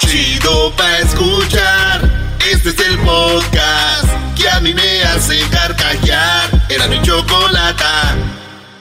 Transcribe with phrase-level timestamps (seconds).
[0.00, 2.00] Chido pa' escuchar.
[2.50, 6.50] Este es el podcast que a mí me hace carcajear.
[6.68, 8.16] Era mi chocolata.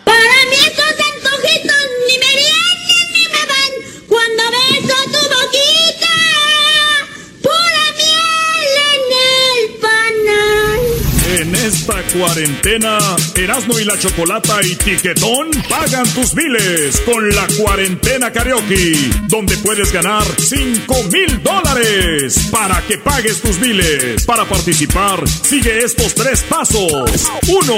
[0.04, 2.36] Para mí estos antojitos ni me
[11.70, 12.98] esta cuarentena,
[13.36, 18.96] Erasmo y la Chocolata y Tiquetón pagan tus miles con la cuarentena karaoke,
[19.28, 24.26] donde puedes ganar 5 mil dólares para que pagues tus miles.
[24.26, 27.30] Para participar, sigue estos tres pasos.
[27.48, 27.76] 1.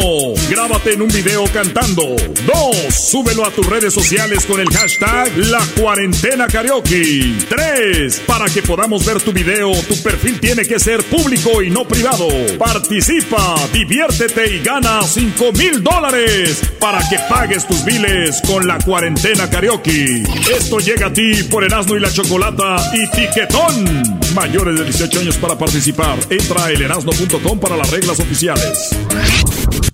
[0.49, 2.15] Grábate en un video cantando.
[2.45, 2.95] 2.
[2.95, 7.35] Súbelo a tus redes sociales con el hashtag La Cuarentena Karaoke.
[7.49, 8.21] 3.
[8.25, 12.29] Para que podamos ver tu video, tu perfil tiene que ser público y no privado.
[12.57, 13.55] Participa,
[13.85, 20.23] diviértete y gana 5 mil dólares para que pagues tus biles con la cuarentena karaoke.
[20.55, 24.19] Esto llega a ti por Erasmo y la Chocolata y Tiquetón.
[24.35, 26.19] Mayores de 18 años para participar.
[26.29, 28.95] Entra a elerasno.com para las reglas oficiales.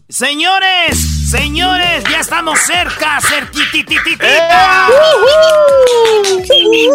[0.09, 4.89] Señores, señores, ya estamos cerca, cerquitititita.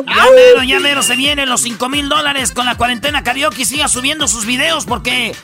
[0.07, 3.65] Ya mero, ya mero se vienen los 5 mil dólares con la cuarentena karaoke.
[3.65, 5.35] Siga subiendo sus videos porque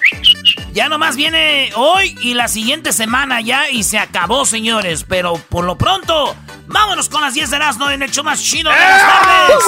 [0.73, 5.05] ya nomás viene hoy y la siguiente semana ya y se acabó, señores.
[5.09, 6.37] Pero por lo pronto,
[6.67, 9.65] vámonos con las 10 de Erasmo en el show más chido de las tardes.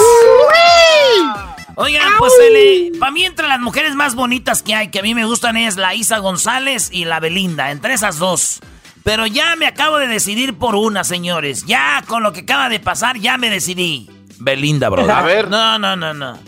[1.76, 2.32] Oigan, pues
[2.98, 5.76] para mí entre las mujeres más bonitas que hay, que a mí me gustan es
[5.76, 8.60] la Isa González y la Belinda, entre esas dos.
[9.02, 11.64] Pero ya me acabo de decidir por una, señores.
[11.64, 14.10] Ya con lo que acaba de pasar, ya me decidí.
[14.38, 15.10] Belinda, bro.
[15.10, 15.48] A ver.
[15.48, 16.38] No, no, no, no.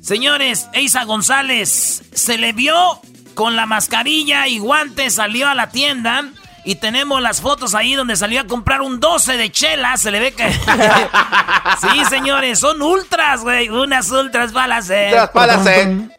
[0.00, 3.00] Señores, Isa González se le vio
[3.34, 6.24] con la mascarilla y guantes, salió a la tienda.
[6.64, 9.96] Y tenemos las fotos ahí donde salió a comprar un 12 de chela.
[9.96, 10.52] Se le ve que.
[11.80, 13.68] sí, señores, son ultras, güey.
[13.68, 14.52] Unas ultras
[14.86, 15.12] sed.
[15.20, 16.10] Ultras sed.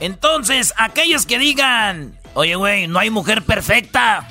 [0.00, 4.26] Entonces, aquellos que digan, oye, güey, no hay mujer perfecta.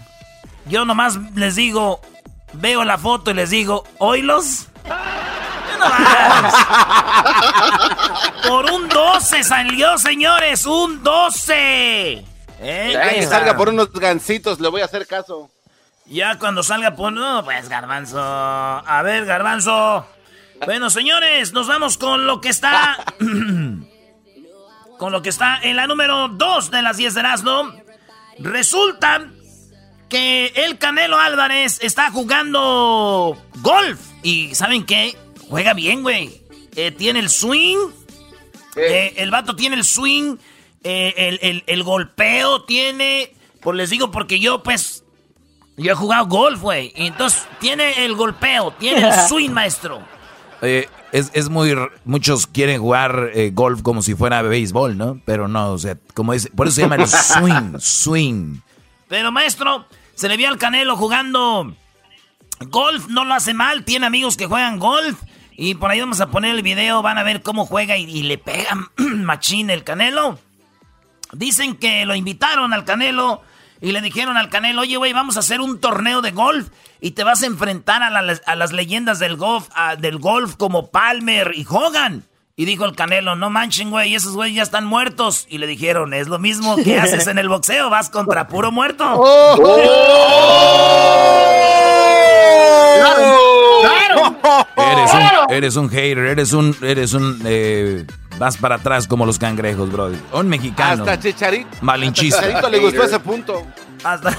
[0.66, 2.02] Yo nomás les digo,
[2.53, 4.68] veo la foto y les digo, ¿oílos?
[8.47, 12.25] Por un 12 salió, señores, un 12.
[12.62, 12.90] ¿Eh?
[12.94, 15.50] Ya que salga por unos gancitos, le voy a hacer caso.
[16.06, 17.13] Ya cuando salga por...
[17.13, 18.19] No, pues, garbanzo.
[18.19, 20.06] A ver, garbanzo.
[20.66, 22.97] Bueno, señores, nos vamos con lo que está...
[24.97, 27.72] con lo que está en la número 2 de las 10 de Erasmo.
[28.39, 29.28] Resulta
[30.09, 34.00] que el Canelo Álvarez está jugando golf.
[34.23, 35.16] Y ¿saben qué?
[35.50, 36.42] Juega bien, güey.
[36.76, 37.78] Eh, tiene el swing.
[38.76, 40.38] Eh, el vato tiene el swing.
[40.84, 43.34] eh, el, el- el golpeo tiene.
[43.62, 45.04] Pues les digo porque yo, pues.
[45.76, 46.94] Yo he jugado golf, güey.
[46.96, 50.02] Y entonces tiene el golpeo, tiene el swing, maestro.
[50.62, 51.72] Eh, es, es muy.
[51.72, 55.22] r- Muchos quieren jugar eh, golf como si fuera béisbol, ¿no?
[55.26, 56.50] Pero no, o sea, como dice.
[56.52, 58.56] Por eso se llama el swing, swing.
[59.08, 59.86] Pero maestro,
[60.16, 61.74] se le vio al Canelo jugando
[62.68, 65.18] golf, no lo hace mal, tiene amigos que juegan golf.
[65.61, 68.38] Y por ahí vamos a poner el video, van a ver cómo juega y, le
[68.38, 70.39] pegan machín el Canelo.
[71.33, 73.41] Dicen que lo invitaron al Canelo
[73.81, 76.69] y le dijeron al Canelo, oye, güey, vamos a hacer un torneo de golf
[77.01, 80.91] y te vas a enfrentar a, a las leyendas del golf, a- del golf como
[80.91, 82.23] Palmer y Hogan.
[82.56, 85.45] Y dijo el Canelo, no manchen, güey, esos güeyes ya están muertos.
[85.50, 89.06] Y le dijeron, es lo mismo que haces en el boxeo, vas contra puro muerto.
[94.77, 96.75] Eres un, eres un hater, eres un.
[96.81, 98.06] Eres un eh,
[98.38, 100.12] vas para atrás como los cangrejos, bro.
[100.33, 101.03] Un mexicano.
[101.03, 101.69] Hasta Chicharito.
[101.81, 102.38] Malinchista.
[102.38, 103.68] Hasta Chicharito le gustó ese punto.
[104.03, 104.38] Hasta-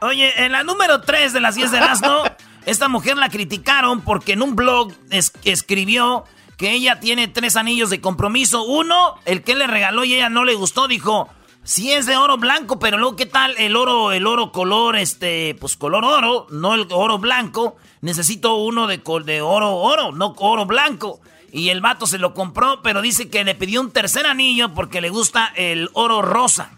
[0.00, 2.22] Oye, en la número 3 de las 10 de Erasmo,
[2.66, 6.24] Esta mujer la criticaron porque en un blog es- escribió
[6.56, 8.62] que ella tiene tres anillos de compromiso.
[8.64, 11.28] Uno, el que le regaló y ella no le gustó, dijo,
[11.64, 15.56] sí es de oro blanco, pero luego qué tal el oro, el oro color, este,
[15.60, 17.76] pues color oro, no el oro blanco.
[18.00, 21.20] Necesito uno de, col- de oro, oro, no oro blanco.
[21.50, 25.00] Y el vato se lo compró, pero dice que le pidió un tercer anillo porque
[25.00, 26.70] le gusta el oro rosa.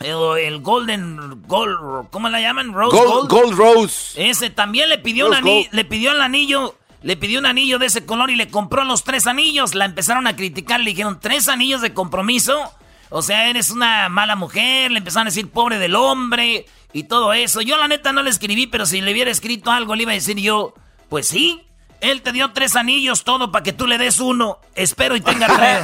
[0.00, 2.72] El, el golden, gold, ¿cómo la llaman?
[2.72, 4.30] Rose Gold, Gold Rose.
[4.30, 7.84] ese también le pidió un anillo, le pidió el anillo, le pidió un anillo de
[7.86, 9.74] ese color y le compró los tres anillos.
[9.74, 12.72] La empezaron a criticar, le dijeron tres anillos de compromiso.
[13.10, 17.32] O sea, eres una mala mujer, le empezaron a decir pobre del hombre y todo
[17.32, 17.60] eso.
[17.60, 20.14] Yo la neta no le escribí, pero si le hubiera escrito algo le iba a
[20.14, 20.74] decir yo,
[21.08, 21.60] pues sí,
[22.00, 24.58] él te dio tres anillos, todo para que tú le des uno.
[24.74, 25.82] Espero y tenga tres.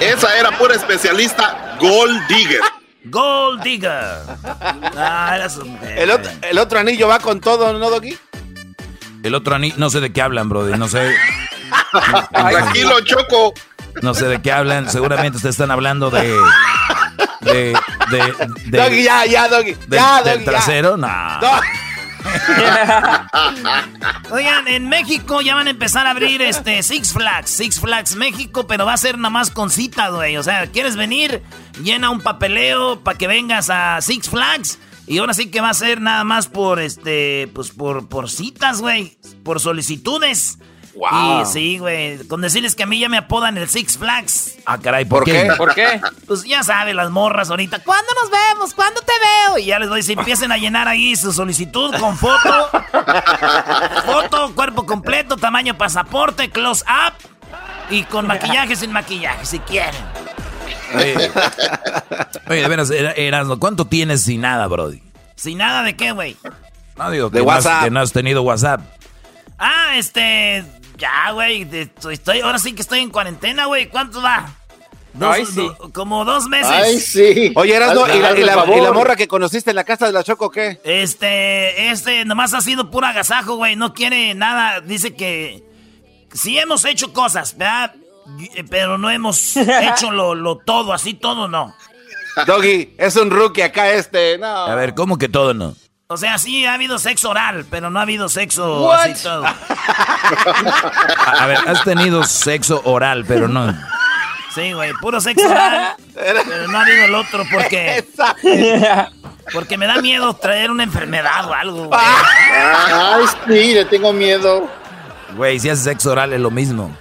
[0.00, 2.60] Esa era pura especialista Gold Digger.
[3.04, 3.92] Gold digger.
[4.96, 8.18] Ah, eras un- El otro, el otro anillo va con todo, ¿no, Doggy?
[9.22, 11.14] El otro anillo, no sé de qué hablan, brody, no sé.
[12.32, 13.54] Tranquilo, Choco.
[14.02, 16.36] No sé de qué hablan, seguramente ustedes están hablando de...
[17.40, 17.72] De...
[18.10, 18.34] de,
[18.66, 19.74] de- Doggy, ya, ya, Doggy.
[19.86, 21.06] del- ya, del Doggy, trasero, no.
[21.40, 21.60] No.
[24.30, 28.66] Oigan, en México ya van a empezar a abrir este Six Flags, Six Flags México,
[28.66, 30.36] pero va a ser nada más con cita, güey.
[30.36, 31.42] O sea, ¿quieres venir?
[31.82, 34.78] Llena un papeleo para que vengas a Six Flags.
[35.06, 38.80] Y ahora sí que va a ser nada más por este, pues por, por citas,
[38.80, 39.16] güey.
[39.44, 40.58] Por solicitudes.
[40.96, 41.42] Wow.
[41.42, 42.26] Y sí, güey.
[42.26, 44.56] Con decirles que a mí ya me apodan el Six Flags.
[44.64, 45.32] Ah, caray, ¿por, ¿Por qué?
[45.48, 45.52] qué?
[45.56, 46.00] ¿Por qué?
[46.26, 47.80] Pues ya sabe, las morras ahorita.
[47.80, 48.74] ¿Cuándo nos vemos?
[48.74, 49.58] ¿Cuándo te veo?
[49.58, 52.70] Y ya les doy, si empiecen a llenar ahí su solicitud con foto.
[54.04, 57.14] foto, cuerpo completo, tamaño pasaporte, close up.
[57.90, 59.94] Y con maquillaje, sin maquillaje, si quieren.
[60.94, 61.30] Oye,
[62.48, 65.02] oye, de veras, Era- Erasmo, ¿cuánto tienes sin nada, brody?
[65.34, 66.36] Sin nada de qué, güey.
[66.96, 67.84] No digo De que, no has- WhatsApp.
[67.84, 68.80] que no has tenido WhatsApp.
[69.58, 70.64] Ah, este.
[70.96, 71.62] Ya, güey.
[71.72, 73.88] Estoy, estoy- ahora sí que estoy en cuarentena, güey.
[73.88, 74.54] ¿Cuánto va?
[75.12, 75.54] Dos- Ay, sí.
[75.56, 76.70] do- como dos meses.
[76.70, 77.52] Ay, sí.
[77.56, 80.22] Oye, ¿y la, y la- y la morra que conociste en la casa de la
[80.22, 80.78] Choco qué?
[80.84, 83.76] Este, este, nomás ha sido pura agasajo, güey.
[83.76, 84.80] No quiere nada.
[84.82, 85.62] Dice que
[86.34, 87.94] sí hemos hecho cosas, ¿verdad?
[88.68, 91.74] Pero no hemos hecho lo, lo todo, así todo no.
[92.46, 94.36] Doggy, es un rookie acá este.
[94.36, 94.46] No.
[94.46, 95.74] A ver, ¿cómo que todo no?
[96.08, 99.44] O sea, sí ha habido sexo oral, pero no ha habido sexo así todo.
[99.44, 99.54] A,
[101.40, 103.74] a ver, has tenido sexo oral, pero no.
[104.54, 105.96] Sí, güey, puro sexo oral.
[106.14, 108.04] Pero no ha habido el otro porque,
[109.52, 111.86] porque me da miedo traer una enfermedad o algo.
[111.86, 112.00] güey.
[112.00, 114.70] Ay, sí, le tengo miedo.
[115.34, 116.96] Güey, si haces sexo oral es lo mismo.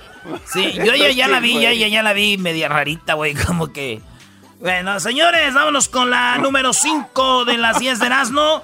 [0.51, 3.71] Sí, yo ya, ya la vi, ya, ya, ya la vi media rarita, güey, como
[3.71, 4.01] que...
[4.59, 8.63] Bueno, señores, vámonos con la número 5 de las 10 de Erasmo.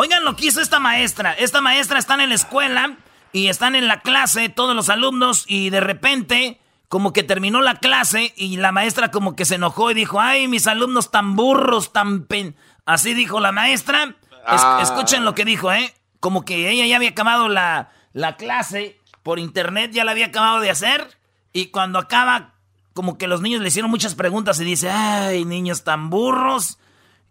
[0.00, 1.32] Oigan lo que hizo esta maestra.
[1.32, 2.98] Esta maestra está en la escuela
[3.32, 7.74] y están en la clase todos los alumnos y de repente como que terminó la
[7.80, 11.92] clase y la maestra como que se enojó y dijo, ay, mis alumnos tan burros,
[11.92, 12.54] tan pen...
[12.86, 14.04] Así dijo la maestra.
[14.04, 14.14] Es-
[14.46, 14.78] Ah.
[14.82, 15.92] Escuchen lo que dijo, ¿eh?
[16.20, 20.60] Como que ella ya había acabado la, la clase por internet, ya la había acabado
[20.60, 21.18] de hacer.
[21.52, 22.54] Y cuando acaba,
[22.94, 26.78] como que los niños le hicieron muchas preguntas y dice, ay, niños tan burros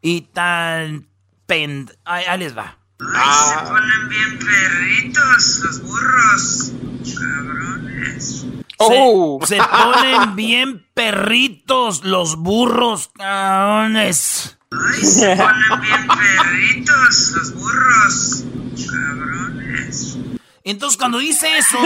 [0.01, 1.06] y tan
[1.47, 1.89] pen...
[2.05, 2.77] Ahí, ahí les va.
[2.99, 6.71] Se ponen bien perritos los burros.
[7.17, 8.45] Cabrones.
[8.79, 9.39] Oh.
[9.45, 14.57] Se, se ponen bien perritos los burros, cabrones.
[14.71, 18.43] Ay, se ponen bien perritos los burros.
[18.91, 20.17] Cabrones.
[20.63, 21.77] Entonces cuando dice eso,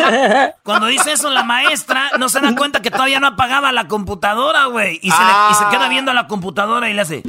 [0.63, 4.65] cuando dice eso la maestra, no se da cuenta que todavía no apagaba la computadora,
[4.65, 4.99] güey.
[5.03, 7.21] Y, se le- y se queda viendo a la computadora y le hace...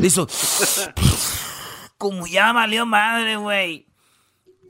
[0.00, 0.26] Le hizo...
[1.98, 3.86] Como ya valió madre, güey.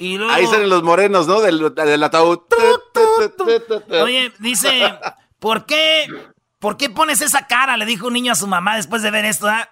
[0.01, 0.33] Y luego...
[0.33, 1.41] Ahí salen los morenos, ¿no?
[1.41, 2.41] Del, del ataúd.
[4.03, 4.99] Oye, dice,
[5.39, 6.09] ¿por qué,
[6.59, 7.77] ¿por qué pones esa cara?
[7.77, 9.49] Le dijo un niño a su mamá después de ver esto.
[9.49, 9.71] ¿ah?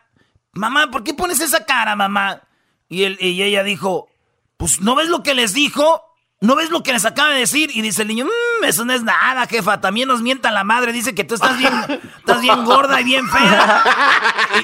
[0.52, 2.42] Mamá, ¿por qué pones esa cara, mamá?
[2.88, 4.08] Y, él, y ella dijo,
[4.56, 6.07] pues, ¿no ves lo que les dijo?
[6.40, 7.68] ¿No ves lo que les acaba de decir?
[7.74, 9.80] Y dice el niño, "Mm, eso no es nada, jefa.
[9.80, 10.92] También nos mienta la madre.
[10.92, 11.72] Dice que tú estás bien,
[12.18, 13.82] estás bien gorda y bien fea.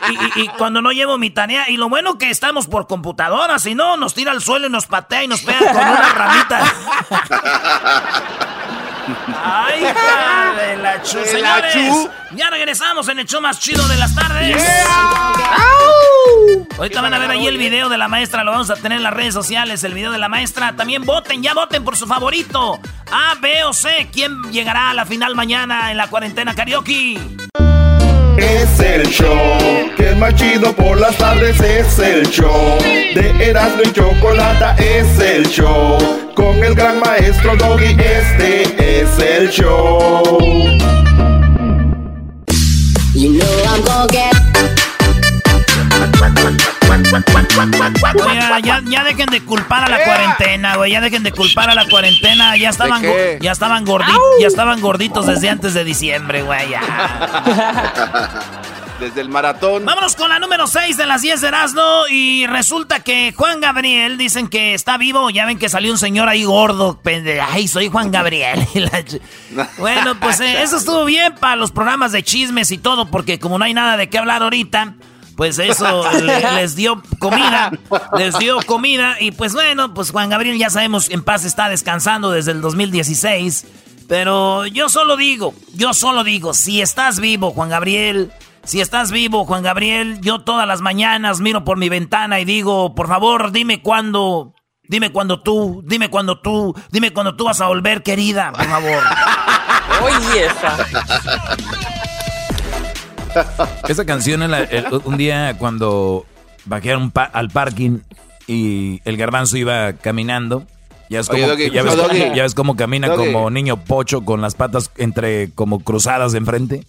[0.08, 1.68] Y, y- y- y cuando no llevo mi tarea.
[1.68, 3.58] Y lo bueno que estamos por computadora.
[3.58, 6.60] Si no, nos tira al suelo y nos patea y nos pega con una ramita.
[9.44, 11.18] ¡Ay, hija de la chu!
[11.24, 14.62] Señores, ya regresamos en el show más chido de las tardes.
[16.76, 19.04] Ahorita van a ver ahí el video de la maestra, lo vamos a tener en
[19.04, 20.74] las redes sociales, el video de la maestra.
[20.76, 22.80] También voten, ya voten por su favorito.
[23.10, 27.18] A, B o C, ¿quién llegará a la final mañana en la cuarentena karaoke?
[28.36, 29.38] Es el show
[29.96, 35.48] que más chido por las tardes es el show de Erasmo y Chocolata es el
[35.48, 37.96] show con el gran maestro Doggy.
[37.98, 40.38] Este es el show.
[43.14, 44.53] You know I'm gonna get.
[48.34, 50.92] Ya, ya, ya dejen de culpar a la cuarentena, güey.
[50.92, 52.56] Ya dejen de culpar a la cuarentena.
[52.56, 53.02] Ya estaban,
[53.40, 56.68] ya estaban gorditos, ya estaban gorditos desde antes de diciembre, güey.
[59.00, 59.84] Desde el maratón.
[59.84, 62.04] Vámonos con la número 6 de las 10 de Erasmo.
[62.10, 65.30] Y resulta que Juan Gabriel dicen que está vivo.
[65.30, 67.00] Ya ven que salió un señor ahí gordo.
[67.50, 68.66] Ay, soy Juan Gabriel.
[69.78, 73.10] Bueno, pues eh, eso estuvo bien para los programas de chismes y todo.
[73.10, 74.94] Porque como no hay nada de qué hablar ahorita.
[75.36, 77.72] Pues eso le- les dio comida,
[78.16, 82.30] les dio comida y pues bueno, pues Juan Gabriel ya sabemos en paz está descansando
[82.30, 83.66] desde el 2016,
[84.08, 88.30] pero yo solo digo, yo solo digo, si estás vivo Juan Gabriel,
[88.62, 92.94] si estás vivo Juan Gabriel, yo todas las mañanas miro por mi ventana y digo,
[92.94, 97.66] por favor, dime cuándo, dime cuándo tú, dime cuándo tú, dime cuándo tú vas a
[97.66, 99.02] volver querida, por favor.
[100.02, 100.76] Oye, esa.
[103.88, 106.24] Esa canción, el- un día cuando
[106.64, 107.98] bajé a un pa- al parking
[108.46, 110.64] y el garbanzo iba caminando,
[111.10, 114.54] ya ves Oye, ya ves, no, ya ves cómo camina como niño pocho con las
[114.54, 116.86] patas entre como cruzadas de enfrente.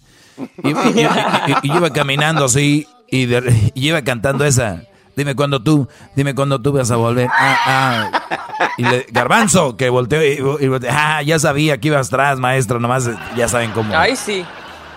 [0.62, 4.82] Y, y- y- y- y iba caminando así y, de- y iba cantando esa.
[5.16, 7.28] Dime cuándo tú, dime cuándo tú vas a volver.
[7.32, 8.38] Ah, ah.
[8.76, 12.78] Y le, garbanzo, que volteó y, y volteó, ah, ya sabía que ibas atrás, maestro,
[12.80, 13.96] nomás ya saben cómo.
[13.96, 14.44] Ay, sí.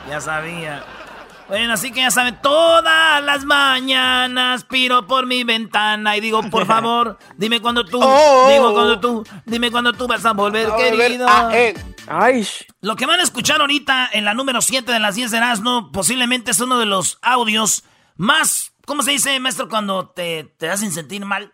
[0.10, 0.84] Ya sabía.
[1.50, 6.66] Bueno, así que ya saben, todas las mañanas piro por mi ventana y digo, por
[6.68, 8.48] favor, dime cuando tú, Oh.
[8.52, 11.28] digo cuando tú, dime cuando tú vas a volver, A volver querido.
[11.28, 11.50] a.
[12.08, 12.48] Ay,
[12.82, 15.92] Lo que van a escuchar ahorita en la número 7 de las 10 de Erasmo,
[15.92, 17.84] posiblemente es uno de los audios
[18.16, 21.54] más, ¿cómo se dice, maestro, cuando te, te hacen sentir mal?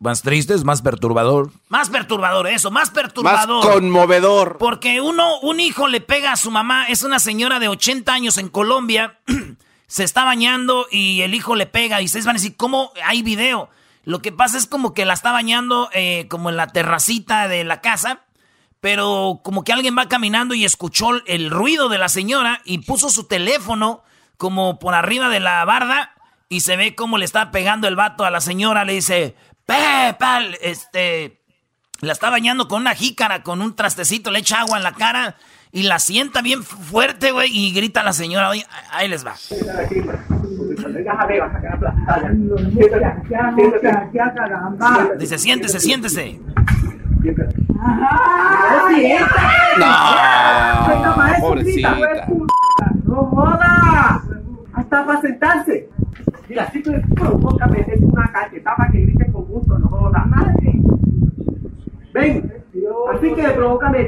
[0.00, 1.52] Más triste, es más perturbador.
[1.68, 3.62] Más perturbador, eso, más Más perturbador.
[3.62, 4.56] conmovedor.
[4.58, 8.38] Porque uno, un hijo le pega a su mamá, es una señora de 80 años
[8.38, 9.18] en Colombia,
[9.86, 13.20] se está bañando y el hijo le pega y ustedes van a decir, ¿cómo hay
[13.22, 13.68] video?
[14.04, 17.64] Lo que pasa es como que la está bañando eh, como en la terracita de
[17.64, 18.20] la casa,
[18.80, 23.10] pero como que alguien va caminando y escuchó el ruido de la señora y puso
[23.10, 24.02] su teléfono
[24.38, 26.14] como por arriba de la barda
[26.48, 29.36] y se ve cómo le está pegando el vato a la señora, le dice,
[29.74, 31.40] Pepa, este,
[32.00, 35.36] la está bañando con una jícara, con un trastecito, le echa agua en la cara
[35.70, 39.24] y la sienta bien fu- fuerte, güey, y grita a la señora, oye, ahí les
[39.24, 39.34] va.
[45.18, 46.40] Dice, siéntese, siéntese.
[49.78, 51.96] No, pobrecita.
[53.04, 54.22] ¡No joda!
[54.72, 55.88] Hasta para sentarse.
[56.48, 58.19] Mira, si tú provoca meterse una
[63.42, 64.06] 哎，罗，干杯！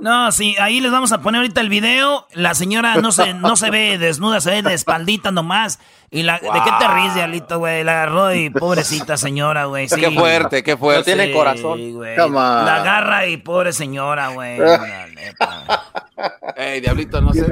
[0.00, 2.26] No, sí, ahí les vamos a poner ahorita el video.
[2.32, 5.78] La señora no se, no se ve desnuda, se ve de espaldita nomás.
[6.10, 7.82] Y la, ¿De qué te ríes, Diablito, güey?
[7.84, 9.88] La agarró y pobrecita señora, güey.
[9.88, 10.00] Sí.
[10.00, 11.10] Qué fuerte, qué fuerte.
[11.10, 11.92] No tiene corazón.
[11.92, 12.16] Güey.
[12.64, 14.58] La agarra y pobre señora, güey.
[16.56, 17.44] Ey, diablito, no sé.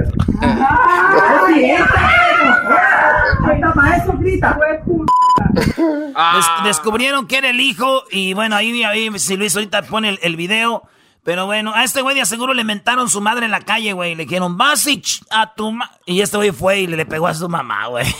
[5.53, 10.19] Des- descubrieron que era el hijo y bueno, ahí, ahí si Luis ahorita pone el,
[10.23, 10.83] el video.
[11.25, 14.13] Pero bueno, a este güey de seguro le mentaron su madre en la calle, güey.
[14.13, 15.01] Le dijeron, vas y
[15.31, 15.89] a tu ma-".
[16.05, 18.05] Y este güey fue y le, le pegó a su mamá, güey.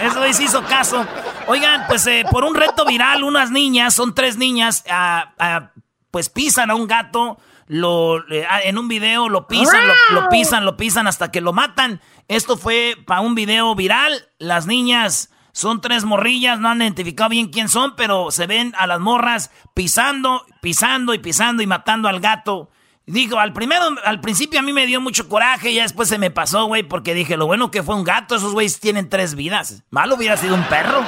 [0.00, 1.06] Eso güey sí hizo caso.
[1.46, 5.70] Oigan, pues eh, por un reto viral, unas niñas, son tres niñas, ah, ah,
[6.10, 7.38] pues pisan a un gato,
[7.68, 8.16] lo,
[8.48, 12.00] ah, en un video lo pisan, lo, lo pisan, lo pisan hasta que lo matan.
[12.26, 14.26] Esto fue para un video viral.
[14.38, 18.88] Las niñas son tres morrillas, no han identificado bien quién son, pero se ven a
[18.88, 22.70] las morras pisando, pisando y pisando y matando al gato.
[23.06, 26.30] Digo, al primero, al principio a mí me dio mucho coraje, ya después se me
[26.30, 29.82] pasó, güey, porque dije, lo bueno que fue un gato, esos güeyes tienen tres vidas.
[29.90, 31.04] Malo hubiera sido un perro.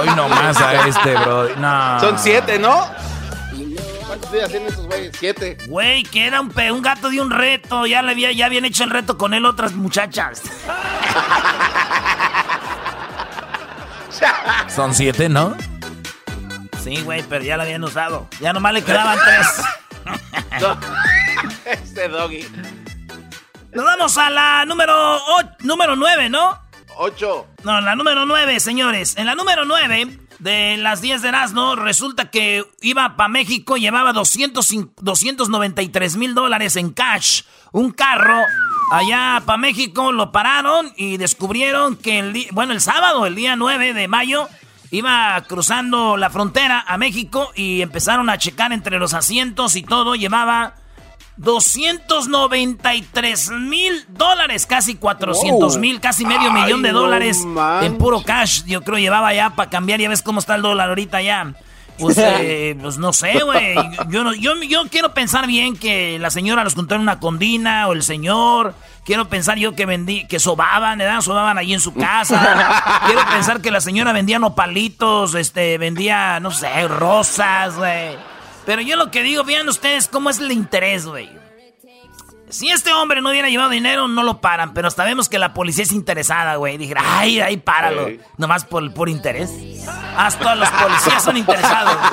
[0.00, 1.56] Hoy nomás a este, bro.
[1.56, 2.00] No.
[2.00, 2.86] Son siete, ¿no?
[4.06, 5.14] ¿Cuántos días tienen esos güeyes?
[5.18, 5.58] Siete.
[5.68, 8.64] Güey, que era un, pe- un gato de un reto, ya le había, ya habían
[8.64, 10.42] hecho el reto con él otras muchachas.
[14.74, 15.56] Son siete, ¿no?
[16.82, 18.28] Sí, güey, pero ya la habían usado.
[18.40, 19.46] Ya nomás le quedaban tres.
[21.64, 22.46] Este doggy.
[23.72, 26.58] Nos vamos a la número, o- número 9, ¿no?
[26.96, 27.46] Ocho.
[27.62, 29.16] No, la número 9, señores.
[29.16, 34.12] En la número 9 de las 10 de Erasmo, resulta que iba para México, llevaba
[34.12, 38.42] 200, cin- 293 mil dólares en cash, un carro
[38.92, 43.56] allá para México, lo pararon y descubrieron que el día, bueno, el sábado, el día
[43.56, 44.48] 9 de mayo,
[44.90, 50.16] iba cruzando la frontera a México y empezaron a checar entre los asientos y todo,
[50.16, 50.74] llevaba
[51.36, 57.90] 293 mil dólares, casi 400 mil, casi medio Ay, millón de no dólares manches.
[57.90, 58.64] en puro cash.
[58.66, 61.54] Yo creo llevaba ya para cambiar, ya ves cómo está el dólar ahorita ya.
[62.00, 63.74] Pues, eh, pues no sé, güey.
[64.08, 67.86] Yo, no- yo, yo quiero pensar bien que la señora los contó en una condina
[67.88, 68.74] o el señor.
[69.04, 71.20] Quiero pensar yo que vendí, que sobaban, ¿verdad?
[71.20, 73.02] Sobaban allí en su casa.
[73.06, 78.16] quiero pensar que la señora vendía nopalitos, este, vendía, no sé, rosas, güey.
[78.66, 81.39] Pero yo lo que digo, vean ustedes cómo es el interés, güey.
[82.50, 84.74] Si este hombre no hubiera llevado dinero, no lo paran.
[84.74, 86.76] Pero hasta vemos que la policía es interesada, güey.
[86.78, 88.08] Dije, ay, ay, páralo.
[88.08, 88.20] Ey.
[88.36, 89.50] Nomás por, por interés.
[90.16, 91.96] Hasta los policías son interesados,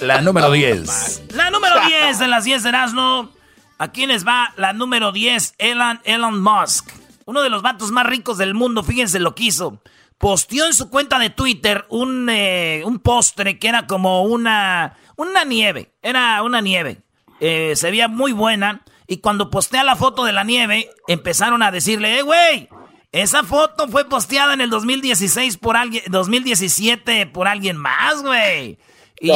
[0.00, 1.22] La número 10.
[1.34, 3.30] La número 10 de las 10 de Erasmo.
[3.78, 6.90] Aquí les va la número 10, Elon, Elon Musk.
[7.24, 9.80] Uno de los vatos más ricos del mundo, fíjense lo que hizo.
[10.18, 15.44] Posteó en su cuenta de Twitter un, eh, un postre que era como una, una
[15.44, 15.92] nieve.
[16.02, 17.02] Era una nieve.
[17.44, 18.82] Eh, se veía muy buena.
[19.08, 22.68] Y cuando postea la foto de la nieve, empezaron a decirle, eh, güey,
[23.10, 28.78] esa foto fue posteada en el 2016 por alguien, 2017 por alguien más, güey.
[29.20, 29.32] Y,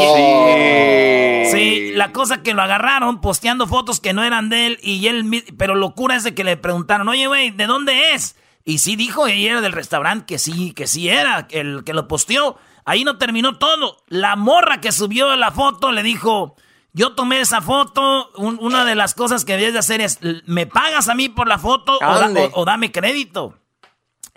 [1.51, 5.45] Sí, la cosa que lo agarraron posteando fotos que no eran de él y él,
[5.59, 8.37] pero locura es de que le preguntaron, oye, güey, ¿de dónde es?
[8.65, 12.07] Y sí dijo, y era del restaurante, que sí, que sí era, el que lo
[12.07, 12.57] posteó.
[12.85, 13.99] Ahí no terminó todo.
[14.07, 16.57] La morra que subió la foto le dijo,
[16.97, 20.67] yo tomé esa foto, un- una de las cosas que debes de hacer es, ¿me
[20.67, 23.55] pagas a mí por la foto o, da- o dame crédito?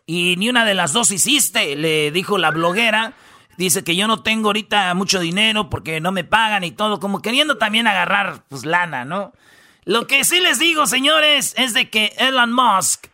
[0.06, 3.13] Y ni una de las dos hiciste, le dijo la bloguera.
[3.58, 7.22] Dice que yo no tengo ahorita mucho dinero porque no me pagan y todo, como
[7.22, 9.32] queriendo también agarrar pues lana, ¿no?
[9.86, 13.08] Lo que sí les digo, señores, es de que Elon Musk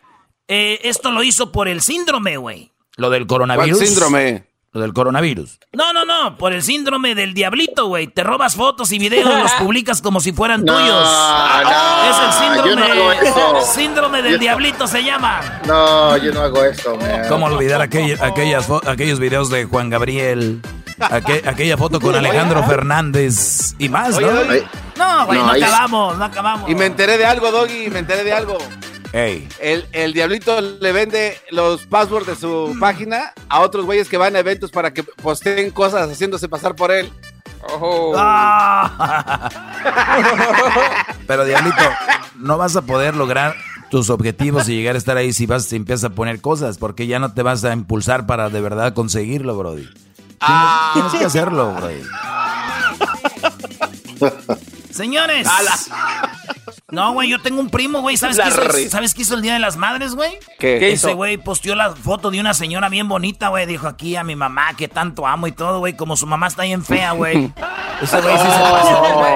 [0.48, 2.72] eh, esto lo hizo por el síndrome, güey.
[2.98, 3.77] Lo del coronavirus.
[3.77, 4.46] ¿Cuál síndrome?
[4.75, 5.57] Lo del coronavirus.
[5.72, 8.07] No, no, no, por el síndrome del diablito, güey.
[8.07, 11.09] Te robas fotos y videos, los publicas como si fueran No, tuyos.
[11.64, 13.61] no, es el síndrome, yo no hago eso.
[13.74, 15.61] síndrome del Yo- diablito se llama.
[15.66, 17.22] No, yo no hago eso, man.
[17.29, 20.61] ¿Cómo olvidar aquell- aquellas aquellos videos de Juan Gabriel?
[21.00, 24.27] Aqu- aquella foto con Alejandro Fernández y más, ¿no?
[24.27, 24.68] Oye.
[24.98, 26.70] No, güey, no, acabamos, no acabamos.
[26.70, 28.57] Y me enteré de algo, Doggy, me enteré de algo.
[29.16, 34.36] El, el diablito le vende los passwords de su página a otros güeyes que van
[34.36, 37.10] a eventos para que posteen cosas haciéndose pasar por él.
[38.18, 39.50] Ah.
[41.28, 41.78] Pero Diablito,
[42.36, 43.56] no vas a poder lograr
[43.90, 47.08] tus objetivos y llegar a estar ahí si vas si empiezas a poner cosas, porque
[47.08, 49.84] ya no te vas a impulsar para de verdad conseguirlo, Brody.
[49.84, 50.92] Tienes, Ah.
[50.94, 52.01] tienes que hacerlo, Brody.
[54.96, 55.46] Señores.
[56.90, 58.16] No, güey, yo tengo un primo, güey.
[58.16, 58.90] ¿Sabes, qué hizo.
[58.90, 60.40] ¿Sabes qué hizo el Día de las Madres, güey?
[60.58, 60.79] ¿Qué?
[60.79, 61.16] ¿Qué Ese hizo?
[61.18, 63.66] güey posteó la foto de una señora bien bonita, güey.
[63.66, 65.98] Dijo aquí a mi mamá que tanto amo y todo, güey.
[65.98, 67.51] Como su mamá está bien fea, güey.
[68.01, 69.36] Ese güey sí se pasó, güey.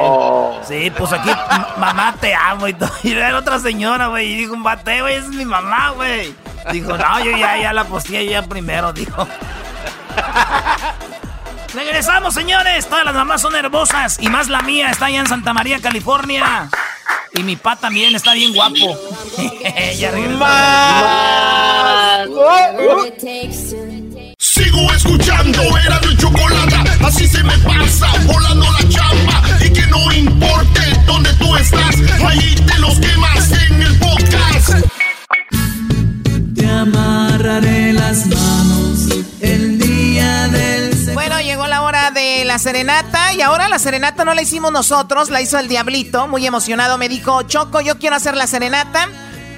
[0.65, 1.29] Sí, pues aquí,
[1.77, 2.91] mamá te amo y todo.
[3.03, 4.31] Y era otra señora, güey.
[4.31, 6.33] Y dijo, un bate, güey, esa es mi mamá, güey.
[6.71, 9.27] Dijo, no, yo ya, ya la posteé ya primero, dijo.
[11.73, 12.87] Regresamos, señores.
[12.87, 14.17] Todas las mamás son hermosas.
[14.21, 16.69] Y más la mía está allá en Santa María, California.
[17.33, 18.97] Y mi pa también está bien guapo.
[19.97, 20.49] ya regresamos.
[24.39, 29.41] Sigo escuchando, era mi chocolate, así se me pasa, volando la chamba.
[29.63, 34.85] Y que no importe dónde tú estás, ahí te los quemas en el podcast.
[36.55, 37.88] Te amarraré
[42.39, 46.27] de la serenata y ahora la serenata no la hicimos nosotros, la hizo el diablito,
[46.29, 49.09] muy emocionado, me dijo, Choco, yo quiero hacer la serenata.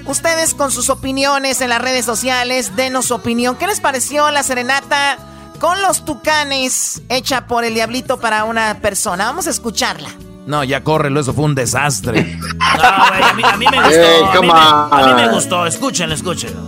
[0.08, 3.56] Ustedes con sus opiniones en las redes sociales, denos su opinión.
[3.56, 5.20] ¿Qué les pareció la serenata
[5.60, 9.26] con los tucanes hecha por el diablito para una persona?
[9.26, 10.10] Vamos a escucharla.
[10.48, 12.36] No, ya córrelo, eso fue un desastre.
[12.78, 13.92] No, güey, a mí, a mí me gustó.
[14.02, 15.34] Hey, a, mí me, a mí me on.
[15.36, 15.66] gustó.
[15.68, 16.62] Escúchenlo, escúchenlo.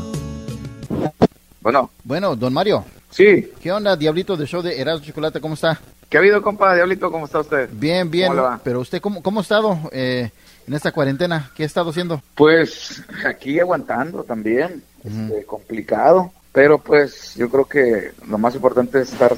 [1.62, 3.52] Bueno, Bueno, don Mario, sí.
[3.62, 5.40] ¿qué onda, Diablito del show de Erasmo Chocolate?
[5.42, 5.80] ¿Cómo está?
[6.14, 6.76] ¿Qué ha habido, compa?
[6.76, 7.68] Diablito, ¿cómo está usted?
[7.72, 8.28] Bien, bien.
[8.28, 8.62] ¿Cómo le va?
[8.64, 10.30] Pero usted, ¿cómo, cómo ha estado eh,
[10.68, 11.50] en esta cuarentena?
[11.56, 12.22] ¿Qué ha estado haciendo?
[12.36, 19.12] Pues aquí aguantando también, este, complicado, pero pues yo creo que lo más importante es
[19.12, 19.36] estar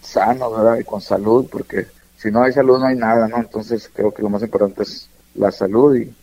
[0.00, 0.78] sano, ¿verdad?
[0.80, 3.36] Y con salud, porque si no hay salud no hay nada, ¿no?
[3.36, 6.14] Entonces creo que lo más importante es la salud y,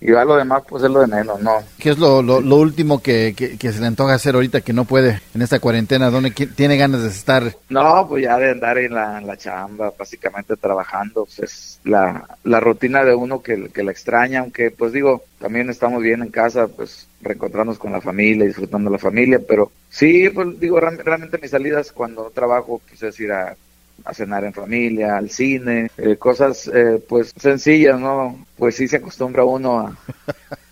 [0.00, 1.52] y ya lo demás pues es lo de menos, ¿no?
[1.78, 4.72] ¿Qué es lo, lo, lo último que, que, que se le antoja hacer ahorita que
[4.72, 6.10] no puede en esta cuarentena?
[6.10, 7.56] ¿Dónde tiene ganas de estar?
[7.68, 12.26] No, pues ya de andar en la, en la chamba, básicamente trabajando, pues es la,
[12.44, 16.28] la rutina de uno que, que la extraña, aunque pues digo, también estamos bien en
[16.30, 21.38] casa, pues reencontrarnos con la familia, disfrutando la familia, pero sí, pues digo, real- realmente
[21.38, 23.56] mis salidas cuando trabajo, pues es ir a,
[24.04, 28.44] a cenar en familia, al cine, eh, cosas eh, pues sencillas, ¿no?
[28.56, 29.96] Pues sí se acostumbra uno a,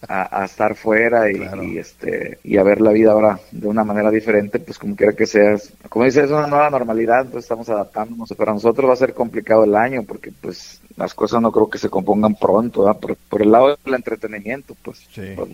[0.07, 3.83] a, a estar fuera y, y, este y a ver la vida ahora de una
[3.85, 5.57] manera diferente, pues como quiera que sea,
[5.89, 8.33] como dices, es una nueva normalidad, pues estamos adaptándonos.
[8.37, 11.79] Para nosotros va a ser complicado el año porque pues las cosas no creo que
[11.79, 15.09] se compongan pronto, por, por el lado del entretenimiento, pues.
[15.35, 15.49] por-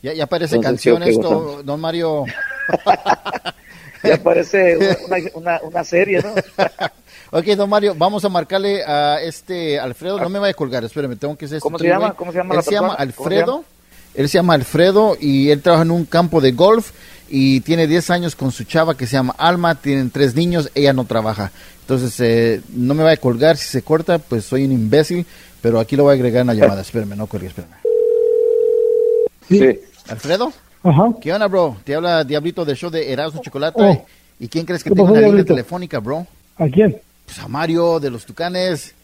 [0.00, 2.24] Ya, ya parece Entonces, sí, canción esto, don Mario.
[4.02, 6.34] ya parece una, una, una serie, ¿no?
[7.30, 10.18] Ok, don Mario, vamos a marcarle a este Alfredo.
[10.18, 12.06] No me vaya a colgar, espérame, tengo que hacer ¿Cómo este se llama?
[12.06, 12.16] güey.
[12.16, 12.86] ¿Cómo se llama Él la se llama?
[12.88, 13.52] ¿Cómo se Alfredo.
[13.52, 13.64] llama?
[14.14, 16.90] Él se llama Alfredo y él trabaja en un campo de golf
[17.28, 19.74] y tiene 10 años con su chava que se llama Alma.
[19.74, 21.52] Tienen tres niños, ella no trabaja.
[21.82, 23.56] Entonces, eh, no me vaya a colgar.
[23.58, 25.26] Si se corta, pues soy un imbécil.
[25.60, 26.80] Pero aquí lo voy a agregar en la llamada.
[26.80, 27.74] Espérame, no cuelgue, espérame.
[29.48, 29.78] Sí.
[30.08, 30.52] ¿Alfredo?
[30.82, 31.14] Ajá.
[31.20, 31.76] ¿Qué onda, bro?
[31.84, 33.80] Te habla Diablito del show de Erasmo Chocolate.
[33.80, 34.06] Oh.
[34.40, 36.26] ¿Y quién crees que ¿Qué tenga pasó, una línea telefónica, bro?
[36.56, 36.98] ¿A quién?
[37.28, 38.94] Pues a Mario de los Tucanes.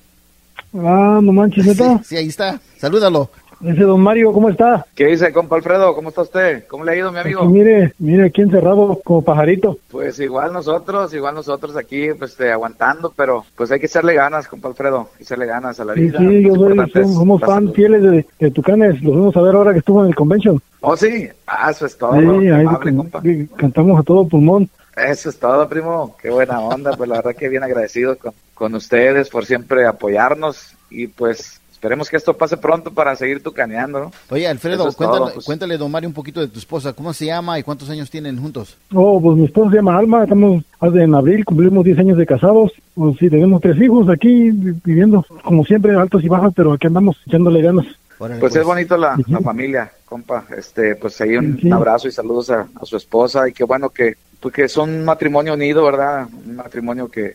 [0.73, 2.03] Ah, no manches, neta.
[2.03, 2.59] Sí, ahí está.
[2.79, 3.31] Salúdalo.
[3.63, 4.85] Ese don Mario, ¿cómo está?
[4.95, 5.95] ¿Qué dice, compa Alfredo?
[5.95, 6.65] ¿Cómo está usted?
[6.69, 7.45] ¿Cómo le ha ido, mi amigo?
[7.47, 9.79] Mire, mire aquí encerrado como pajarito.
[9.91, 14.49] Pues igual nosotros, igual nosotros aquí, pues este, aguantando, pero pues hay que echarle ganas,
[14.49, 16.19] compa Alfredo, echarle ganas a la Sí, vida.
[16.19, 19.03] sí, yo Lo soy, somos, somos fan fieles de, de Tucanes.
[19.03, 20.61] Los fuimos a ver ahora que estuvo en el convention.
[20.81, 23.23] Oh, sí, ah, eso es todo, Sí, ahí amable, compa.
[23.57, 24.69] cantamos a todo pulmón.
[24.97, 28.75] Eso es todo, primo, qué buena onda, pues la verdad que bien agradecido con, con
[28.77, 34.13] ustedes por siempre apoyarnos y pues esperemos que esto pase pronto para seguir tucaneando, ¿no?
[34.31, 35.45] Oye, Alfredo, es cuéntale, todo, pues.
[35.45, 36.95] cuéntale, don Mario, un poquito de tu esposa.
[36.95, 38.79] ¿Cómo se llama y cuántos años tienen juntos?
[38.95, 40.23] Oh, pues mi esposa se llama Alma.
[40.23, 42.73] Estamos hace en abril, cumplimos 10 años de casados.
[42.95, 46.87] Pues sí, tenemos tres hijos aquí vi- viviendo, como siempre, altos y bajos, pero aquí
[46.87, 47.85] andamos echándole ganas.
[48.17, 50.47] Pues es bonito la, la familia, compa.
[50.57, 51.71] Este, pues ahí un, Sí.
[51.71, 55.05] abrazo y saludos a, a su esposa y qué bueno que, pues que son un
[55.05, 56.29] matrimonio unido, ¿verdad?
[56.47, 57.35] Un matrimonio que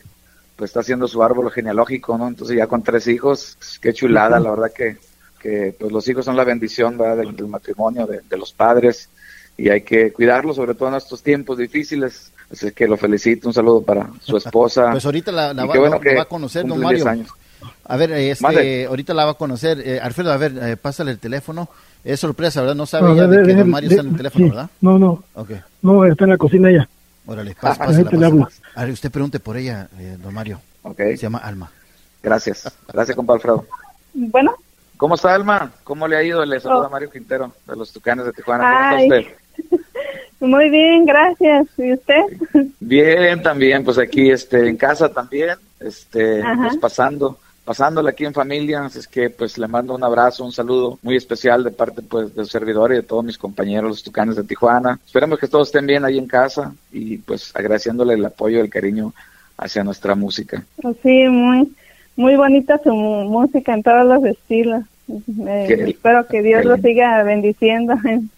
[0.60, 2.28] pues está haciendo su árbol genealógico, ¿no?
[2.28, 4.98] Entonces ya con tres hijos, pues, qué chulada, la verdad que,
[5.40, 7.16] que pues los hijos son la bendición, ¿verdad?
[7.16, 9.08] Del, del matrimonio, de, de los padres
[9.56, 12.30] y hay que cuidarlos, sobre todo en estos tiempos difíciles.
[12.52, 14.88] Así que lo felicito, un saludo para su esposa.
[14.92, 17.22] Pues ahorita la, la va, bueno que va a conocer, don cumple 10 Mario.
[17.22, 17.34] años.
[17.84, 19.80] A ver, este, ahorita la va a conocer.
[19.84, 21.68] Eh, Alfredo, a ver, eh, pásale el teléfono.
[22.04, 22.74] Es sorpresa, ¿verdad?
[22.76, 24.50] No sabe ya de de- que de- don Mario de- está en el teléfono, sí.
[24.50, 24.70] ¿verdad?
[24.80, 25.50] No, no, Ok.
[25.82, 26.88] no, está en la cocina ella.
[27.26, 28.26] Órale, le pásala.
[28.26, 28.48] hablo.
[28.74, 30.60] A ver, usted pregunte por ella, eh, don Mario.
[30.82, 30.96] Ok.
[30.98, 31.70] Se llama Alma.
[32.22, 33.64] Gracias, gracias, compa Alfredo.
[34.14, 34.54] Bueno,
[34.96, 35.72] ¿Cómo está, Alma?
[35.82, 36.44] ¿Cómo le ha ido?
[36.44, 36.90] Le saluda Oh.
[36.90, 38.64] Mario Quintero, de los Tucanes de Tijuana.
[38.90, 39.08] ¿Cómo Ay.
[39.08, 39.30] está
[39.70, 39.80] usted?
[40.40, 41.68] muy bien, gracias.
[41.78, 42.20] ¿Y usted?
[42.80, 47.38] Bien, también, pues aquí este, en casa también, este, pues pasando,
[47.70, 51.14] pasándola aquí en familia, así es que pues le mando un abrazo, un saludo muy
[51.14, 54.98] especial de parte pues del servidor y de todos mis compañeros, los Tucanes de Tijuana.
[55.06, 58.70] Esperemos que todos estén bien ahí en casa y pues agradeciéndole el apoyo y el
[58.70, 59.14] cariño
[59.56, 60.64] hacia nuestra música.
[61.04, 61.72] Sí, muy,
[62.16, 64.82] muy bonita su música en todos los estilos.
[65.46, 68.30] Eh, espero que Dios lo siga bendiciendo en,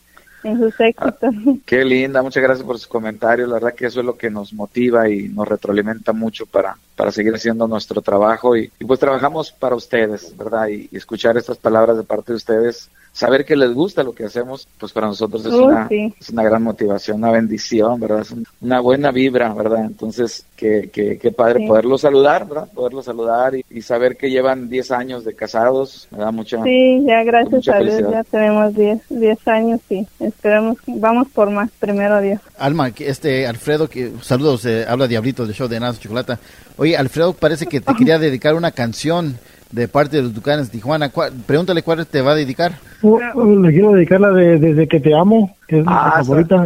[0.45, 1.35] en sus éxitos.
[1.67, 3.49] Qué linda, muchas gracias por sus comentarios.
[3.49, 7.11] La verdad que eso es lo que nos motiva y nos retroalimenta mucho para, para
[7.13, 8.57] seguir haciendo nuestro trabajo.
[8.57, 10.69] Y, y pues trabajamos para ustedes, ¿verdad?
[10.69, 14.25] Y, y escuchar estas palabras de parte de ustedes, saber que les gusta lo que
[14.25, 16.15] hacemos, pues para nosotros es, Uh, una, sí.
[16.19, 18.21] es una gran motivación, una bendición, ¿verdad?
[18.21, 19.85] Es un- una buena vibra, ¿verdad?
[19.85, 21.67] Entonces, qué, qué, qué padre Sí.
[21.67, 22.69] poderlo saludar, ¿verdad?
[22.73, 26.63] Poderlo saludar y, y saber que llevan 10 años de casados, me da mucha...
[26.65, 31.51] Sí, ya gracias mucha a Dios ya tenemos 10 10 años y esperemos, vamos por
[31.51, 32.41] más, primero Dios.
[32.59, 36.39] Alma, que este Alfredo, que saludos, eh, habla Diablito del show de Nazo Chocolata.
[36.77, 39.39] Oye, Alfredo parece que te quería dedicar una canción
[39.71, 41.09] de parte de los Tucanes de Tijuana.
[41.09, 42.73] ¿Cuál- pregúntale cuál te va a dedicar.
[43.01, 46.25] Oh, oh, le quiero dedicar la de Desde que te amo, que es Ah, mi
[46.27, 46.57] favorita.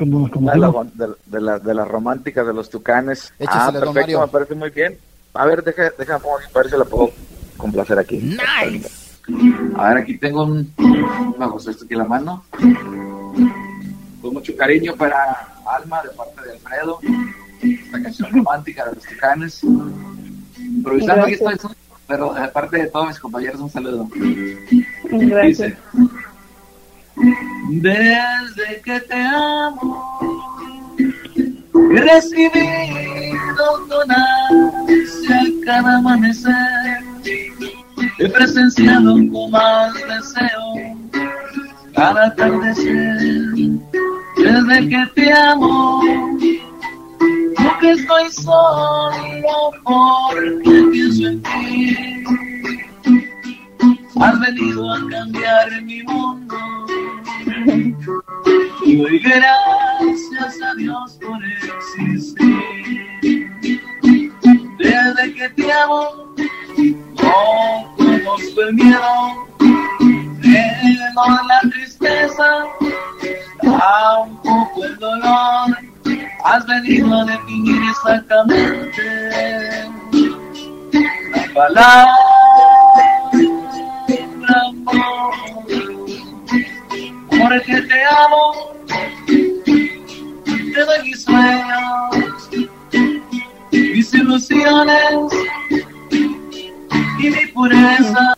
[0.00, 3.32] Nos Una de, la- de, de la- de las románticas de los tucanes.
[3.38, 4.20] ah, Échasela, don perfecto, Mario.
[4.20, 4.96] me parece muy bien.
[5.34, 6.18] A ver, deja, deja,
[6.54, 7.10] ver si la puedo
[7.56, 8.16] complacer aquí.
[8.18, 8.88] Nice.
[9.76, 10.72] A ver, aquí tengo un,
[11.38, 12.44] vamos, esto aquí en la mano.
[14.22, 16.98] Con mucho cariño para Alma, de parte de Alfredo.
[17.62, 19.62] Esta canción romántica de los tucanes.
[20.58, 21.56] Improvisando aquí estoy,
[22.06, 24.08] pero de parte de todos mis compañeros, un saludo.
[25.04, 25.46] Gracias.
[25.46, 25.76] Dice,
[27.70, 30.18] Desde que te amo,
[31.90, 33.06] he recibido
[35.66, 37.02] cada amanecer.
[38.18, 40.96] He presenciado con más deseo
[41.96, 43.18] cada atardecer.
[44.36, 46.02] Desde que te amo,
[47.56, 51.96] porque estoy solo porque pienso en ti.
[54.20, 56.56] Has venido a cambiar mi mundo.
[58.84, 63.08] Y doy gracias a Dios por existir.
[64.78, 66.34] Desde que te amo,
[67.22, 69.46] no conozco el miedo,
[70.46, 72.64] menos la tristeza,
[73.62, 75.76] tampoco el dolor.
[76.44, 79.02] Has venido a definir exactamente
[81.32, 82.16] la palabra
[84.48, 85.32] amor.
[87.30, 88.74] Porque te amo,
[89.26, 92.48] te doy mis sueños,
[93.72, 95.32] mis ilusiones
[97.18, 98.36] y mi pureza.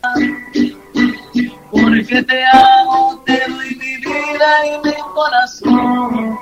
[1.70, 6.38] Porque te amo, te doy mi vida y mi corazón.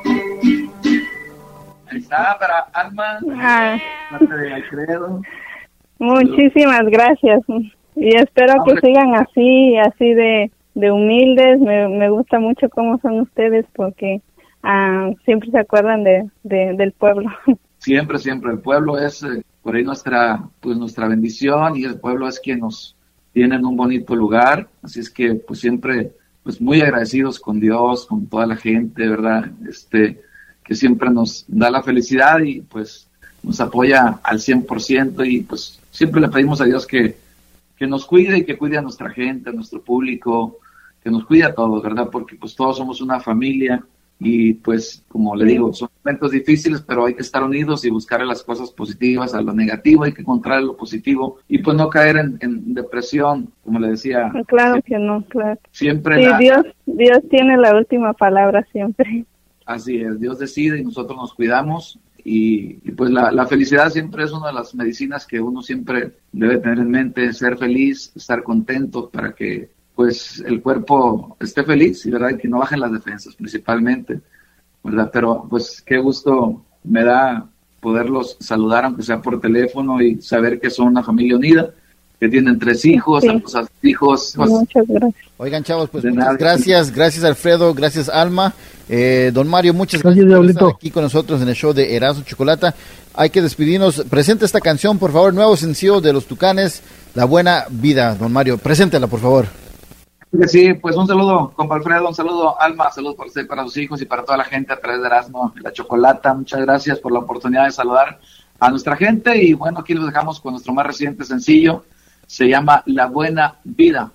[1.91, 3.19] Ahí está, para Alma,
[4.11, 5.23] parte de Alfredo.
[5.99, 7.41] muchísimas gracias.
[7.97, 11.61] Y espero que sigan así, así de, de humildes.
[11.61, 14.21] Me, me gusta mucho cómo son ustedes porque
[14.63, 17.31] ah, siempre se acuerdan de, de- del pueblo.
[17.79, 18.51] Siempre, siempre.
[18.51, 22.61] El pueblo es eh, por ahí nuestra, pues nuestra bendición y el pueblo es quien
[22.61, 22.96] nos
[23.37, 24.67] tiene en un bonito lugar.
[24.81, 26.11] Así es que, pues siempre,
[26.43, 29.51] pues muy agradecidos con Dios, con toda la gente, ¿verdad?
[29.69, 30.23] Este,
[30.65, 33.07] que siempre nos da la felicidad y pues
[33.43, 37.19] nos apoya al 100% y pues siempre le pedimos a Dios que,
[37.77, 40.57] que nos cuide y que cuide a nuestra gente, a nuestro público,
[41.05, 42.09] que nos cuide a todos, ¿verdad?
[42.11, 43.85] Porque pues todos somos una familia
[44.19, 48.25] y pues como le digo, son momentos difíciles, pero hay que estar unidos y buscar
[48.25, 52.17] las cosas positivas, a lo negativo hay que encontrar lo positivo y pues no caer
[52.17, 55.61] en, en depresión, como le decía, claro que no, claro.
[55.71, 59.27] siempre Sí, la- Dios, Dios tiene la última palabra siempre.
[59.67, 64.25] Así es, Dios decide y nosotros nos cuidamos y, y pues la, la felicidad siempre
[64.25, 68.43] es una de las medicinas que uno siempre debe tener en mente, ser feliz, estar
[68.43, 73.35] contento para que pues el cuerpo esté feliz y verdad que no bajen las defensas
[73.35, 74.21] principalmente,
[74.85, 77.47] verdad, pero pues qué gusto me da
[77.81, 81.71] poderlos saludar aunque sea por teléfono y saber que son una familia unida,
[82.21, 83.43] que tienen tres hijos, Sí.
[83.83, 85.25] hijos, pues, Muchas gracias.
[85.39, 86.37] Oigan, chavos, pues De muchas nada.
[86.39, 86.91] gracias.
[86.91, 87.75] Gracias, Alfredo.
[87.75, 88.55] Gracias, Alma.
[88.89, 91.95] Eh, don Mario, muchas Gracias, gracias, por estar aquí con nosotros en el show de
[91.95, 92.75] Erasmo Chocolata.
[93.15, 94.03] Hay que despedirnos.
[94.09, 95.35] Presente esta canción, por favor.
[95.35, 96.83] Nuevo sencillo de los Tucanes,
[97.15, 98.15] La Buena Vida.
[98.15, 99.47] Don Mario, preséntela, por favor.
[100.49, 104.03] Sí, pues un saludo, compa Alfredo, un saludo, Alma, saludos para usted, para sus hijos
[104.03, 106.35] y para toda la gente a través de Erasmo la Chocolata.
[106.35, 108.19] Muchas gracias por la oportunidad de saludar
[108.59, 111.85] a nuestra gente y bueno, aquí los dejamos con nuestro más reciente sencillo.
[112.27, 114.11] Se llama La Buena Vida.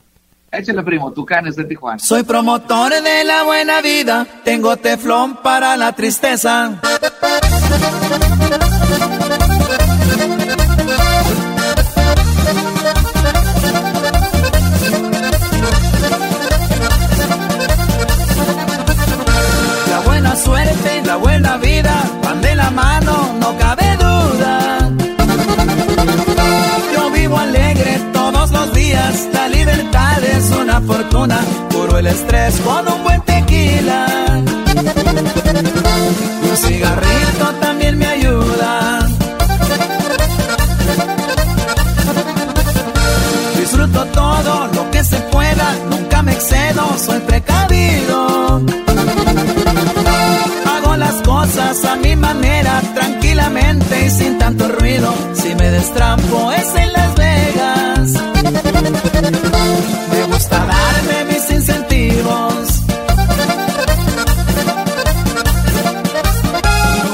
[0.52, 2.00] Échale, primo, Tucanes de Tijuana.
[2.00, 6.78] Soy promotor de la buena vida, tengo teflón para la tristeza.
[21.12, 21.94] La buena vida,
[22.24, 24.54] van de la mano, no cabe duda.
[26.94, 31.38] Yo vivo alegre todos los días, la libertad es una fortuna,
[31.74, 34.06] curo el estrés con un buen tequila.
[36.50, 38.72] Un cigarrito también me ayuda.
[43.60, 48.11] Disfruto todo lo que se pueda, nunca me excedo, soy precavido.
[54.12, 55.14] Sin tanto ruido.
[55.34, 58.14] Si me destrampo es en Las Vegas.
[60.12, 62.82] Me gusta darme mis incentivos.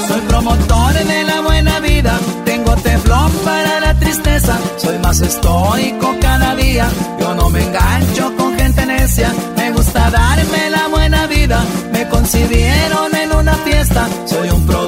[0.08, 4.58] Soy promotor de la buena vida, tengo teflón para la tristeza.
[4.76, 6.88] Soy más estoico cada día,
[7.20, 9.32] yo no me engancho con gente necia.
[9.56, 14.08] Me gusta darme la buena vida, me concibieron en una fiesta.
[14.26, 14.87] Soy un producto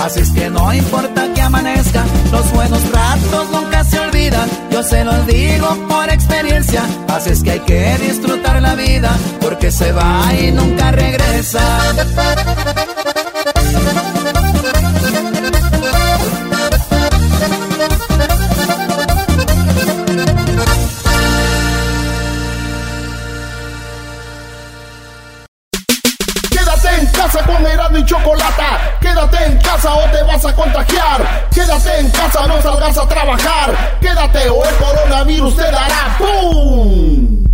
[0.00, 2.04] así es que no importa que amanezca.
[2.32, 6.82] Los buenos ratos nunca se olvidan, yo se los digo por experiencia.
[7.08, 11.60] Así es que hay que disfrutar la vida, porque se va y nunca regresa.
[30.44, 31.48] a contagiar.
[31.52, 33.98] Quédate en casa, no salgas a trabajar.
[34.00, 37.44] Quédate o el coronavirus te dará ¡pum!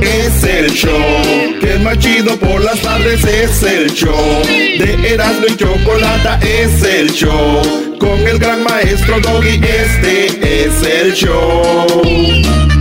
[0.00, 3.24] Es el show que es más chido por las tardes.
[3.24, 6.38] Es el show de Erasmo y Chocolata.
[6.40, 7.62] Es el show
[7.98, 9.60] con el gran maestro Doggy.
[9.62, 12.71] Este es el show.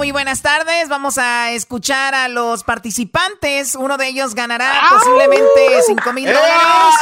[0.00, 0.88] Muy buenas tardes.
[0.88, 3.74] Vamos a escuchar a los participantes.
[3.74, 6.94] Uno de ellos ganará posiblemente 5 mil dólares.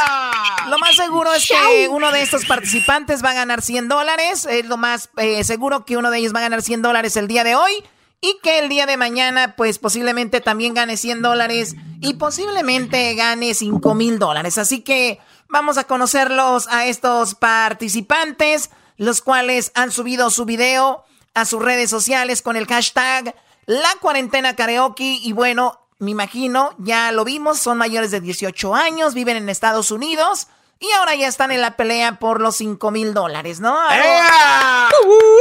[0.67, 4.45] Lo más seguro es que uno de estos participantes va a ganar 100 dólares.
[4.49, 7.29] Es lo más eh, seguro que uno de ellos va a ganar 100 dólares el
[7.29, 7.71] día de hoy.
[8.19, 11.77] Y que el día de mañana, pues posiblemente también gane 100 dólares.
[12.01, 14.57] Y posiblemente gane 5 mil dólares.
[14.57, 18.71] Así que vamos a conocerlos a estos participantes.
[18.97, 21.05] Los cuales han subido su video
[21.39, 25.19] a sus redes sociales con el hashtag La Cuarentena Karaoke.
[25.21, 29.91] Y bueno, me imagino, ya lo vimos, son mayores de 18 años, viven en Estados
[29.91, 30.47] Unidos.
[30.79, 33.77] Y ahora ya están en la pelea por los 5 mil dólares, ¿no?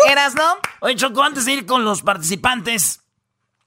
[0.09, 0.57] ¿Eras, no?
[0.81, 3.03] Oye, Choco, antes de ir con los participantes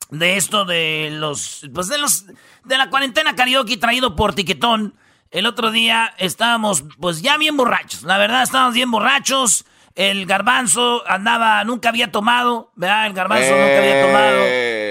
[0.09, 1.65] de esto de los.
[1.73, 2.25] Pues de los.
[2.65, 4.95] De la cuarentena karaoke traído por Tiquetón.
[5.31, 8.03] El otro día estábamos, pues ya bien borrachos.
[8.03, 9.65] La verdad, estábamos bien borrachos.
[9.95, 13.07] El garbanzo andaba, nunca había tomado, ¿verdad?
[13.07, 14.45] El garbanzo nunca había tomado.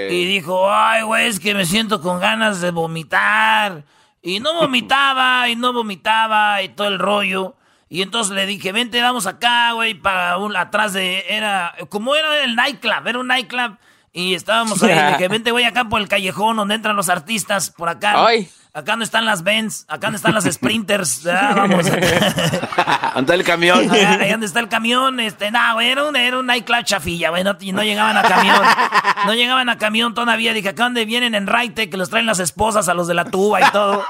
[0.09, 3.83] Y dijo, ay, güey, es que me siento con ganas de vomitar.
[4.21, 7.55] Y no vomitaba, y no vomitaba, y todo el rollo.
[7.89, 12.43] Y entonces le dije, vente, vamos acá, güey, para un, atrás de, era, como era
[12.43, 13.77] el nightclub, era un nightclub.
[14.13, 17.71] Y estábamos ahí, le dije, vente, güey, acá por el callejón donde entran los artistas,
[17.71, 18.25] por acá.
[18.25, 18.49] Ay.
[18.73, 21.55] Acá no están las Benz, acá no están las Sprinters, ¿verdad?
[21.57, 21.85] vamos.
[23.15, 23.91] Anda el camión.
[23.91, 27.31] Ahí ahí donde está el camión, este, no, güey, era un, era un nightclub chafilla,
[27.31, 28.61] güey, no, y no llegaban a camión.
[29.25, 30.53] No llegaban a camión todavía.
[30.53, 33.25] Dije, acá donde vienen en Raite, que los traen las esposas a los de la
[33.25, 34.05] tuba y todo.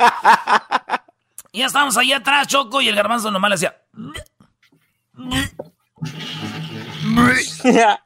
[1.51, 3.75] Y ya estábamos ahí atrás, Choco, y el garbanzo nomás le hacía.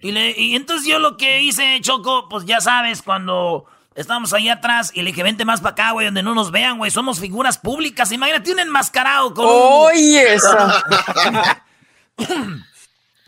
[0.00, 3.64] Y, le- y entonces yo lo que hice, Choco, pues ya sabes, cuando
[4.00, 6.78] estábamos ahí atrás y le dije, vente más para acá, güey, donde no nos vean,
[6.78, 8.10] güey, somos figuras públicas.
[8.12, 10.82] Imagínate un enmascarado con un- Oye, esa.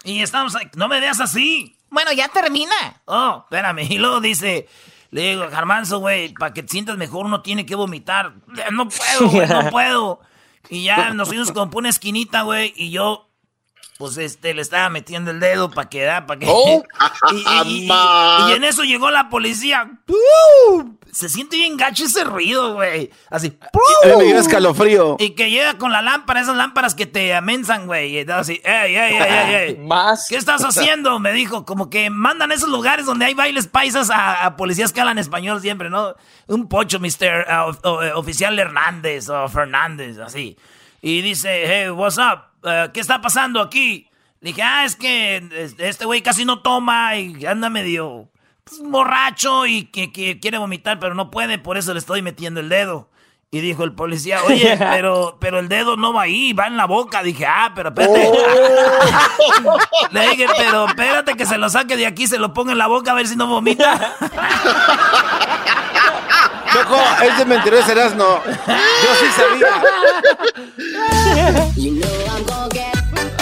[0.05, 1.77] y estamos ahí, no me veas así.
[1.91, 2.75] Bueno, ya termina.
[3.07, 3.81] Oh, espérame.
[3.91, 4.69] Y luego dice,
[5.11, 8.33] le digo, Garmanzo, güey, para que te sientas mejor uno tiene que vomitar.
[8.73, 10.21] No puedo, güey, no puedo.
[10.69, 13.30] Y ya nos fuimos como por una esquinita, güey, y yo,
[14.01, 16.47] pues, este, le estaba metiendo el dedo para que da, para que...
[16.49, 16.83] Oh.
[17.33, 17.91] y, y- y-
[18.49, 19.91] y en eso llegó la policía.
[20.07, 20.97] ¡Pum!
[21.13, 23.11] Se siente bien gacho ese ruido, güey.
[23.29, 23.59] Así.
[24.05, 25.17] A mí me dio escalofrío.
[25.19, 28.17] Y que llega con la lámpara, esas lámparas que te amensan, güey.
[28.21, 29.77] Y así, ey, ey, ey, ey, ey.
[29.87, 30.29] Más.
[30.31, 31.19] ¿Qué estás haciendo?
[31.19, 34.93] Me dijo, como que mandan a esos lugares donde hay bailes paisas a, a policías
[34.95, 36.15] que hablan español siempre, ¿no?
[36.47, 37.47] Un pocho, Mr.
[37.85, 40.57] uh, eh, oficial Hernández o Fernández, así.
[41.03, 42.50] Y dice, hey, what's up?
[42.63, 44.09] Uh, ¿Qué está pasando aquí?
[44.41, 48.31] Le dije, ah, es que este- güey casi no toma y anda medio
[48.65, 52.61] pues, borracho y que, que quiere vomitar, pero no puede, por eso le estoy metiendo
[52.61, 53.09] el dedo.
[53.53, 56.87] Y dijo el policía, oye, pero, pero el dedo no va ahí, va en la
[56.87, 57.23] boca.
[57.23, 58.31] Dije, ah, pero espérate.
[60.13, 62.87] Le dije, pero espérate que se lo saque de aquí, se lo ponga en la
[62.87, 64.15] boca a ver si no vomita.
[66.73, 68.43] Choco, es de mentiroso Erasmo.
[68.47, 69.83] Yo sí sabía.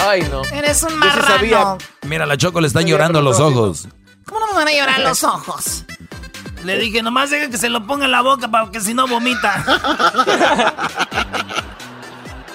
[0.07, 0.43] Ay, no.
[0.45, 1.27] Eres un Yo sí marrano.
[1.27, 1.77] sabía.
[2.03, 3.87] Mira, la Choco le están llorando los ojos.
[4.25, 5.85] ¿Cómo no me van a llorar los ojos?
[6.63, 9.07] Le dije, nomás deja que se lo ponga en la boca para que si no
[9.07, 9.63] vomita.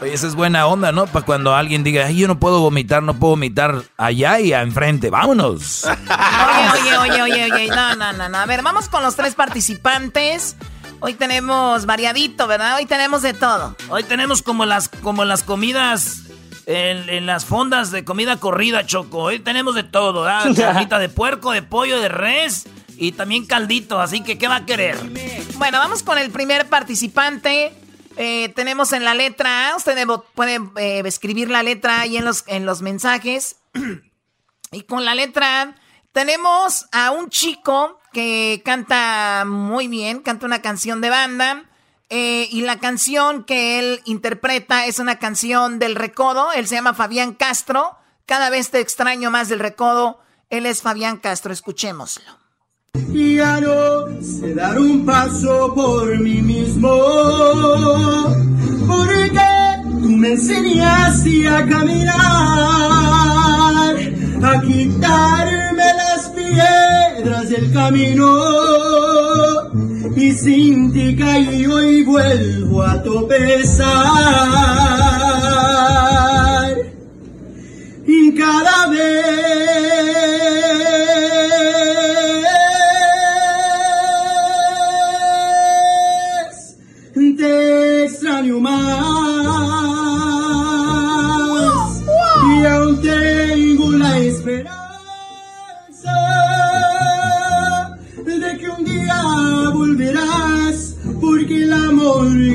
[0.04, 1.06] Oye, esa es buena onda, ¿no?
[1.06, 5.08] Para cuando alguien diga, Ay, yo no puedo vomitar, no puedo vomitar allá y enfrente.
[5.08, 5.84] Vámonos.
[6.74, 7.68] Oye, oye, oye, oye, oye.
[7.68, 8.36] No, no, no, no.
[8.36, 10.56] A ver, vamos con los tres participantes.
[11.00, 12.76] Hoy tenemos variadito, ¿verdad?
[12.76, 13.76] Hoy tenemos de todo.
[13.88, 16.24] Hoy tenemos como las, como las comidas
[16.66, 19.20] en, en las fondas de comida corrida, Choco.
[19.20, 20.54] Hoy tenemos de todo, ¿verdad?
[20.56, 22.66] Carnita de puerco, de pollo, de res
[22.98, 24.02] y también caldito.
[24.02, 24.98] Así que, ¿qué va a querer?
[25.56, 27.72] Bueno, vamos con el primer participante.
[28.16, 32.24] Eh, tenemos en la letra A, usted debo- puede eh, escribir la letra ahí en
[32.24, 33.56] los, en los mensajes.
[34.72, 35.74] y con la letra A
[36.12, 41.64] tenemos a un chico que canta muy bien, canta una canción de banda.
[42.10, 46.52] eh, y la canción que él interpreta es una canción del Recodo.
[46.52, 47.96] Él se llama Fabián Castro.
[48.26, 50.20] Cada vez te extraño más del Recodo.
[50.50, 51.52] Él es Fabián Castro.
[51.52, 52.43] Escuchémoslo.
[52.94, 56.88] Ya no sé dar un paso por mí mismo,
[58.86, 59.40] porque
[60.00, 62.14] tú me enseñaste a caminar,
[64.42, 68.26] a quitarme las piedras del camino,
[70.14, 73.88] y sin ti caí hoy vuelvo a tropezar.
[78.06, 80.13] Y cada día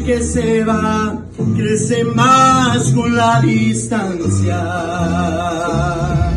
[0.10, 1.22] que se va
[1.56, 4.60] crece más con la distancia.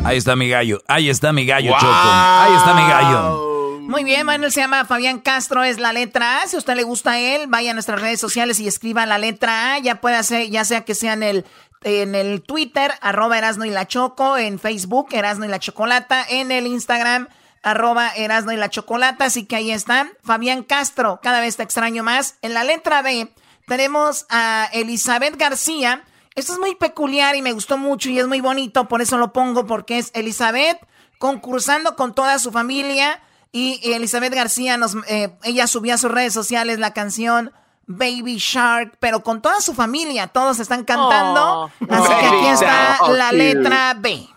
[0.04, 1.90] Ahí está mi gallo, ahí está mi gallo, Choco.
[1.90, 3.78] Ahí está mi gallo.
[3.80, 6.46] Muy bien, bueno, él se llama Fabián Castro, es la letra A.
[6.48, 9.16] Si a usted le gusta a él, vaya a nuestras redes sociales y escriba la
[9.16, 9.78] letra A.
[9.78, 11.46] Ya puede hacer, ya sea que sea en el,
[11.82, 16.52] en el Twitter, arroba Erasno y la Choco, en Facebook, Erasno y la Chocolata, en
[16.52, 17.28] el Instagram,
[17.62, 19.24] arroba Erasno y la Chocolata.
[19.24, 20.10] Así que ahí están.
[20.22, 22.36] Fabián Castro, cada vez te extraño más.
[22.42, 23.30] En la letra B
[23.72, 26.04] tenemos a Elizabeth García.
[26.34, 29.32] Esto es muy peculiar y me gustó mucho y es muy bonito, por eso lo
[29.32, 30.76] pongo, porque es Elizabeth
[31.18, 36.34] concursando con toda su familia y Elizabeth García nos, eh, ella subió a sus redes
[36.34, 37.50] sociales la canción
[37.86, 41.42] Baby Shark, pero con toda su familia, todos están cantando.
[41.64, 41.70] Oh.
[41.88, 43.38] así que aquí está Oh, la cute.
[43.38, 44.28] letra B.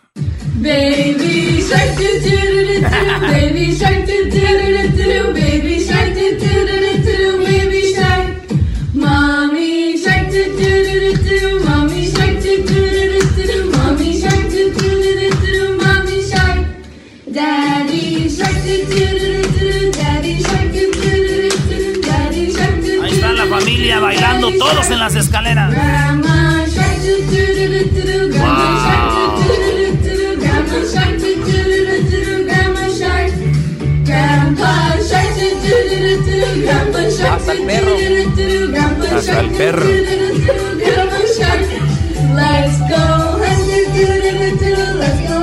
[0.62, 4.06] Baby shark baby shark
[5.36, 6.16] baby shark
[35.56, 37.94] doo doo doo doo doo, grandpa shark Hasta el doo perro.
[37.96, 39.86] doo doo doo, grandpa Hasta shark el doo perro.
[39.86, 41.64] doo doo doo, grandma shark.
[42.40, 43.04] Let's go
[43.42, 45.36] hunt doo doo doo doo doo, let's go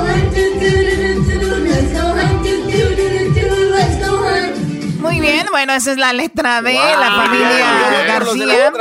[5.23, 8.71] bien, bueno, esa es la letra B, Wow, la familia de García.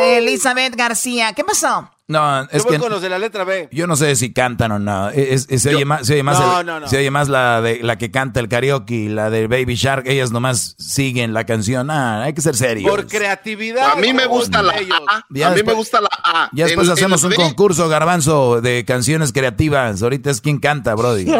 [0.00, 1.32] Elizabeth García.
[1.32, 1.90] ¿Qué pasó?
[2.10, 3.68] No, Yo es voy que con los de la letra B.
[3.70, 5.10] yo no sé si cantan o no.
[5.10, 6.88] Es- es- se, oye más, se oye más, No, el- no, no.
[6.88, 10.06] se oye más la de la que canta el karaoke, la de Baby Shark.
[10.06, 11.90] Ellas nomás siguen la canción.
[11.90, 12.90] Ah, hay que ser serios.
[12.90, 13.90] Por creatividad.
[13.92, 14.98] A mí me gusta la ellos.
[15.06, 15.26] A.
[15.28, 16.48] Ya A mí me gusta la A.
[16.54, 20.02] Ya después El- hacemos el un B, concurso, garbanzo, de canciones creativas.
[20.02, 21.26] Ahorita es quien canta, Brody.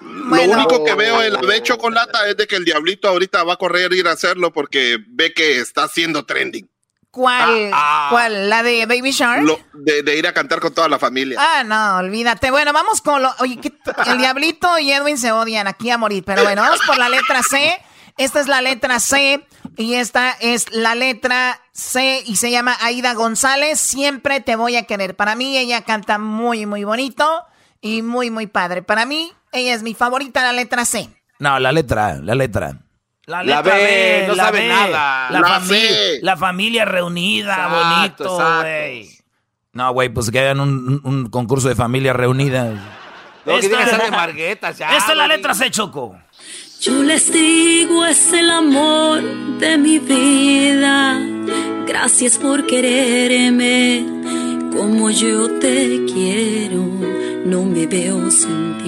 [0.00, 3.54] Lo único que veo en la B chocolata es de que el diablito ahorita va
[3.54, 6.66] a correr ir a hacerlo porque ve que está haciendo trending.
[7.10, 7.70] ¿Cuál?
[8.10, 8.48] ¿Cuál?
[8.50, 9.42] ¿La de Baby Shark?
[9.42, 11.38] Lo- de, de ir a cantar con toda la familia.
[11.40, 12.50] Ah, no, olvídate.
[12.50, 13.30] Bueno, vamos con lo.
[13.40, 13.72] Oye, ¿qué-
[14.06, 16.22] el Diablito y Edwin se odian aquí a morir.
[16.24, 17.78] Pero bueno, vamos por la letra C.
[18.18, 19.46] Esta es la letra C
[19.76, 23.80] y esta es la letra C y se llama Aida González.
[23.80, 25.14] Siempre te voy a querer.
[25.16, 27.44] Para mí, ella canta muy, muy bonito
[27.80, 28.82] y muy, muy padre.
[28.82, 31.08] Para mí, ella es mi favorita, la letra C.
[31.38, 32.80] No, la letra, la letra.
[33.28, 34.68] La La letra B, B, no la sabe B.
[34.68, 35.30] nada.
[35.30, 36.18] La, La fami- C.
[36.22, 39.10] la familia reunida, Exacto, bonito, güey.
[39.74, 42.74] No, güey, pues que hagan un, un- concurso de familias reunidas.
[43.44, 44.96] Lo que Esta- que ser de Marguetas, ya.
[44.96, 46.16] Esta es la letra C, Choco.
[46.80, 49.20] Yo les digo es el amor
[49.58, 51.20] de mi vida.
[51.86, 54.06] Gracias por quererme
[54.74, 56.82] como yo te quiero.
[57.44, 58.78] No me veo sin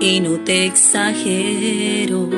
[0.00, 2.28] ti y no te exagero.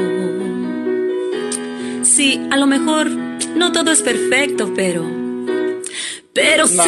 [2.17, 5.05] Sí, a lo mejor no todo es perfecto, pero
[6.33, 6.81] pero se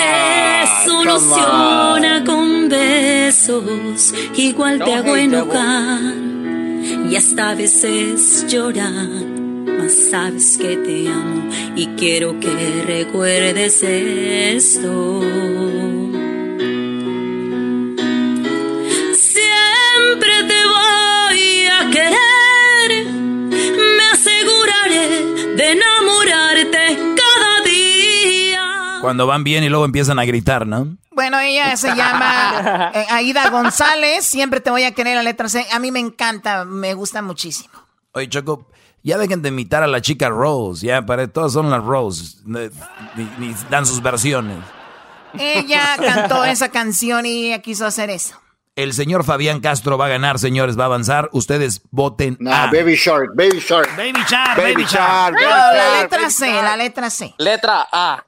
[0.87, 4.15] soluciona con besos.
[4.35, 6.15] Igual te hago enojar
[7.11, 9.07] y hasta a veces llorar.
[9.67, 15.21] Mas sabes que te amo y quiero que recuerdes esto.
[29.09, 30.99] Cuando van bien y luego empiezan a gritar, ¿no?
[31.13, 34.27] Bueno, ella se llama eh, Aida González.
[34.27, 35.67] Siempre te voy a querer la letra C.
[35.73, 37.73] A mí me encanta, me gusta muchísimo.
[38.13, 38.69] Oye, Choco,
[39.03, 40.87] ya dejen de imitar a la chica Rose.
[40.87, 42.37] Ya, para todas son las Rose.
[42.45, 42.69] Ni,
[43.39, 44.59] ni dan sus versiones.
[45.39, 48.37] Ella cantó esa canción y ella quiso hacer eso.
[48.77, 51.31] El señor Fabián Castro va a ganar, señores, va a avanzar.
[51.33, 52.67] Ustedes voten Nah, A.
[52.71, 53.97] Baby Shark, Baby Shark.
[53.97, 55.35] Baby Shark, Baby Baby, Shark, Shark.
[55.35, 56.63] Baby No, la letra Baby C, Shark.
[56.65, 57.35] la letra C.
[57.39, 58.25] Letra A.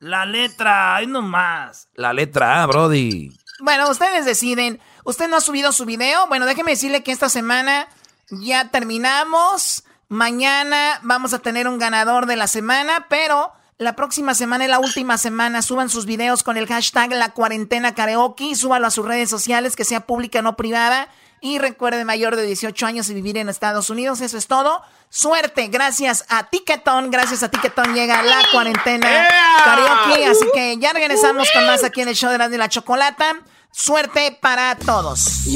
[0.00, 1.88] La letra, ahí nomás.
[1.94, 3.36] La letra A, Brody.
[3.60, 4.80] Bueno, ustedes deciden.
[5.04, 6.26] ¿Usted no ha subido su video?
[6.26, 7.86] Bueno, déjeme decirle que esta semana
[8.30, 9.84] ya terminamos.
[10.08, 14.78] Mañana vamos a tener un ganador de la semana, pero la próxima semana es la
[14.78, 15.60] última semana.
[15.60, 18.54] Suban sus videos con el hashtag La Cuarentena Karaoke.
[18.54, 21.08] Súbalo a sus redes sociales, que sea pública, no privada.
[21.40, 24.20] Y recuerde, mayor de 18 años y vivir en Estados Unidos.
[24.20, 24.82] Eso es todo.
[25.08, 27.10] Suerte, gracias a Tiquetón.
[27.10, 29.26] Gracias a Tiquetón llega la cuarentena
[29.64, 30.26] karaoke.
[30.26, 33.40] Así que ya regresamos con más aquí en el show de la, de la chocolata.
[33.72, 35.46] Suerte para todos.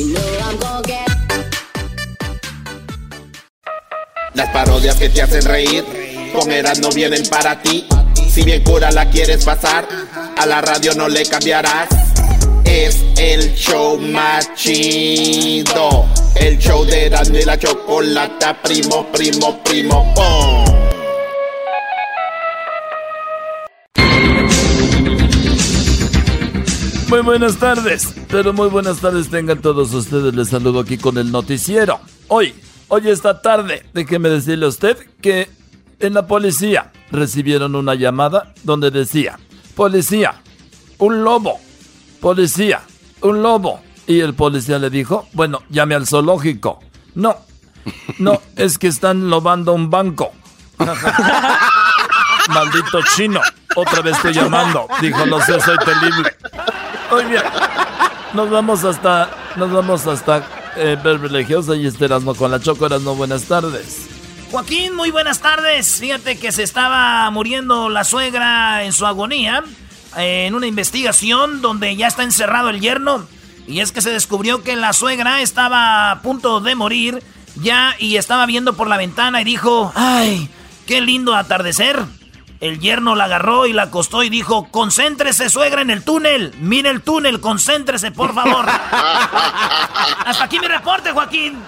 [4.33, 5.85] Las parodias que te hacen reír,
[6.33, 7.87] con Eras no vienen para ti.
[8.31, 9.87] Si bien cura la quieres pasar,
[10.37, 12.14] a la radio no le cambiarás.
[12.77, 16.07] Es el show más chido.
[16.35, 20.65] El show de Erasmo y la chocolata, primo, primo, primo, pom.
[27.09, 30.35] Muy buenas tardes, pero muy buenas tardes tengan todos ustedes.
[30.35, 32.01] Les saludo aquí con el noticiero.
[32.27, 32.55] Hoy,
[32.89, 35.49] hoy esta tarde, déjeme decirle a usted que
[36.01, 39.39] en la policía recibieron una llamada donde decía,
[39.77, 40.43] policía,
[40.99, 41.61] un lobo,
[42.25, 42.81] policía,
[43.21, 43.83] un lobo.
[44.07, 46.81] Y el policía le dijo, bueno, llame al zoológico.
[47.15, 47.37] No,
[48.19, 50.33] no, es que están lobando un banco.
[52.49, 53.43] Maldito chino,
[53.77, 54.89] otra vez estoy llamando.
[55.03, 56.35] Dijo, no sé, soy terrible.
[57.11, 57.43] Muy bien.
[58.33, 60.47] Nos vamos hasta, nos vamos hasta
[60.77, 63.15] eh, Beverly Hills y este Erasmo con la Choco Erasmo.
[63.17, 64.09] Buenas tardes.
[64.51, 66.01] Joaquín, muy buenas tardes.
[66.01, 69.63] Fíjate que se estaba muriendo la suegra en su agonía
[70.17, 73.27] en una investigación donde ya está encerrado el yerno.
[73.67, 77.23] Y es que se descubrió que la suegra estaba a punto de morir
[77.57, 80.49] ya y estaba viendo por la ventana y dijo, ay,
[80.87, 82.05] qué lindo atardecer.
[82.61, 86.55] El yerno la agarró y la acostó y dijo, concéntrese suegra en el túnel.
[86.59, 88.67] Mire el túnel, concéntrese por favor.
[90.27, 91.59] Hasta aquí mi reporte, Joaquín.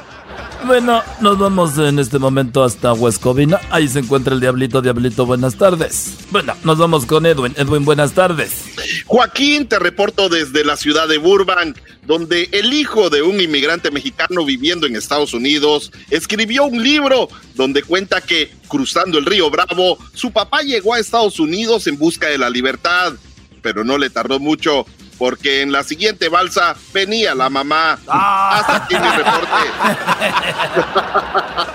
[0.64, 3.60] Bueno, nos vamos en este momento hasta Huescovina.
[3.70, 4.82] Ahí se encuentra el Diablito.
[4.82, 6.16] Diablito, buenas tardes.
[6.30, 7.54] Bueno, nos vamos con Edwin.
[7.56, 8.64] Edwin, buenas tardes.
[9.06, 14.44] Joaquín, te reporto desde la ciudad de Burbank, donde el hijo de un inmigrante mexicano
[14.44, 20.32] viviendo en Estados Unidos escribió un libro donde cuenta que, cruzando el río Bravo, su
[20.32, 23.14] papá llegó a Estados Unidos en busca de la libertad,
[23.62, 24.86] pero no le tardó mucho.
[25.18, 27.98] Porque en la siguiente balsa venía la mamá.
[28.06, 29.50] Hasta aquí mi reporte.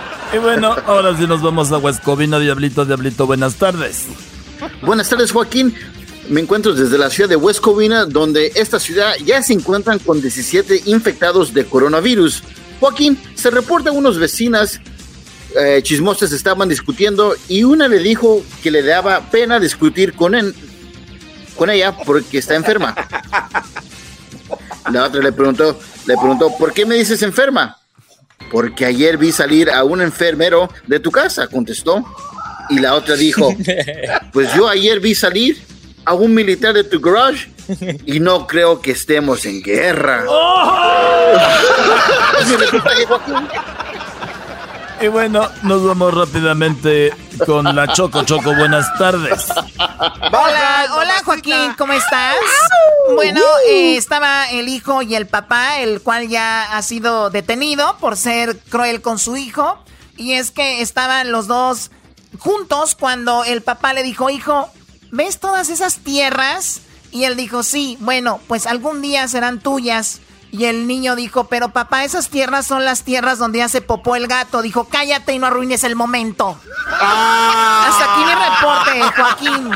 [0.33, 2.39] Y bueno, ahora sí nos vamos a Huescovina.
[2.39, 4.05] Diablito, Diablito, buenas tardes.
[4.81, 5.75] Buenas tardes, Joaquín.
[6.29, 10.21] Me encuentro desde la ciudad de West Covina, donde esta ciudad ya se encuentran con
[10.21, 12.43] 17 infectados de coronavirus.
[12.79, 14.79] Joaquín, se reportan unos vecinas
[15.59, 20.55] eh, chismosas estaban discutiendo y una le dijo que le daba pena discutir con, él,
[21.55, 22.95] con ella porque está enferma.
[24.91, 27.77] La otra le preguntó, le preguntó, ¿por qué me dices enferma?
[28.51, 32.03] Porque ayer vi salir a un enfermero de tu casa, contestó.
[32.69, 33.55] Y la otra dijo,
[34.33, 35.61] pues yo ayer vi salir
[36.05, 37.49] a un militar de tu garage
[38.05, 40.25] y no creo que estemos en guerra.
[45.01, 47.11] Y bueno, nos vamos rápidamente
[47.45, 48.23] con la Choco.
[48.23, 49.47] Choco, buenas tardes.
[49.97, 52.35] Hola, hola Joaquín, ¿cómo estás?
[53.15, 58.17] Bueno, eh, estaba el hijo y el papá, el cual ya ha sido detenido por
[58.17, 59.83] ser cruel con su hijo.
[60.17, 61.91] Y es que estaban los dos
[62.39, 64.69] juntos cuando el papá le dijo, hijo,
[65.11, 66.81] ¿ves todas esas tierras?
[67.11, 70.21] Y él dijo, sí, bueno, pues algún día serán tuyas.
[70.51, 74.17] Y el niño dijo, pero papá, esas tierras son las tierras donde ya se popó
[74.17, 74.61] el gato.
[74.61, 76.59] Dijo, cállate y no arruines el momento.
[76.91, 79.71] Hasta aquí mi reporte, Joaquín.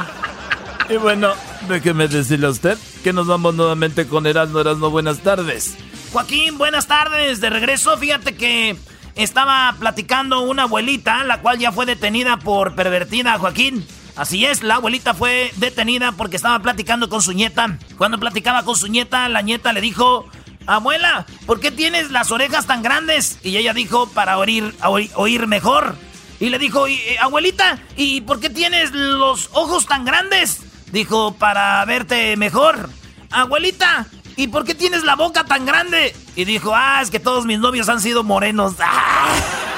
[0.89, 1.34] Y bueno,
[1.69, 4.59] déjeme decirle a usted que nos vamos nuevamente con Erasmo.
[4.59, 5.76] Erasmo, buenas tardes.
[6.11, 7.39] Joaquín, buenas tardes.
[7.39, 8.78] De regreso, fíjate que
[9.15, 13.88] estaba platicando una abuelita, la cual ya fue detenida por pervertida, Joaquín.
[14.15, 17.78] Así es, la abuelita fue detenida porque estaba platicando con su nieta.
[17.97, 20.26] Cuando platicaba con su nieta, la nieta le dijo,
[20.68, 23.39] abuela, ¿por qué tienes las orejas tan grandes?
[23.43, 24.76] Y ella dijo, para oír,
[25.16, 25.95] oír, mejor.
[26.39, 30.59] Y le dijo, "Y, abuelita, ¿y por qué tienes los ojos tan grandes?
[30.91, 32.89] Dijo, para verte mejor.
[33.32, 34.05] Abuelita,
[34.36, 36.16] ¿y por qué tienes la boca tan grande?
[36.36, 38.76] Y dijo, ah, es que todos mis novios han sido morenos.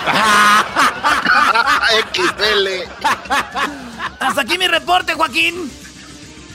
[2.13, 2.67] XL.
[4.19, 5.71] Hasta aquí mi reporte, Joaquín.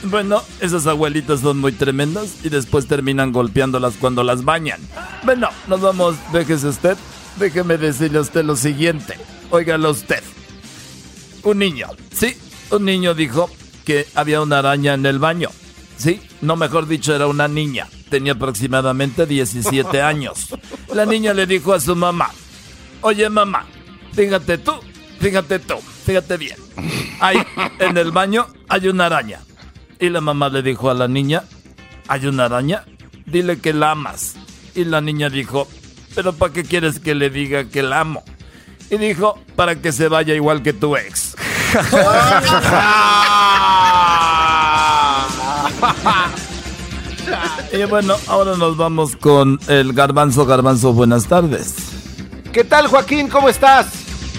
[0.03, 4.81] Bueno, esas abuelitas son muy tremendas y después terminan golpeándolas cuando las bañan.
[5.23, 6.97] Bueno, nos vamos, déjese usted.
[7.37, 9.17] Déjeme decirle a usted lo siguiente.
[9.49, 10.21] Óigalo usted.
[11.43, 12.37] Un niño, sí,
[12.69, 13.49] un niño dijo
[13.85, 15.49] que había una araña en el baño.
[15.97, 17.87] Sí, no mejor dicho, era una niña.
[18.09, 20.47] Tenía aproximadamente 17 años.
[20.93, 22.29] La niña le dijo a su mamá,
[23.01, 23.65] oye mamá,
[24.13, 24.73] fíjate tú,
[25.19, 25.75] fíjate tú,
[26.05, 26.57] fíjate bien.
[27.19, 27.37] Ahí,
[27.79, 29.39] en el baño, hay una araña.
[29.99, 31.43] Y la mamá le dijo a la niña,
[32.07, 32.85] ¿hay una araña?
[33.25, 34.35] Dile que la amas.
[34.75, 35.67] Y la niña dijo,
[36.15, 38.23] ¿pero para qué quieres que le diga que la amo?
[38.89, 41.35] Y dijo, para que se vaya igual que tu ex.
[47.73, 50.45] y bueno, ahora nos vamos con el garbanzo.
[50.45, 51.75] Garbanzo, buenas tardes.
[52.51, 53.29] ¿Qué tal, Joaquín?
[53.29, 53.87] ¿Cómo estás?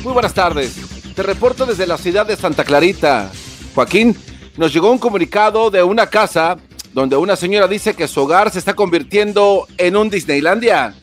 [0.03, 0.75] Muy buenas tardes.
[1.15, 3.31] Te reporto desde la ciudad de Santa Clarita.
[3.75, 4.17] Joaquín,
[4.57, 6.57] nos llegó un comunicado de una casa
[6.93, 10.95] donde una señora dice que su hogar se está convirtiendo en un Disneylandia.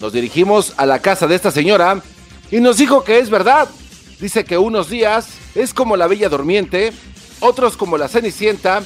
[0.00, 2.00] Nos dirigimos a la casa de esta señora
[2.50, 3.68] y nos dijo que es verdad.
[4.20, 6.92] Dice que unos días es como la Bella Durmiente,
[7.40, 8.82] otros como la Cenicienta,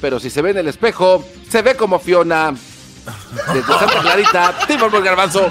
[0.00, 2.54] pero si se ve en el espejo, se ve como Fiona.
[3.52, 5.48] Desde Santa Clarita, Timor Garbanzo.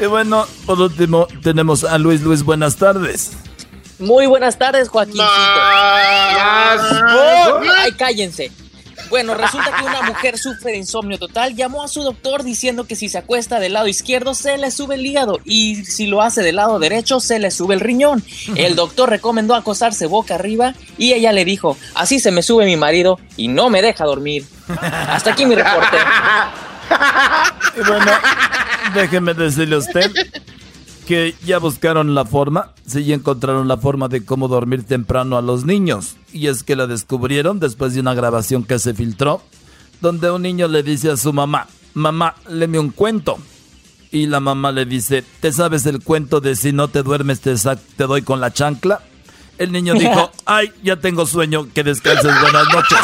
[0.00, 2.22] Y bueno, por último, tenemos a Luis.
[2.22, 3.32] Luis, buenas tardes.
[4.00, 5.20] Muy buenas tardes, Joaquín.
[7.78, 8.50] Ay, cállense.
[9.10, 12.94] Bueno, resulta que una mujer sufre de insomnio total, llamó a su doctor diciendo que
[12.96, 16.42] si se acuesta del lado izquierdo se le sube el hígado y si lo hace
[16.42, 18.24] del lado derecho se le sube el riñón.
[18.54, 22.76] El doctor recomendó acostarse boca arriba y ella le dijo, así se me sube mi
[22.76, 24.46] marido y no me deja dormir.
[24.68, 25.96] Hasta aquí mi reporte.
[27.76, 28.10] Y bueno,
[28.94, 30.10] déjeme decirle a usted
[31.10, 35.42] que ya buscaron la forma, sí, ya encontraron la forma de cómo dormir temprano a
[35.42, 36.14] los niños.
[36.32, 39.42] Y es que la descubrieron después de una grabación que se filtró,
[40.00, 43.40] donde un niño le dice a su mamá, mamá, léeme un cuento.
[44.12, 47.56] Y la mamá le dice, ¿te sabes el cuento de si no te duermes te,
[47.56, 49.00] te doy con la chancla?
[49.58, 52.98] El niño dijo, ay, ya tengo sueño, que descanses, buenas noches.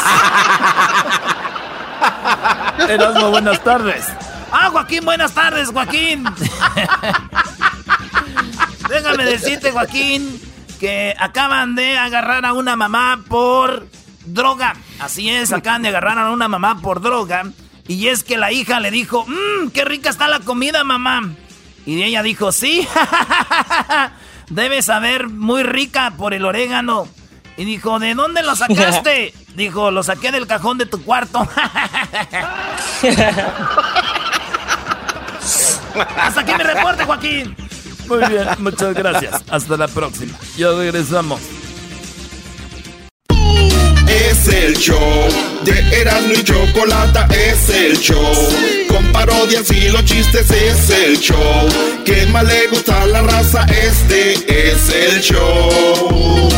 [2.89, 4.05] Erasmo, buenas tardes.
[4.49, 6.23] Ah, Joaquín, buenas tardes, Joaquín.
[8.97, 10.41] Déjame decirte, Joaquín,
[10.79, 13.87] que acaban de agarrar a una mamá por
[14.25, 14.75] droga.
[14.99, 17.43] Así es, acaban de agarrar a una mamá por droga.
[17.87, 21.29] Y es que la hija le dijo, mmm, qué rica está la comida, mamá.
[21.85, 22.87] Y ella dijo, sí,
[24.49, 27.07] debe saber muy rica por el orégano.
[27.55, 29.33] Y dijo, ¿de dónde lo sacaste?
[29.55, 31.39] Dijo, lo saqué del cajón de tu cuarto.
[36.17, 37.55] Hasta aquí mi reporte, Joaquín.
[38.07, 39.43] Muy bien, muchas gracias.
[39.49, 40.37] Hasta la próxima.
[40.57, 41.41] Ya regresamos.
[44.07, 45.27] Es el show
[45.63, 48.33] de Erasmo y Chocolata, es el show.
[48.87, 51.67] Con parodias y los chistes es el show.
[52.05, 56.56] Que más le gusta a la raza, este es el show.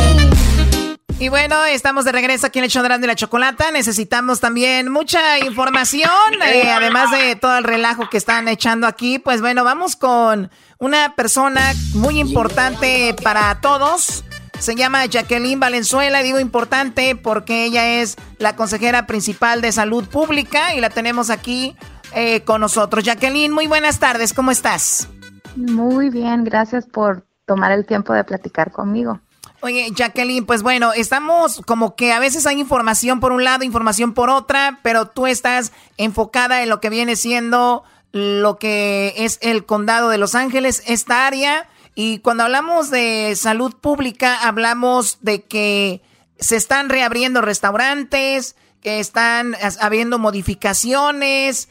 [1.29, 3.69] Bueno, estamos de regreso aquí en el show de la Chocolata.
[3.69, 6.09] Necesitamos también mucha información,
[6.43, 9.19] eh, además de todo el relajo que están echando aquí.
[9.19, 10.49] Pues bueno, vamos con
[10.79, 11.61] una persona
[11.93, 14.23] muy importante para todos.
[14.57, 16.23] Se llama Jacqueline Valenzuela.
[16.23, 21.75] Digo importante porque ella es la consejera principal de salud pública y la tenemos aquí
[22.15, 23.03] eh, con nosotros.
[23.03, 24.33] Jacqueline, muy buenas tardes.
[24.33, 25.07] ¿Cómo estás?
[25.55, 29.19] Muy bien, gracias por tomar el tiempo de platicar conmigo.
[29.61, 34.13] Oye, Jacqueline, pues bueno, estamos como que a veces hay información por un lado, información
[34.13, 39.65] por otra, pero tú estás enfocada en lo que viene siendo lo que es el
[39.65, 41.67] condado de Los Ángeles, esta área.
[41.93, 46.01] Y cuando hablamos de salud pública, hablamos de que
[46.39, 51.67] se están reabriendo restaurantes, que están habiendo modificaciones.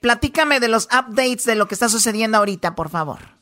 [0.00, 3.33] Platícame de los updates de lo que está sucediendo ahorita, por favor.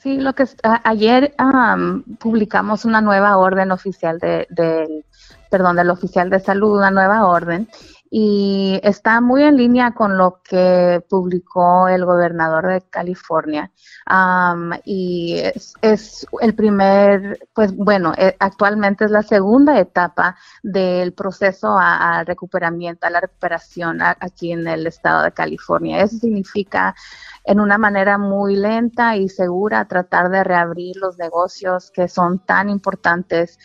[0.00, 5.04] Sí, lo que a- ayer am, publicamos una nueva orden oficial de, del-
[5.50, 7.68] perdón, del oficial de salud, una nueva orden
[8.10, 13.70] y está muy en línea con lo que publicó el gobernador de California.
[14.06, 21.12] Am, y es, es el primer, pues bueno, eh, actualmente es la segunda etapa del
[21.12, 26.00] proceso a, recuperamiento, a la recuperación aquí en el estado de California.
[26.02, 26.94] Eso significa
[27.48, 32.68] en una manera muy lenta y segura tratar de reabrir los negocios que son tan
[32.68, 33.58] importantes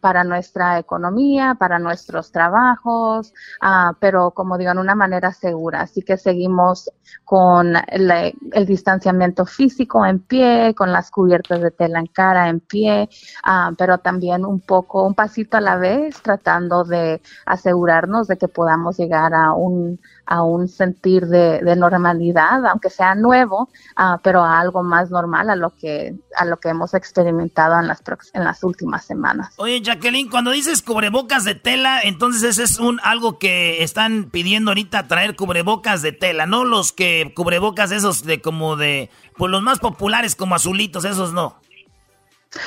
[0.00, 5.82] para nuestra economía, para nuestros trabajos, ah, pero como digo, en una manera segura.
[5.82, 6.90] Así que seguimos
[7.24, 13.08] con el distanciamiento físico en pie, con las cubiertas de tela en cara en pie,
[13.44, 18.48] ah, pero también un poco, un pasito a la vez, tratando de asegurarnos de que
[18.48, 24.60] podamos llegar a un, a un sentir de, normalidad, aunque sea nuevo, ah, pero a
[24.60, 28.02] algo más normal a lo que, a lo que hemos experimentado en las,
[28.34, 29.54] en las últimas semanas.
[29.56, 34.72] Oye, Jacqueline, cuando dices cubrebocas de tela, entonces ese es un algo que están pidiendo
[34.72, 39.62] ahorita traer cubrebocas de tela, no los que cubrebocas esos de como de pues los
[39.62, 41.56] más populares como azulitos, esos no.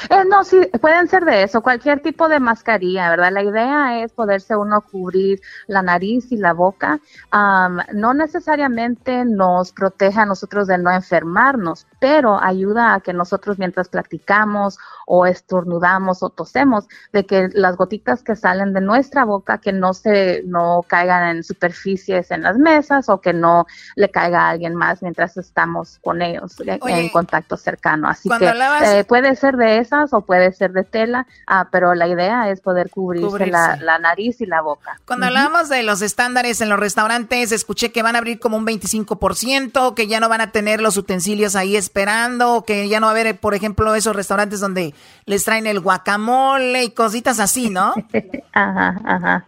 [0.10, 3.32] Eh, no, sí, pueden ser de eso, cualquier tipo de mascarilla, ¿verdad?
[3.32, 7.00] La idea es poderse uno cubrir la nariz y la boca.
[7.32, 13.58] Am, no necesariamente nos protege a nosotros de no enfermarnos, pero ayuda a que nosotros
[13.58, 14.78] mientras platicamos
[15.08, 19.94] o estornudamos o tosemos, de que las gotitas que salen de nuestra boca que no
[19.94, 23.66] se, no caigan en superficies en las mesas o que no
[23.96, 28.08] le caiga a alguien más mientras estamos con ellos Oye, en contacto cercano.
[28.08, 29.71] Así que hablabas- eh, puede ser de
[30.12, 33.52] o puede ser de tela, ah, pero la idea es poder cubrirse, Cubrirse.
[33.52, 35.00] La, la nariz y la boca.
[35.06, 38.66] Cuando hablábamos de los estándares en los restaurantes, escuché que van a abrir como un
[38.66, 43.12] 25%, que ya no van a tener los utensilios ahí esperando, que ya no va
[43.12, 44.94] a haber, por ejemplo, esos restaurantes donde
[45.26, 47.94] les traen el guacamole y cositas así, ¿no?
[48.54, 49.46] Ajá, ajá.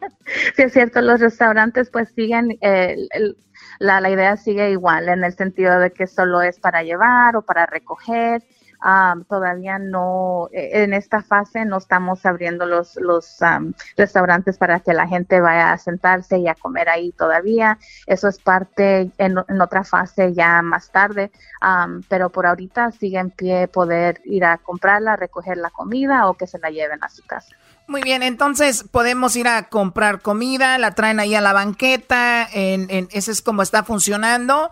[0.56, 3.38] Sí, es cierto, los restaurantes pues siguen, eh, el- el-
[3.80, 7.42] la, la idea sigue igual en el sentido de que solo es para llevar o
[7.42, 8.42] para recoger.
[8.86, 14.82] Am, todavía no, eh, en esta fase no estamos abriendo los, los am, restaurantes para
[14.82, 17.80] que la gente vaya a sentarse y a comer ahí todavía.
[18.08, 21.32] Eso es parte en, en otra fase ya más tarde,
[21.62, 26.34] Am, pero por ahorita sigue en pie poder ir a comprarla, recoger la comida o
[26.34, 27.56] que se la lleven a su casa.
[27.88, 32.88] Muy bien, entonces podemos ir a comprar comida, la traen ahí a la banqueta, en,
[32.90, 34.72] en, ese es como está funcionando.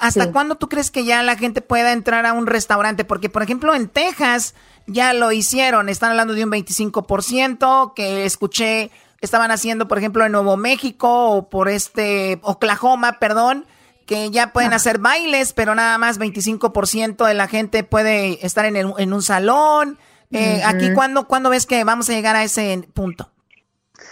[0.00, 0.30] ¿Hasta Sí.
[0.32, 3.04] cuándo tú crees que ya la gente pueda entrar a un restaurante?
[3.04, 4.54] Porque, por ejemplo, en Texas
[4.86, 8.90] ya lo hicieron, están hablando de un 25%, que escuché,
[9.20, 13.66] estaban haciendo, por ejemplo, en Nuevo México o por este, Oklahoma, perdón,
[14.06, 18.76] que ya pueden hacer bailes, pero nada más 25% de la gente puede estar en,
[18.76, 19.98] el- en un salón.
[20.32, 20.62] Eh.
[20.64, 23.30] Aquí, ¿cuándo, ¿cuándo ves que vamos a llegar a ese punto?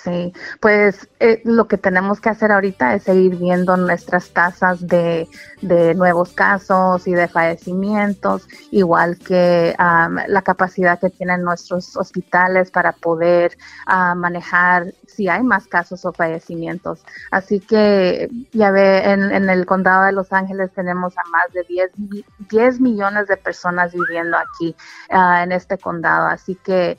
[0.03, 5.29] Sí, pues eh, lo que tenemos que hacer ahorita es seguir viendo nuestras tasas de,
[5.61, 12.93] de nuevos casos y de fallecimientos, igual que la capacidad que tienen nuestros hospitales para
[12.93, 17.05] poder ah, manejar si hay más casos o fallecimientos.
[17.31, 21.63] Así que ya ve, en, en el condado de Los Ángeles tenemos a más de
[21.65, 24.75] 10, mi- 10 millones de personas viviendo aquí
[25.11, 26.27] ah, en este condado.
[26.29, 26.97] Así que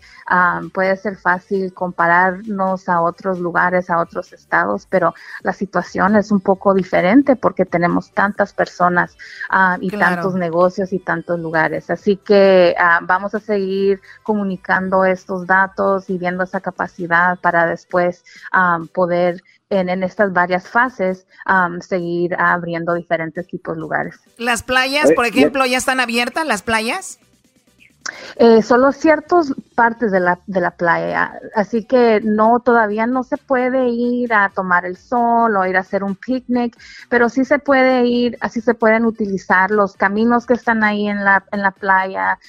[0.74, 6.42] puede ser fácil compararnos a otros lugares, a otros estados, pero la situación es un
[6.42, 9.18] poco diferente porque tenemos tantas personas
[9.50, 10.16] ah, y Claro.
[10.16, 11.89] tantos negocios y tantos lugares.
[11.89, 18.24] Así que ah, vamos a seguir comunicando estos datos y viendo esa capacidad para después
[18.52, 21.26] ah, poder en, en estas varias fases
[21.80, 24.16] seguir abriendo diferentes tipos de lugares.
[24.38, 27.20] Las playas, por ejemplo, ya están abiertas las playas.
[28.38, 33.38] Eh, solo ciertas partes de la, de la playa, así que no, todavía no se
[33.38, 36.76] puede ir a tomar el sol o ir a hacer un picnic,
[37.10, 41.24] pero sí se puede ir, así se pueden utilizar los caminos que están ahí en
[41.24, 42.39] la, en la playa,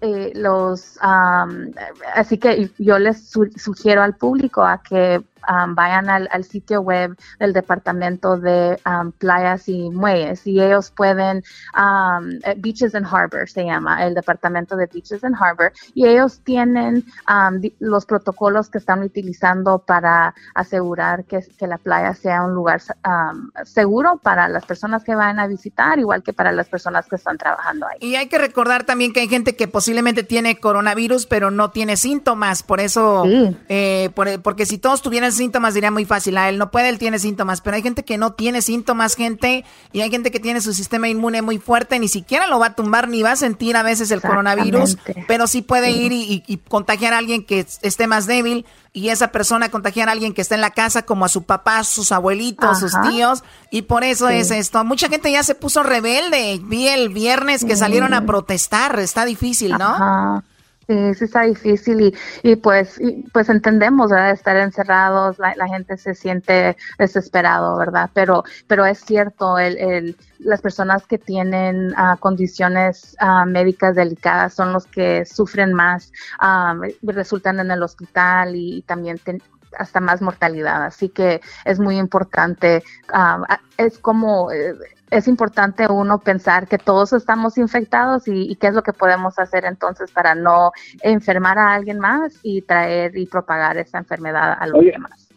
[0.00, 1.70] eh, los, am,
[2.14, 6.80] así que yo les su- sugiero al público a que am, vayan al, al sitio
[6.80, 11.42] web del departamento de am, playas y muelles y ellos pueden
[11.76, 16.40] um, eh, Beaches and Harbor se llama el departamento de Beaches and Harbor y ellos
[16.44, 22.54] tienen um, los protocolos que están utilizando para asegurar que, que la playa sea un
[22.54, 27.06] lugar um, seguro para las personas que van a visitar igual que para las personas
[27.06, 27.98] que están trabajando ahí.
[28.00, 31.96] Y hay que recordar también que hay gente que posiblemente tiene coronavirus, pero no tiene
[31.96, 32.62] síntomas.
[32.62, 33.56] Por eso, Sí.
[33.68, 36.36] eh, por- porque si todos tuvieran síntomas, diría muy fácil.
[36.38, 37.60] A él no puede, él tiene síntomas.
[37.60, 39.64] Pero hay gente que no tiene síntomas, gente.
[39.92, 41.98] Y hay gente que tiene su sistema inmune muy fuerte.
[41.98, 44.98] Ni siquiera lo va a tumbar, ni va a sentir a veces el coronavirus.
[45.28, 46.00] Pero sí puede Sí.
[46.00, 48.64] ir y, y- y contagiar a alguien que esté más débil.
[48.92, 51.82] Y esa persona contagiar a alguien que está en la casa, como a su papá,
[51.82, 53.42] sus abuelitos, sus tíos.
[53.72, 54.34] Y por eso Sí.
[54.34, 54.84] es esto.
[54.84, 56.60] Mucha gente ya se puso rebelde.
[56.62, 58.98] Vi el viernes que salieron a protestar.
[59.00, 59.84] Está difícil, ¿no?
[59.84, 60.44] Ajá.
[60.86, 64.32] Sí, sí está difícil y, y pues y, pues entendemos, ¿verdad?
[64.32, 68.10] Estar encerrados, la, gente se siente desesperado, ¿verdad?
[68.12, 74.52] Pero pero es cierto, el, el, las personas que tienen ah, condiciones ah, médicas delicadas
[74.52, 79.42] son los que sufren más, ah, resultan en el hospital y, también ten-
[79.78, 80.84] hasta más mortalidad.
[80.84, 84.50] Así que es muy importante, ah, ah, es como...
[84.50, 84.74] eh,
[85.10, 89.38] es importante uno pensar que todos estamos infectados y, y qué es lo que podemos
[89.38, 90.72] hacer entonces para no
[91.02, 95.28] enfermar a alguien más y traer y propagar esa enfermedad a los Oye, demás.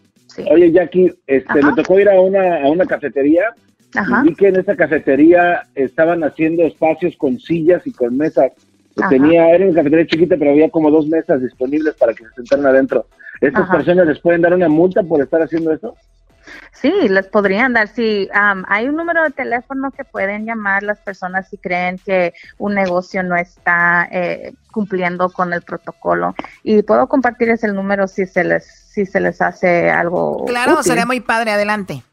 [0.50, 1.70] Oye, Jackie, este, Ajá.
[1.70, 3.54] me tocó ir a una, a una cafetería
[3.94, 4.22] Ajá.
[4.24, 8.54] y vi que en esa cafetería estaban haciendo espacios con sillas y con mesas.
[8.98, 9.10] Ajá.
[9.10, 12.66] Tenía, era una cafetería chiquita, pero había como dos mesas disponibles para que se sentaran
[12.66, 13.06] adentro.
[13.42, 13.74] ¿Estas Ajá.
[13.78, 15.96] personas les pueden dar una multa por estar haciendo eso?
[16.72, 17.88] Sí, les podrían dar.
[17.88, 22.34] Sí, am, hay un número de teléfono que pueden llamar las personas si creen que
[22.58, 26.36] un negocio no está eh, cumpliendo con el protocolo.
[26.64, 30.46] Y puedo compartirles el número si se les si se les hace algo.
[30.46, 30.84] Claro, útil.
[30.86, 32.04] sería muy padre, adelante.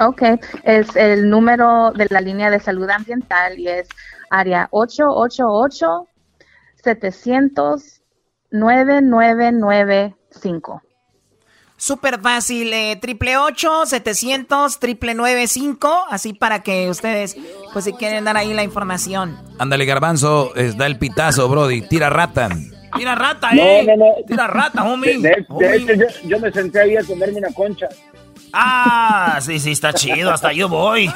[0.00, 0.22] Ok,
[0.64, 3.88] es el número de la línea de salud ambiental y es
[4.30, 6.08] área 888
[6.82, 8.02] 700
[8.54, 10.82] 9995.
[11.76, 17.36] Súper fácil, eh, triple ocho, setecientos, triple nueve cinco, así para que ustedes,
[17.72, 19.36] pues si quieren dar ahí la información.
[19.58, 21.82] Ándale, garbanzo, es, da el pitazo, Brody.
[21.82, 22.48] Tira rata.
[22.96, 23.84] Tira rata, eh.
[23.84, 24.14] no, no.
[24.26, 25.18] Tira rata, homie.
[25.18, 25.74] De, de Homie.
[25.76, 27.88] hecho, yo, yo me senté ahí a comerme una concha.
[28.56, 30.30] Ah, sí, sí, está chido.
[30.32, 31.12] Hasta yo voy.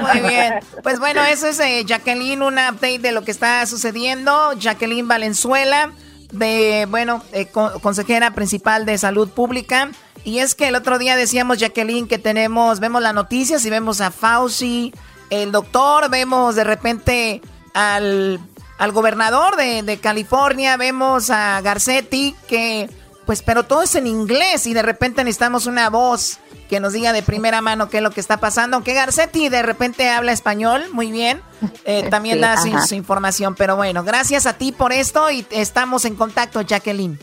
[0.00, 0.54] Muy bien.
[0.82, 4.52] Pues bueno, eso es eh, Jacqueline, un update de lo que está sucediendo.
[4.58, 5.92] Jacqueline Valenzuela,
[6.32, 9.90] de, bueno, eh, co- consejera principal de salud pública.
[10.24, 14.00] Y es que el otro día decíamos, Jacqueline, que tenemos, vemos las noticias y vemos
[14.00, 14.92] a Fauci,
[15.30, 17.42] el doctor, vemos de repente
[17.74, 18.38] al,
[18.78, 22.88] al gobernador de, de California, vemos a Garcetti, que,
[23.26, 27.12] pues, pero todo es en inglés y de repente necesitamos una voz que nos diga
[27.12, 28.76] de primera mano qué es lo que está pasando.
[28.76, 31.42] Aunque Garcetti de repente habla español, muy bien,
[31.84, 33.54] eh, también Sí, da su, su información.
[33.54, 37.18] Pero bueno, gracias a ti por esto y estamos en contacto, Jacqueline.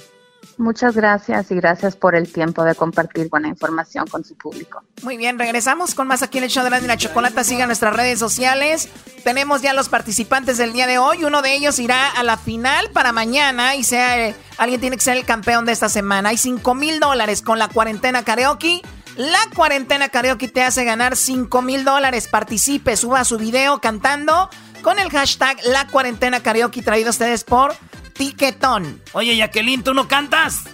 [0.60, 4.84] Muchas gracias y gracias por el tiempo de compartir buena información con su público.
[5.04, 7.46] Muy bien, regresamos con más aquí en el show de la, de la chocolata.
[7.46, 8.90] Sigan nuestras redes sociales.
[9.24, 11.24] Tenemos ya los participantes del día de hoy.
[11.24, 15.04] Uno de ellos irá a la final para mañana y sea eh, alguien tiene que
[15.04, 16.28] ser el campeón de esta semana.
[16.28, 18.82] Hay 5 mil dólares con la cuarentena karaoke.
[19.16, 22.28] La cuarentena karaoke te hace ganar 5 mil dólares.
[22.28, 24.50] Participe, suba su video cantando
[24.82, 27.74] con el hashtag La cuarentena karaoke traído a ustedes por
[28.20, 29.02] Tiquetón.
[29.14, 30.66] Oye, Jacqueline, ¿tú no cantas?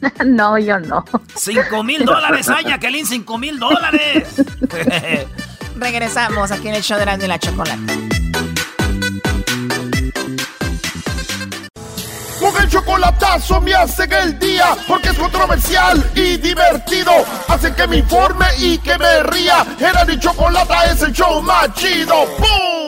[0.24, 1.04] no, yo no.
[1.34, 4.28] Cinco mil dólares, ay, Jacqueline, cinco mil dólares.
[5.76, 7.92] Regresamos aquí en el show de la, de la chocolata.
[12.38, 17.10] Con el chocolatazo me hacen el día porque es controversial y divertido.
[17.48, 19.66] Hacen que me informe y que me ría.
[19.80, 22.24] Era mi chocolata es el show más chido.
[22.38, 22.87] ¡Bum!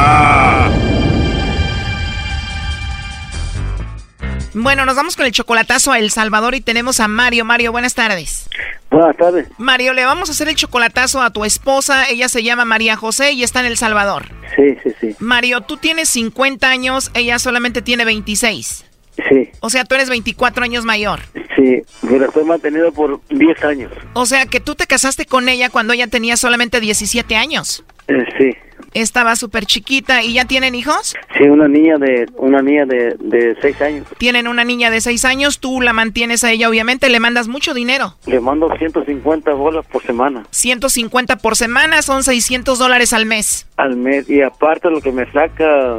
[4.53, 7.45] Bueno, nos vamos con el chocolatazo a El Salvador y tenemos a Mario.
[7.45, 8.49] Mario, buenas tardes.
[8.89, 9.47] Buenas tardes.
[9.57, 12.09] Mario, le vamos a hacer el chocolatazo a tu esposa.
[12.09, 14.25] Ella se llama María José y está en El Salvador.
[14.57, 15.15] Sí, sí, sí.
[15.19, 18.85] Mario, tú tienes 50 años, ella solamente tiene 26.
[19.29, 21.21] Sí, O sea, tú eres 24 años mayor.
[21.55, 21.81] sí.
[22.01, 23.91] Me la estoy manteniendo por 10 años.
[24.13, 27.83] O sea, que tú te casaste con ella cuando ella tenía solamente 17 años.
[28.07, 28.57] Eh, sí.
[28.93, 31.15] Estaba súper chiquita y ya tienen hijos.
[31.37, 34.07] Sí, una niña de una niña de, de 6 años.
[34.17, 37.73] Tienen una niña de 6 años, tú la mantienes a ella, obviamente, le mandas mucho
[37.73, 38.15] dinero.
[38.25, 43.67] Le mando 150 bolas por semana 150 por semana son 600 dólares al mes.
[43.77, 44.29] al mes.
[44.29, 45.97] Y aparte lo que me saca,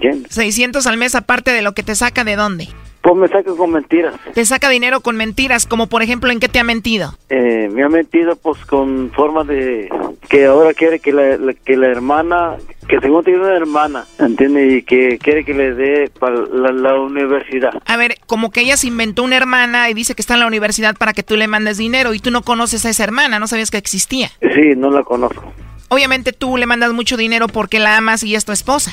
[0.00, 2.68] Jen, 600 al mes aparte de lo que te saca de dónde.
[3.08, 4.14] Pues me saca con mentiras.
[4.34, 7.14] Te saca dinero con mentiras, como por ejemplo, ¿en qué te ha mentido?
[7.30, 9.88] Eh, me ha mentido pues con forma de
[10.28, 12.56] que ahora quiere que la, la- que la hermana,
[12.86, 14.66] que según tiene una hermana, ¿entiende?
[14.76, 17.70] Y que quiere que le dé para la, la universidad.
[17.86, 20.46] A ver, como que ella se inventó una hermana y dice que está en la
[20.46, 23.46] universidad para que tú le mandes dinero y tú no conoces a esa hermana, no
[23.46, 24.28] sabías que existía.
[24.54, 25.50] Sí, no la conozco.
[25.88, 28.92] Obviamente tú le mandas mucho dinero porque la amas y es tu esposa.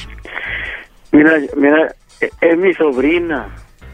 [1.12, 3.50] Mira, mira, e- es mi sobrina.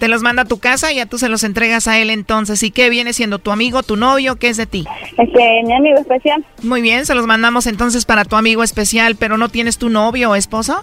[0.00, 2.62] Te los manda a tu casa y ya tú se los entregas a él entonces.
[2.62, 4.36] ¿Y qué viene siendo tu amigo, tu novio?
[4.36, 4.86] ¿Qué es de ti?
[5.18, 6.42] Este, mi amigo especial.
[6.62, 10.30] Muy bien, se los mandamos entonces para tu amigo especial, pero ¿no tienes tu novio
[10.30, 10.82] o esposo?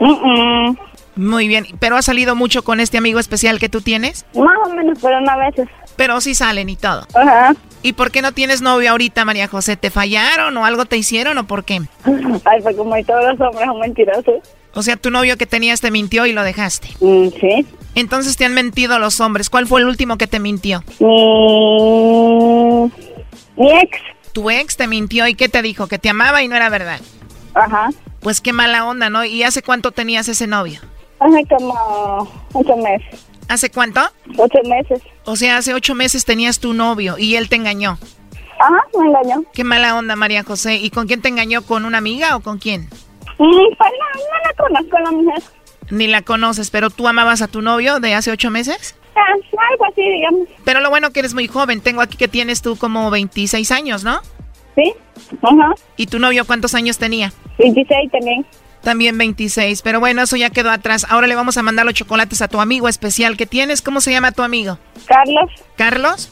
[0.00, 0.78] Mm, mm.
[1.14, 4.26] Muy bien, ¿pero has salido mucho con este amigo especial que tú tiees?
[4.34, 5.68] Más o menos, pero no a veces.
[5.94, 7.06] Pero sí salen y todo.
[7.14, 7.54] Ajá.
[7.84, 9.76] ¿Y por qué no tienes novio ahorita, María José?
[9.76, 11.80] ¿Te fallaron o algo te hicieron o por qué?
[12.44, 14.42] Ay, pues como todos los hombres son mentirosos.
[14.74, 16.88] O sea, tu novio que tenías te mintió y lo dejaste.
[17.00, 17.66] Mm, sí.
[17.98, 19.50] Entonces te han mentido los hombres.
[19.50, 20.84] ¿Cuál fue el último que te mintió?
[21.00, 22.92] Mi,
[23.56, 23.98] mi ex.
[24.32, 25.88] Tu ex te mintió y ¿qué te dijo?
[25.88, 27.00] Que te amaba y no era verdad.
[27.54, 27.90] Ajá.
[28.20, 29.24] Pues qué mala onda, ¿no?
[29.24, 30.80] ¿Y hace cuánto tenías ese novio?
[31.18, 33.26] Hace como ocho meses.
[33.48, 34.00] ¿Hace cuánto?
[34.36, 35.02] Ocho meses.
[35.24, 37.98] O sea, hace ocho meses tenías tu novio y él te engañó.
[38.60, 39.42] Ajá, me engañó.
[39.52, 40.76] Qué mala onda, María José.
[40.76, 41.62] ¿Y con quién te engañó?
[41.62, 42.82] ¿Con una amiga o con quién?
[43.38, 45.42] Mm, pues no, no la conozco la mujer.
[45.90, 48.94] Ni la conoces, pero tú amabas a tu novio de hace ocho meses.
[49.16, 49.20] Ah,
[49.70, 50.48] algo así, digamos.
[50.64, 51.80] Pero lo bueno que eres muy joven.
[51.80, 54.20] Tengo aquí que tienes tú como 26 años, ¿no?
[54.76, 54.94] Sí.
[55.42, 55.74] Ajá.
[55.96, 57.32] ¿Y tu novio cuántos años tenía?
[57.58, 58.46] 26 también.
[58.82, 59.82] También 26.
[59.82, 61.06] Pero bueno, eso ya quedó atrás.
[61.08, 63.82] Ahora le vamos a mandar los chocolates a tu amigo especial que tienes.
[63.82, 64.78] ¿Cómo se llama tu amigo?
[65.06, 65.50] Carlos.
[65.76, 66.30] ¿Carlos?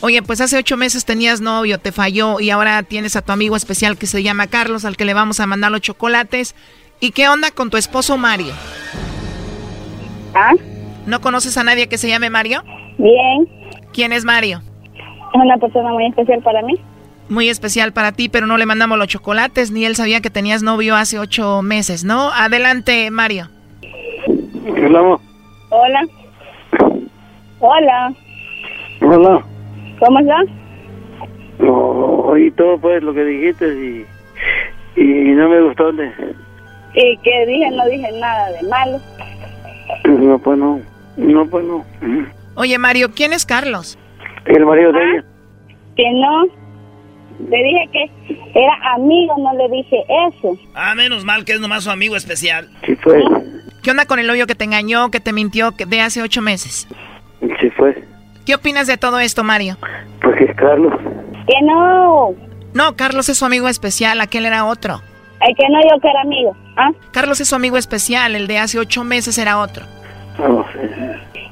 [0.00, 3.56] Oye, pues hace ocho meses tenías novio, te falló y ahora tienes a tu amigo
[3.56, 6.54] especial que se llama Carlos, al que le vamos a mandar los chocolates.
[7.02, 8.54] ¿Y qué onda con tu esposo Mario?
[10.36, 10.52] ¿Ah?
[11.04, 12.62] ¿No conoces a nadie que se llame Mario?
[12.96, 13.48] Bien.
[13.92, 14.62] ¿Quién es Mario?
[15.34, 16.74] Es una persona muy especial para mí.
[17.28, 20.62] Muy especial para ti, pero no le mandamos los chocolates, ni él sabía que tenías
[20.62, 22.30] novio hace ocho meses, ¿no?
[22.30, 23.48] Adelante, Mario.
[24.64, 25.18] Hola.
[25.70, 26.06] Hola.
[27.58, 28.14] Hola.
[29.00, 29.44] Hola.
[29.98, 30.46] ¿Cómo estás?
[31.58, 35.90] No, oí todo pues lo que dijiste y, y no me gustó.
[35.90, 36.12] De,
[36.94, 37.70] ¿Y qué dije?
[37.70, 39.00] No dije nada de malo.
[40.04, 40.80] no, pues no.
[41.16, 41.84] No, pues no.
[42.54, 43.98] Oye, Mario, ¿quién es Carlos?
[44.46, 45.24] El marido de ella.
[45.96, 46.44] Que no.
[47.48, 48.10] Le dije que
[48.54, 50.56] era amigo, no le dije eso.
[50.74, 52.68] Ah, menos mal que es nomás su amigo especial.
[52.86, 53.22] Sí fue.
[53.82, 56.40] ¿Qué onda con el novio que te engañó, que te mintió que de hace ocho
[56.40, 56.86] meses?
[57.40, 58.04] Sí fue.
[58.46, 59.76] ¿Qué opinas de todo esto, Mario?
[60.20, 60.92] Pues que es Carlos.
[61.46, 62.34] Que no.
[62.74, 65.00] No, Carlos es su amigo especial, aquel era otro.
[65.48, 66.56] El que no yo que era amigo.
[66.76, 66.90] ¿Ah?
[67.12, 69.84] Carlos es su amigo especial, el de hace ocho meses era otro.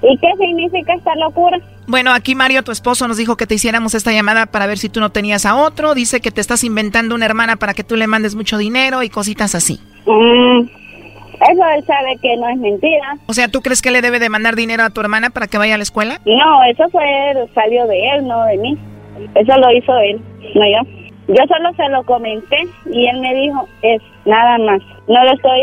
[0.03, 1.59] ¿Y qué significa esta locura?
[1.87, 4.89] Bueno, aquí Mario, tu esposo, nos dijo que te hiciéramos esta llamada para ver si
[4.89, 5.95] tú no tenías a otro.
[5.95, 9.11] Dice que te estás inventando una hermana para que tú le mandes mucho dinero y
[9.11, 9.81] cositas así.
[10.07, 10.61] Mm,
[11.41, 13.17] eso él sabe que no es mentira.
[13.27, 15.59] O sea, ¿tú crees que le debe de mandar dinero a tu hermana para que
[15.59, 16.21] vaya a la escuela?
[16.25, 17.05] No, eso fue
[17.55, 18.79] salió de él, no de mí.
[19.35, 20.21] Eso lo hizo él,
[20.55, 21.00] no yo.
[21.31, 24.81] Yo solo se lo comenté y él me dijo, es nada más.
[25.07, 25.61] No lo estoy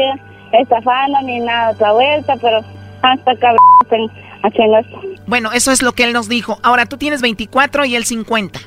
[0.54, 2.62] estafando ni nada otra vuelta, pero
[3.02, 4.08] hasta cabrón están
[4.44, 5.02] haciendo esto.
[5.26, 6.58] Bueno, eso es lo que él nos dijo.
[6.64, 8.60] Ahora, tú tienes 24 y él 50.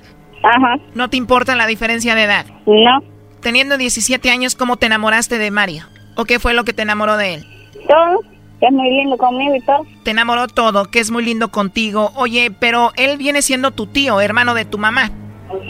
[0.42, 0.76] Ajá.
[0.94, 2.44] ¿No te importa la diferencia de edad?
[2.66, 3.00] No.
[3.40, 5.84] Teniendo 17 años, ¿cómo te enamoraste de Mario?
[6.16, 7.46] ¿O qué fue lo que te enamoró de él?
[7.88, 8.20] Todo,
[8.60, 9.86] que es muy lindo conmigo y todo.
[10.02, 12.12] Te enamoró todo, que es muy lindo contigo.
[12.16, 15.10] Oye, pero él viene siendo tu tío, hermano de tu mamá.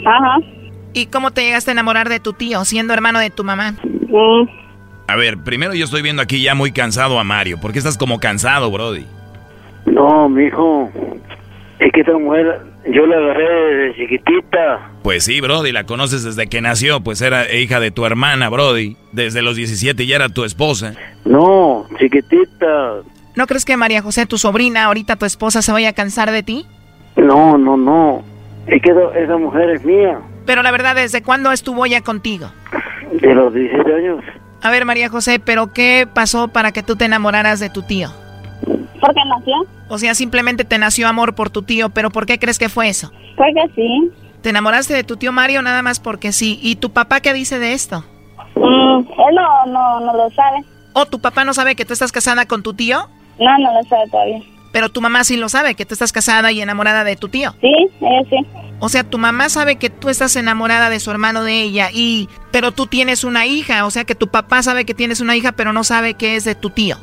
[0.05, 0.39] Ajá.
[0.93, 3.73] ¿Y cómo te llegaste a enamorar de tu tío, siendo hermano de tu mamá?
[3.83, 4.49] Mm.
[5.07, 7.59] A ver, primero yo estoy viendo aquí ya muy cansado a Mario.
[7.59, 9.05] ¿Por qué estás como cansado, Brody?
[9.85, 10.89] No, mijo.
[11.79, 12.61] Es que esta mujer,
[12.93, 14.91] yo la agarré desde chiquitita.
[15.03, 18.95] Pues sí, Brody, la conoces desde que nació, pues era hija de tu hermana, Brody.
[19.11, 20.93] Desde los 17 ya era tu esposa.
[21.25, 23.01] No, chiquitita.
[23.35, 26.43] ¿No crees que María José, tu sobrina, ahorita tu esposa, se vaya a cansar de
[26.43, 26.65] ti?
[27.15, 28.23] No, no, no.
[28.67, 30.19] Es que esa- esa mujer es mía.
[30.45, 32.51] Pero la verdad, ¿desde cuándo estuvo ya contigo?
[33.11, 34.23] De los 17 años.
[34.61, 38.09] A ver, María José, ¿pero qué pasó para que tú te enamoraras de tu tío?
[38.99, 39.55] Porque nació.
[39.89, 42.87] O sea, simplemente te nació amor por tu tío, pero ¿por qué crees que fue
[42.87, 43.11] eso?
[43.35, 44.11] Porque sí.
[44.41, 46.59] ¿Te enamoraste de tu tío Mario nada más porque sí?
[46.61, 48.05] ¿Y tu papá qué dice de esto?
[48.55, 50.63] Mm, él no, no, no lo sabe.
[50.93, 53.07] ¿O tu papá no sabe que tú estás casada con tu tío?
[53.39, 54.41] No, no lo sabe todavía.
[54.71, 57.53] Pero tu mamá sí lo sabe, que tú estás casada y enamorada de tu tío.
[57.61, 58.37] Sí, ella sí.
[58.83, 62.29] O sea, tu mamá sabe que tú estás enamorada de su hermano de ella y
[62.49, 65.51] pero tú tienes una hija, o sea que tu papá sabe que tienes una hija,
[65.51, 66.97] pero no sabe que es de tu tío.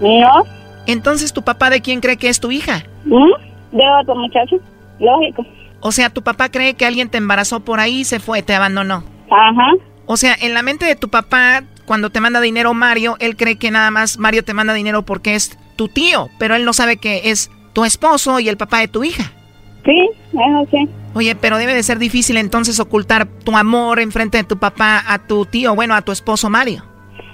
[0.00, 0.44] No.
[0.86, 2.84] Entonces, ¿tu papá de quién cree que es tu hija?
[3.04, 3.76] ¿Mm?
[3.76, 4.56] De otro muchacho.
[5.00, 5.44] Lógico.
[5.80, 8.54] O sea, tu papá cree que alguien te embarazó por ahí y se fue, te
[8.54, 9.02] abandonó.
[9.28, 9.72] Ajá.
[10.06, 13.56] O sea, en la mente de tu papá, cuando te manda dinero Mario, él cree
[13.56, 16.98] que nada más Mario te manda dinero porque es tu tío, pero él no sabe
[16.98, 19.32] que es tu esposo y el papá de tu hija.
[19.84, 20.08] Sí,
[20.70, 20.88] sí.
[21.14, 25.18] Oye, pero debe de ser difícil entonces ocultar tu amor enfrente de tu papá a
[25.18, 26.84] tu tío, bueno, a tu esposo Mario.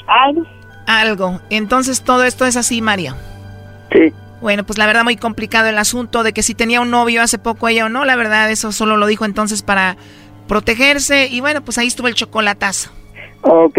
[0.07, 0.47] Algo.
[0.87, 1.41] Algo.
[1.51, 3.17] Entonces todo esto es así, Mario.
[3.93, 4.13] Sí.
[4.41, 7.39] Bueno, pues la verdad muy complicado el asunto de que si tenía un novio hace
[7.39, 9.97] poco ella o no, la verdad eso solo lo dijo entonces para
[10.49, 12.91] protegerse y bueno, pues ahí estuvo el chocolatazo.
[13.43, 13.79] Ok.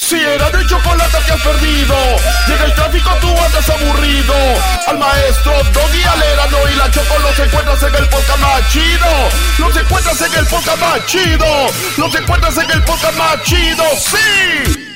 [0.00, 1.94] Si era de chocolate te has perdido,
[2.46, 4.34] si en el tráfico tú andas aburrido,
[4.86, 9.10] al maestro Doggy Alerano y la Choco los encuentras en el podcast más chido,
[9.58, 11.46] los encuentras en el podcast más chido,
[11.98, 14.86] los encuentras en el podcast más chido, sí.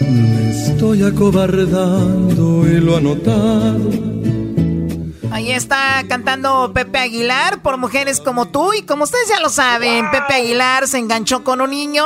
[0.00, 4.17] Me estoy acobardando y lo anotado.
[5.30, 10.10] Ahí está cantando Pepe Aguilar por mujeres como tú y como ustedes ya lo saben,
[10.10, 12.04] Pepe Aguilar se enganchó con un niño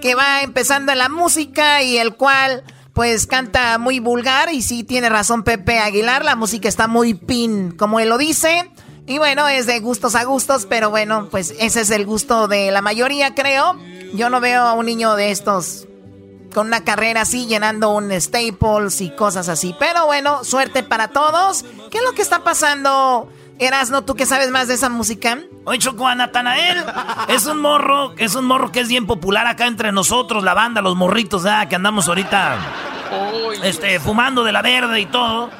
[0.00, 5.08] que va empezando la música y el cual pues canta muy vulgar y sí tiene
[5.08, 8.70] razón Pepe Aguilar, la música está muy pin como él lo dice.
[9.06, 12.70] Y bueno es de gustos a gustos pero bueno pues ese es el gusto de
[12.70, 13.76] la mayoría creo,
[14.14, 15.88] yo no veo a un niño de estos
[16.52, 19.74] con una carrera así, llenando un Staples y cosas así.
[19.78, 21.64] Pero bueno, suerte para todos.
[21.90, 23.28] ¿Qué es lo que está pasando,
[23.58, 24.02] Erasno?
[24.02, 25.38] ¿Tú que sabes más de esa música?
[25.64, 26.84] Oye, Choco, a Natanael
[27.28, 30.80] es un morro, es un morro que es bien popular acá entre nosotros, la banda,
[30.80, 31.68] los morritos, ¿ah?
[31.68, 32.58] que andamos ahorita
[33.62, 35.50] este, fumando de la verde y todo.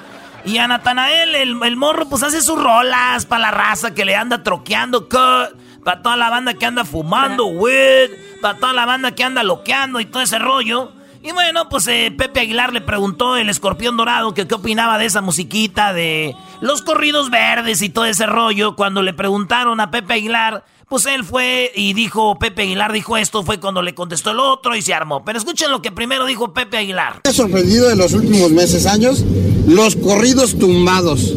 [0.45, 4.17] Y a Natanael, el, el morro, pues hace sus rolas para la raza que le
[4.17, 5.55] anda troqueando cut,
[5.85, 8.11] para toda la banda que anda fumando weed,
[8.41, 10.93] para toda la banda que anda loqueando y todo ese rollo.
[11.23, 15.05] Y bueno, pues eh, Pepe Aguilar le preguntó el escorpión dorado que qué opinaba de
[15.05, 18.75] esa musiquita de los corridos verdes y todo ese rollo.
[18.75, 23.43] Cuando le preguntaron a Pepe Aguilar, pues él fue y dijo, Pepe Aguilar dijo esto,
[23.43, 25.23] fue cuando le contestó el otro y se armó.
[25.23, 27.21] Pero escuchen lo que primero dijo Pepe Aguilar.
[27.23, 29.23] Me sorprendido en los últimos meses, años,
[29.69, 31.35] los corridos tumbados.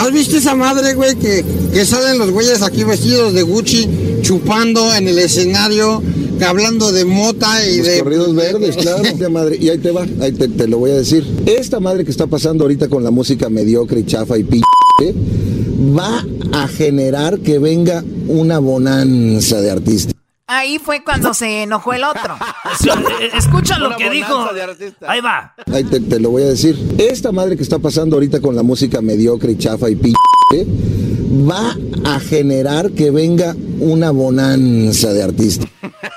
[0.00, 1.44] ¿Has visto esa madre, güey, que,
[1.74, 3.86] que salen los güeyes aquí vestidos de Gucci,
[4.22, 6.02] chupando en el escenario,
[6.46, 7.98] hablando de mota y Los de...
[8.00, 9.02] corridos verdes, claro.
[9.04, 11.26] Esta madre, y ahí te va, ahí te, te lo voy a decir.
[11.44, 14.62] Esta madre que está pasando ahorita con la música mediocre y chafa y p
[15.96, 20.19] va a generar que venga una bonanza de artistas.
[20.52, 22.36] Ahí fue cuando se enojó el otro.
[23.20, 24.48] Eh, Escucha lo que dijo.
[25.06, 25.54] Ahí va.
[25.72, 26.76] Ahí te, te lo voy a decir.
[26.98, 30.12] Esta madre que está pasando ahorita con la música mediocre y chafa y p
[31.48, 35.68] va a generar que venga una bonanza de artistas.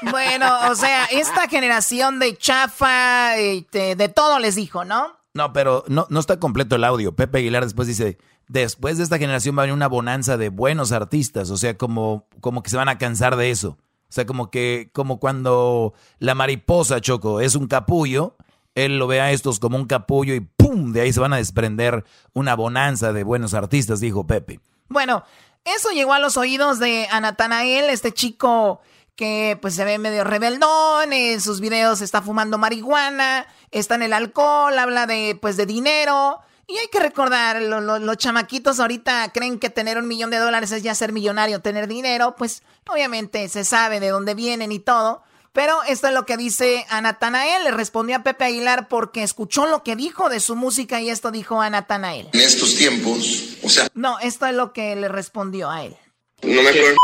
[0.10, 5.07] Bueno, o sea, esta generación de chafa, eh, de, de todo les dijo, ¿no?
[5.34, 7.15] No, pero no, no está completo el audio.
[7.15, 10.91] Pepe Aguilar después dice, después de esta generación va a venir una bonanza de buenos
[10.91, 11.49] artistas.
[11.49, 13.77] O sea, como, como que se van a cansar de eso.
[14.14, 18.35] Sea, como que, como cuando la mariposa, Choco, es un capullo,
[18.76, 20.94] él lo ve a estos como un capullo y ¡pum!
[20.94, 24.60] De ahí se van a desprender una bonanza de buenos artistas, dijo Pepe.
[24.88, 25.23] Bueno,
[25.65, 28.81] eso llegó a los oídos de Anatanael, este chico
[29.15, 34.14] que pues se ve medio rebeldón, en sus videos está fumando marihuana, está en el
[34.14, 36.40] alcohol, habla de pues de dinero.
[36.73, 40.37] Y hay que recordar, lo- lo- los chamaquitos ahorita creen que tener un millón de
[40.37, 44.79] dólares es ya ser millonario, tener dinero, pues obviamente se sabe de dónde vienen y
[44.79, 45.21] todo.
[45.51, 47.63] Pero esto es lo que dice a Natanael.
[47.65, 51.29] Le respondió a Pepe Aguilar porque escuchó lo que dijo de su música y esto
[51.29, 52.27] dijo a Natanael.
[52.33, 55.95] En estos tiempos, o sea, No, esto es lo que le respondió a él.
[56.41, 56.97] no me acuerdo.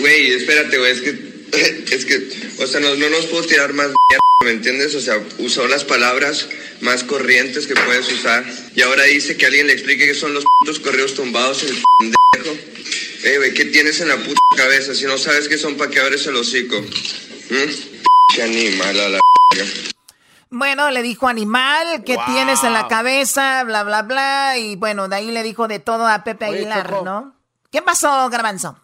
[0.00, 1.12] Güey, espérate, güey, es que,
[1.92, 2.28] es que,
[2.62, 4.94] o sea, no, no nos puedo tirar más mierda, ¿me entiendes?
[4.94, 6.48] O sea, usó las palabras
[6.80, 8.44] más corrientes que puedes usar
[8.74, 12.56] y ahora dice que alguien le explique qué son los putos correos tumbados el pendejo.
[13.24, 14.94] Ey, güey, ¿qué tienes en la puta cabeza?
[14.94, 16.80] Si no sabes qué son, ¿para qué abres el hocico?
[16.80, 18.40] ¿Mm?
[18.42, 19.20] Animal a la.
[20.50, 22.24] Bueno, le dijo animal, ¿qué Wow.
[22.26, 23.64] tienes en la cabeza?
[23.64, 24.56] Bla, bla, bla.
[24.56, 27.04] Y bueno, de ahí le dijo de todo a Pepe Oye, Aguilar, Choco.
[27.04, 27.36] ¿no?
[27.70, 28.80] ¿Qué pasó, Garbanzo?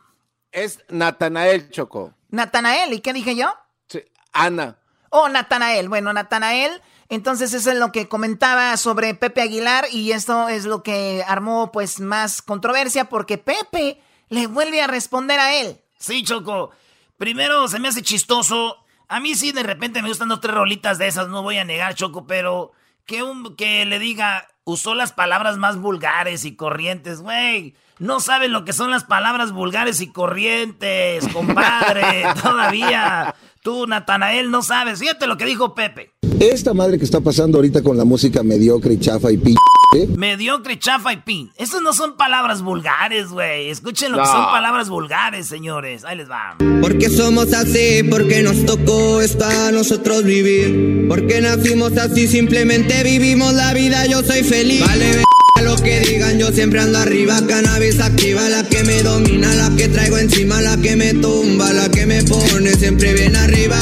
[0.52, 2.14] Es Natanael Choco.
[2.34, 3.54] Natanael, ¿y qué dije yo?
[3.88, 4.02] Sí,
[4.32, 4.78] Ana.
[5.10, 5.88] Oh, Natanael.
[5.88, 6.82] Bueno, Natanael.
[7.08, 11.70] Entonces eso es lo que comentaba sobre Pepe Aguilar y esto es lo que armó
[11.70, 15.80] pues más controversia porque Pepe le vuelve a responder a él.
[15.98, 16.70] Sí, Choco.
[17.18, 18.78] Primero se me hace chistoso.
[19.06, 21.64] A mí sí de repente me gustan dos tres rolitas de esas, no voy a
[21.64, 22.72] negar, Choco, pero
[23.06, 27.74] que un que le diga usó las palabras más vulgares y corrientes, güey.
[27.98, 32.24] No sabe lo que son las palabras vulgares y corrientes, compadre.
[32.42, 33.34] todavía.
[33.64, 34.98] Tú, Natanael, no sabes.
[34.98, 36.12] Fíjate lo que dijo Pepe.
[36.38, 39.54] Esta madre que está pasando ahorita con la música mediocre y chafa y p.
[39.96, 40.06] ¿eh?
[40.18, 41.50] Mediocre, chafa y pin.
[41.56, 43.70] Esas no son palabras vulgares, güey.
[43.70, 46.04] Escuchen lo que son palabras vulgares, señores.
[46.04, 46.58] Ahí les va.
[46.82, 51.06] Porque somos así, porque nos tocó esto a nosotros vivir.
[51.08, 54.82] Porque nacimos así, simplemente vivimos la vida, yo soy feliz.
[54.86, 55.24] Vale,
[55.62, 57.40] lo que digan, yo siempre ando arriba.
[57.46, 61.88] Cannabis activa, la que me domina, la que traigo encima, la que me tumba, la
[61.88, 63.78] que me pone siempre bien arriba.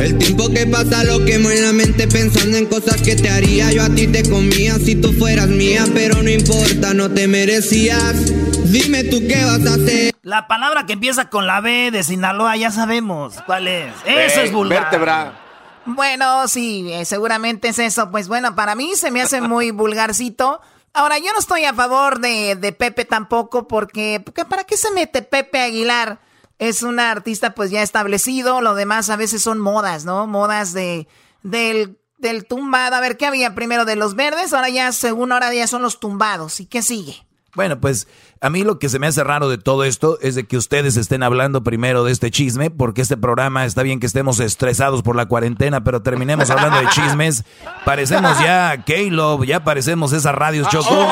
[0.00, 3.72] El tiempo que pasa lo quemo en la mente pensando en cosas que te haría.
[3.72, 8.32] Yo a ti te comía si tú fueras mía, pero no importa, no te merecías.
[8.70, 10.14] Dime tú qué vas a hacer.
[10.22, 13.94] La palabra que empieza con la B de Sinaloa ya sabemos cuál es.
[14.04, 14.82] Eso es vulgar.
[14.82, 15.40] Vértebra.
[15.86, 18.10] Bueno, sí, eh, seguramente es eso.
[18.10, 20.60] Pues bueno, para mí se me hace muy vulgarcito.
[20.96, 24.90] Ahora, yo no estoy a favor de, de Pepe tampoco porque, porque ¿para qué se
[24.92, 26.20] mete Pepe Aguilar?
[26.58, 30.26] Es un artista pues ya establecido, lo demás a veces son modas, ¿no?
[30.26, 31.06] Modas de
[31.42, 32.96] del, del tumbado.
[32.96, 34.54] A ver, ¿qué había primero de los verdes?
[34.54, 36.60] Ahora ya, según ahora ya son los tumbados.
[36.60, 37.26] ¿Y qué sigue?
[37.54, 38.08] Bueno, pues
[38.40, 40.96] a mí lo que se me hace raro de todo esto es de que ustedes
[40.96, 45.16] estén hablando primero de este chisme, porque este programa está bien que estemos estresados por
[45.16, 47.44] la cuarentena, pero terminemos hablando de chismes.
[47.84, 51.08] Parecemos ya K-Love, ya parecemos esas radios Choco,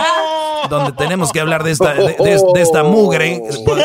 [0.68, 3.42] donde tenemos que hablar de esta, de esta mugre.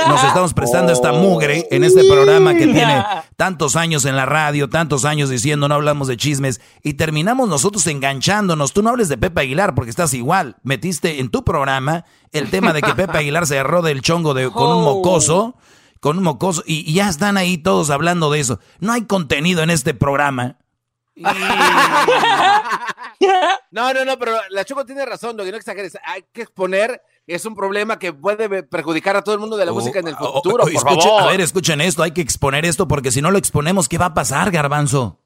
[0.07, 3.03] Nos estamos prestando esta mugre en este programa que tiene
[3.37, 7.87] tantos años en la radio, tantos años diciendo no hablamos de chismes, y terminamos nosotros
[7.87, 8.73] enganchándonos.
[8.73, 10.57] Tú no hables de Pepe Aguilar porque estás igual.
[10.63, 14.49] Metiste en tu programa el tema de que Pepe Aguilar se agarró del chongo de,
[14.51, 15.55] con un mocoso,
[15.99, 18.59] con un mocoso, y, y ya están ahí todos hablando de eso.
[18.79, 20.57] No hay contenido en este programa.
[23.71, 25.95] No, no, no, pero la Choco tiene razón, Doggy, no exageres.
[26.05, 29.71] Hay que exponer, es un problema que puede perjudicar a todo el mundo de la
[29.71, 31.21] música en el Oh, futuro, oh, por escuchen- favor.
[31.23, 34.05] A ver, escuchen esto, hay que exponer esto porque si no lo exponemos, ¿qué va
[34.07, 35.19] a pasar, garbanzo?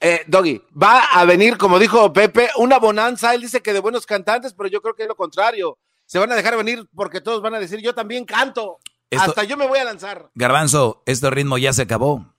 [0.00, 3.32] Eh, Doggy, va a venir, como dijo Pepe, una bonanza.
[3.34, 5.78] Él dice que de buenos cantantes, pero yo creo que es lo contrario.
[6.06, 8.78] Se van a dejar venir porque todos van a decir, yo también canto.
[9.10, 10.30] Esto- Hasta yo me voy a lanzar.
[10.34, 12.34] Garbanzo, este ritmo ya se acabó.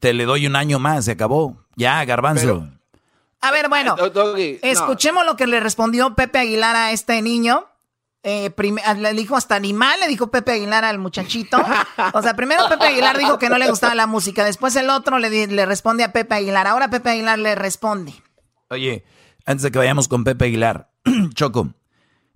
[0.00, 1.64] Te le doy un año más, se acabó.
[1.76, 2.66] Ya, garbanzo.
[3.42, 4.68] A ver, bueno, Doggy, no.
[4.68, 7.66] escuchemos lo que le respondió Pepe Aguilar a este niño.
[8.22, 11.56] Eh, prim- le dijo hasta animal, le dijo Pepe Aguilar al muchachito.
[12.12, 15.18] O sea, primero Pepe Aguilar dijo que no le gustaba la música, después el otro
[15.18, 16.66] le, le responde a Pepe Aguilar.
[16.66, 18.12] Ahora Pepe Aguilar le responde.
[18.68, 19.04] Oye,
[19.46, 20.90] antes de que vayamos con Pepe Aguilar,
[21.34, 21.72] Choco,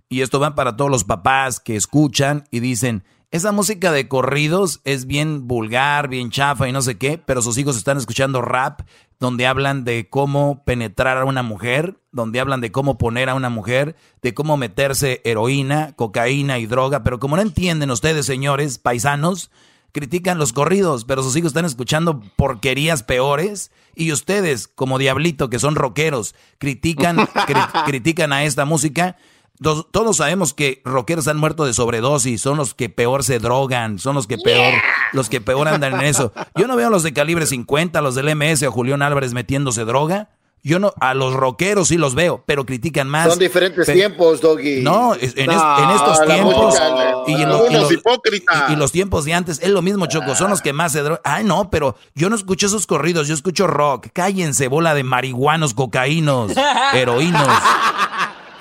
[0.09, 4.79] y esto va para todos los papás que escuchan y dicen, esa música de corridos
[4.85, 8.81] es bien vulgar, bien chafa y no sé qué, pero sus hijos están escuchando rap
[9.19, 13.49] donde hablan de cómo penetrar a una mujer, donde hablan de cómo poner a una
[13.49, 19.51] mujer, de cómo meterse heroína, cocaína y droga, pero como no entienden ustedes, señores paisanos,
[19.91, 25.59] critican los corridos, pero sus hijos están escuchando porquerías peores y ustedes, como Diablito, que
[25.59, 29.15] son rockeros, critican, cri- critican a esta música.
[29.59, 33.99] Dos- Todos sabemos que rockeros han muerto de sobredosis, son los que peor se drogan,
[33.99, 34.73] son los que peor,
[35.13, 36.33] los que peor andan en eso.
[36.55, 39.33] Yo no veo a los de calibre 50, a los del MS o Julián Álvarez
[39.33, 40.29] metiéndose droga.
[40.61, 43.29] Yo no, a los rockeros sí los veo, pero critican más.
[43.29, 44.81] Son diferentes tiempos, Doggy.
[44.81, 48.69] no, en, es- No, en estos tiempos música, y, en lo- y Unos los- hipócritas.
[48.71, 51.01] y- y los tiempos de antes es lo mismo, Choco, son los que más se
[51.01, 51.21] drogan.
[51.23, 54.07] Ay, no, pero yo no escucho esos corridos, yo escucho rock.
[54.11, 56.51] Cállense, bola de marihuanos, cocaínos,
[56.95, 57.47] heroínos.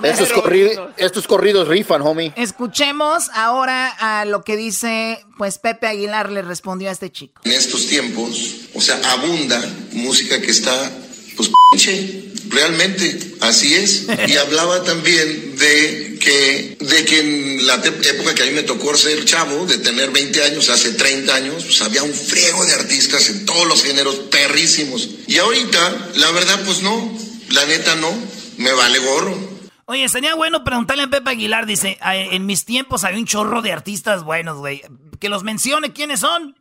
[0.05, 2.33] Estos, corri- estos corridos rifan, homie.
[2.37, 7.41] Escuchemos ahora a lo que dice, pues Pepe Aguilar le respondió a este chico.
[7.45, 9.61] En estos tiempos, o sea, abunda
[9.93, 10.93] música que está,
[11.37, 14.07] pues, pinche, realmente, así es.
[14.29, 18.95] Y hablaba también de que, de que en la época que a mí me tocó
[18.97, 23.29] ser chavo, de tener 20 años, hace 30 años, pues había un friego de artistas
[23.29, 25.09] en todos los géneros perrísimos.
[25.27, 27.19] Y ahorita, la verdad, pues no,
[27.51, 28.13] la neta no,
[28.59, 29.54] me vale gorro.
[29.87, 33.61] Oye, sería bueno preguntarle a Pepe Aguilar, dice, "Ah, en mis tiempos había un chorro
[33.63, 34.83] de artistas buenos, güey.
[35.21, 36.59] Que los mencione quiénes son.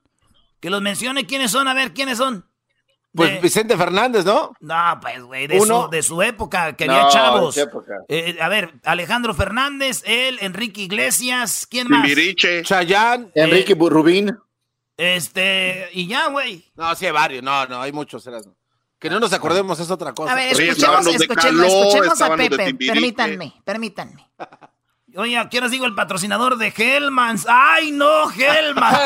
[0.59, 2.45] Que los mencione quiénes son, a ver quiénes son.
[3.15, 4.53] Pues Vicente Fernández, ¿no?
[4.59, 5.83] No, pues, güey, de, Uno.
[5.83, 7.53] su, de su época, que No, había chavos.
[7.53, 7.93] de su época.
[8.07, 12.01] Eh, a ver, Alejandro Fernández, él, Enrique Iglesias, ¿quién más?
[12.07, 12.63] Timbiriche.
[12.63, 13.31] Chayán.
[13.35, 14.35] Enrique Rubín.
[14.97, 16.65] Este, y ya, güey.
[16.75, 17.43] No, sí hay varios.
[17.43, 18.25] No, no, hay muchos.
[18.25, 18.55] Erasmo.
[19.03, 20.31] Que no nos acordemos es otra cosa.
[20.31, 22.73] A ver, escuchemos, escuchemos, escuchemos a Pepe.
[22.73, 24.29] Permítanme, permítanme.
[25.17, 27.45] Oye, ¿a qué horas digo el patrocinador de Hellmans?
[27.49, 28.97] ¡Ay, no, Hellmans!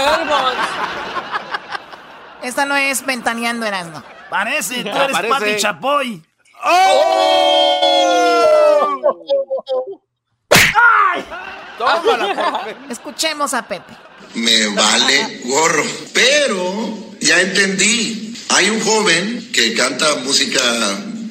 [2.43, 4.03] Esta no es ventaneando Erasmo.
[4.29, 5.33] Parece, tú eres Parece.
[5.33, 6.21] Pati Chapoy.
[12.91, 13.97] Escuchemos a Pepe.
[14.35, 15.83] me vale gorro.
[16.13, 16.85] Pero
[17.19, 18.36] ya entendí.
[18.49, 20.61] Hay un joven que canta música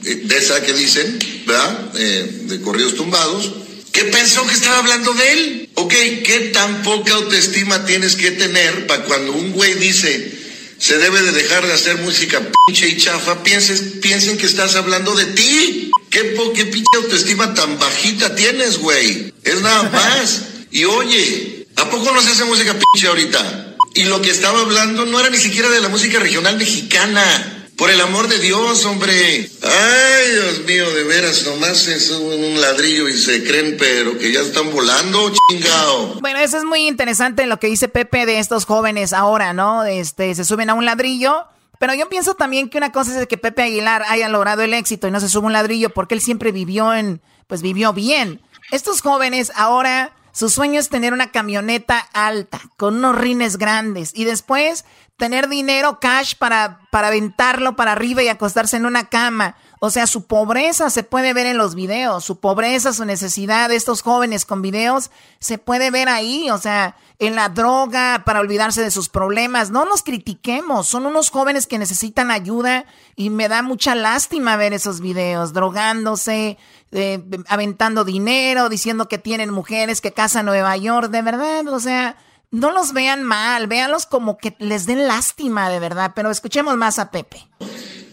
[0.04, 1.90] eh, de esa que dicen, ¿verdad?
[1.96, 3.52] Eh, de corridos tumbados,
[3.92, 5.68] que pensó que estaba hablando de él.
[5.74, 5.92] Ok,
[6.24, 10.32] ¿qué tan poca autoestima tienes que tener para cuando un güey dice
[10.78, 15.14] se debe de dejar de hacer música pinche y chafa, pienses, piensen que estás hablando
[15.14, 15.90] de ti?
[16.10, 19.32] ¿Qué, po- qué pinche autoestima tan bajita tienes, güey?
[19.42, 20.42] Es nada más.
[20.70, 23.65] Y oye, ¿a poco no se hace música pinche ahorita?
[23.96, 27.66] Y lo que estaba hablando no era ni siquiera de la música regional mexicana.
[27.78, 29.50] Por el amor de Dios, hombre.
[29.62, 34.40] Ay, Dios mío, de veras, nomás es un ladrillo y se creen, pero que ya
[34.40, 36.20] están volando, chingao.
[36.20, 39.84] Bueno, eso es muy interesante lo que dice Pepe de estos jóvenes ahora, ¿no?
[39.84, 41.46] Este, se suben a un ladrillo.
[41.78, 45.08] Pero yo pienso también que una cosa es que Pepe Aguilar haya logrado el éxito
[45.08, 48.42] y no se sube un ladrillo porque él siempre vivió en, pues vivió bien.
[48.72, 54.26] Estos jóvenes ahora, su sueño es tener una camioneta alta, con unos rines grandes y
[54.26, 54.84] después
[55.16, 59.56] tener dinero, cash para, para aventarlo para arriba y acostarse en una cama.
[59.78, 63.76] O sea, su pobreza se puede ver en los videos, su pobreza, su necesidad de
[63.76, 68.82] estos jóvenes con videos se puede ver ahí, o sea, en la droga para olvidarse
[68.82, 69.70] de sus problemas.
[69.70, 72.86] No los critiquemos, son unos jóvenes que necesitan ayuda
[73.16, 76.56] y me da mucha lástima ver esos videos, drogándose,
[76.92, 82.16] eh, aventando dinero, diciendo que tienen mujeres que casan Nueva York, de verdad, o sea,
[82.50, 86.98] no los vean mal, véanlos como que les den lástima, de verdad, pero escuchemos más
[86.98, 87.46] a Pepe.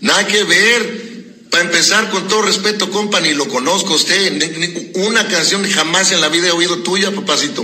[0.02, 1.23] Nada que ver.
[1.54, 4.92] Para empezar, con todo respeto, compa, ni lo conozco usted.
[4.96, 7.64] Una canción jamás en la vida he oído tuya, papacito.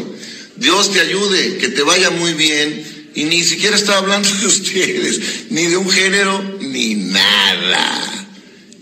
[0.57, 3.09] Dios te ayude, que te vaya muy bien.
[3.15, 8.27] Y ni siquiera estaba hablando de ustedes, ni de un género, ni nada.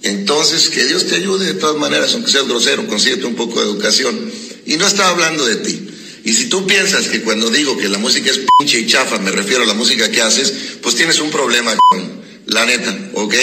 [0.04, 3.66] Entonces, que Dios te ayude de todas maneras, aunque seas grosero, consíguete un poco de
[3.66, 4.30] educación.
[4.66, 5.88] Y no estaba hablando de ti.
[6.26, 9.32] Y si tú piensas que cuando digo que la música es pinche y chafa, me
[9.32, 13.36] refiero a la música que haces, pues tienes un problema, con la neta, ¿ok?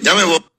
[0.00, 0.55] Ya me voy.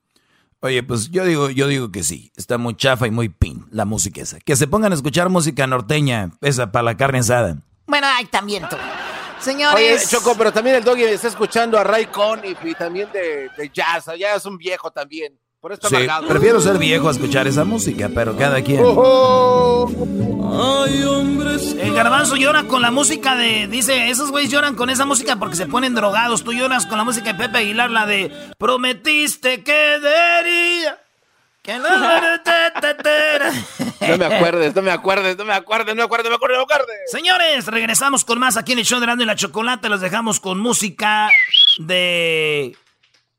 [0.60, 2.32] Oye, pues yo digo, yo digo que sí.
[2.36, 4.40] Está muy chafa y muy pin la música esa.
[4.40, 7.58] Que se pongan a escuchar música norteña, esa para la carne asada.
[7.86, 8.76] Bueno, ay, también tú.
[8.76, 13.48] Oye, Señores, Choco, pero también el doggy está escuchando a Ray Conniff y también de,
[13.56, 14.06] de jazz.
[14.18, 15.38] Ya es un viejo también.
[15.60, 18.80] Por eso está Sí, prefiero ser viejo a escuchar esa música, pero cada quien.
[21.80, 23.66] El garbanzo llora con la música de.
[23.66, 26.44] Dice, esos güeyes lloran con esa música porque se ponen drogados.
[26.44, 30.98] Tú lloras con la música de Pepe Aguilar, la de Prometiste que daría.
[31.62, 31.88] Que no,
[34.08, 36.56] No me acuerdes, no me acuerdes, no me acuerdes, no me acuerdes, no me acuerdes,
[36.56, 37.10] no me acuerdes.
[37.10, 39.88] Señores, regresamos con más aquí en el show de Erasmo y la Chocolate.
[39.88, 41.28] Los dejamos con música
[41.78, 42.76] de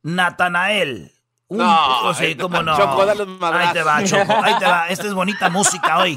[0.03, 1.13] Natanael.
[1.49, 2.77] Un- No, sí, ay, cómo no.
[2.77, 4.85] Choco, dale un ahí te va, Choco, ahí te va.
[4.87, 6.15] Esta es bonita música hoy.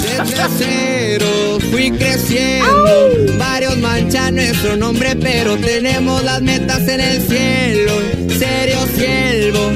[0.00, 7.92] Desde cero fui creciendo, varios manchan nuestro nombre, pero tenemos las metas en el cielo.
[8.38, 9.66] Serio siervo,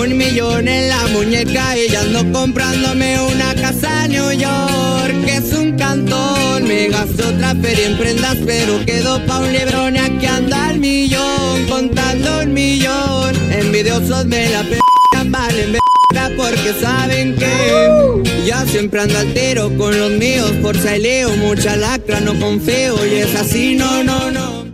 [0.00, 5.36] un millón en la muñeca y ya ando comprándome una casa en New York, que
[5.36, 6.64] es un cantón.
[6.64, 10.78] Me gasté otra feria en prendas, pero quedó pa' un librón y aquí anda el
[10.80, 13.27] millón, contando un millón.
[13.60, 14.78] Envidiosos me la pe
[15.26, 20.98] valen verga porque saben que ya siempre ando al tiro con los míos, por y
[21.00, 24.64] leo, mucha lacra, no confío y es así, no, no, no.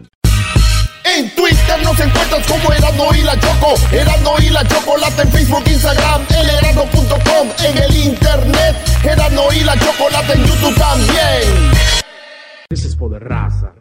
[1.16, 3.74] En Twitter nos encuentras como Erasmo y la Choco.
[3.93, 8.77] Erasmo y la Chocolata en Facebook, Instagram, elerasmo.com, en el internet.
[9.05, 11.73] Erasmo y la Chocolata en YouTube también.
[12.69, 13.74] This is for the raza.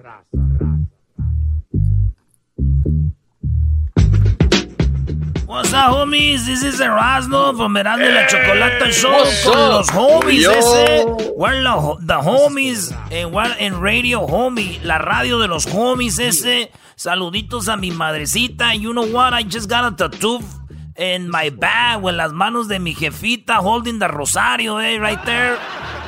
[5.54, 6.48] What's up, homies?
[6.48, 10.52] This is Erasmo from Erasmo y la Chocolata Show con los homies Yo.
[10.52, 11.06] ese.
[11.36, 16.72] We're the, the homies and we're in Radio Homie, la radio de los homies ese.
[16.96, 18.74] Saluditos a mi madrecita.
[18.76, 19.36] You know what?
[19.36, 20.40] I just got a tattoo
[20.98, 25.60] in my bag with las manos de mi jefita holding the rosario, eh, right there,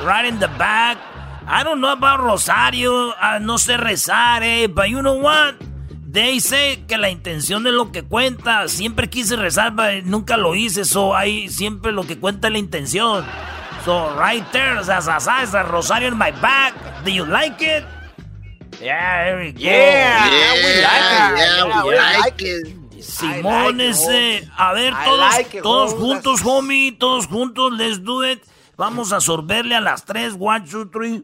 [0.02, 0.98] right in the back.
[1.46, 5.54] I don't know about rosario, ah, no sé rezar, eh, but you know what?
[6.16, 8.68] They say que la intención es lo que cuenta.
[8.68, 10.86] Siempre quise rezar, pero nunca lo hice.
[10.86, 13.26] So, ahí siempre lo que cuenta es la intención.
[13.84, 16.72] So, right there, esa rosario in my back.
[17.04, 17.84] Do you like it?
[18.80, 19.58] Yeah, there we go.
[19.58, 21.36] Yeah, Yeah, we like it.
[21.36, 22.18] Yeah, Yeah, we yeah.
[22.18, 23.02] like it.
[23.02, 24.48] Simón, like.
[24.56, 26.92] A ver, todos, like it, todos juntos, homie.
[26.98, 28.42] Todos juntos, let's do it.
[28.78, 30.34] Vamos a sorberle a las tres.
[30.38, 31.22] One, two, three.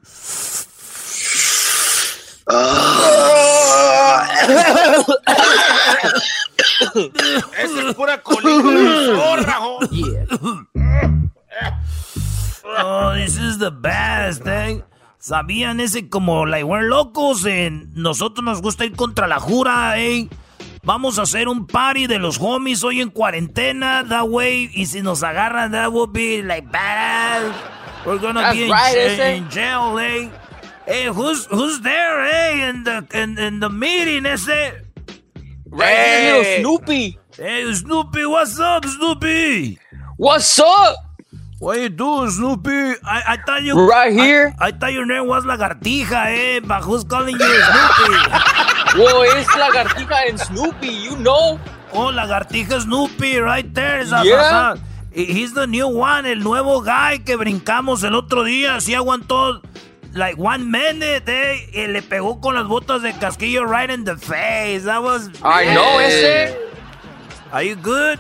[7.59, 9.59] Esa es pura colita
[12.85, 14.83] Oh, this is the best, eh.
[15.19, 17.45] ¿Sabían ese como like we're locos?
[17.47, 20.29] En nosotros nos gusta ir contra la jura, eh.
[20.85, 24.69] Vamos a hacer un party de los homies hoy en cuarentena, that way.
[24.75, 27.53] Y si nos agarran, that will be like bad.
[28.05, 29.37] We're gonna That's be in, right, in- ese.
[29.37, 30.29] in jail, eh.
[30.87, 32.69] Hey, who's who's there, eh?
[32.71, 34.49] In the in, in the meeting, ese.
[35.71, 37.19] Right here, little Snoopy.
[37.37, 39.79] Hey, Snoopy, what's up, Snoopy?
[40.19, 40.97] What's up?
[41.61, 42.99] What you doing, Snoopy?
[43.07, 44.53] I, I thought you Right here.
[44.59, 46.61] I, I thought your name was Lagartija, eh?
[46.61, 48.13] But who's calling you Snoopy?
[48.99, 51.59] Whoa, it's Lagartija and Snoopy, you know.
[51.93, 54.05] Oh, Lagartija Snoopy, right there.
[54.05, 54.77] Sa- Yeah.
[55.15, 58.81] He's the new one, el nuevo guy que brincamos el otro día.
[58.81, 59.61] Sí aguantó
[60.15, 61.67] like one minute, eh?
[61.73, 64.85] Y le pegó con las botas de casquillo right in the face.
[64.85, 65.31] That was.
[65.43, 66.55] I know, ese.
[67.53, 68.19] Are you good?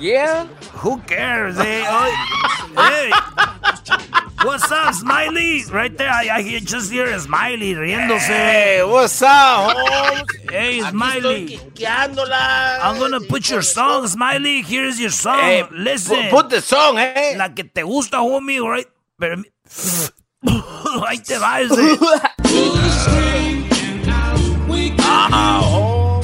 [0.00, 0.46] Yeah.
[0.72, 1.84] Who cares, eh?
[1.86, 2.10] Oh,
[2.76, 3.10] hey.
[4.42, 5.62] What's up, Smiley?
[5.70, 8.26] Right there, I, I hear, just hear a Smiley riéndose.
[8.26, 10.22] Hey, what's up, Holmes?
[10.50, 11.60] Hey, Smiley.
[11.86, 14.62] I'm gonna put your song, Smiley.
[14.62, 15.38] Here's your song.
[15.38, 16.24] Hey, Listen.
[16.24, 17.36] pu- put the song, eh?
[17.36, 18.88] La que te gusta, homie, right?
[19.20, 19.44] Pero...
[21.08, 21.98] Ahí te va ese.
[25.34, 26.20] Ah.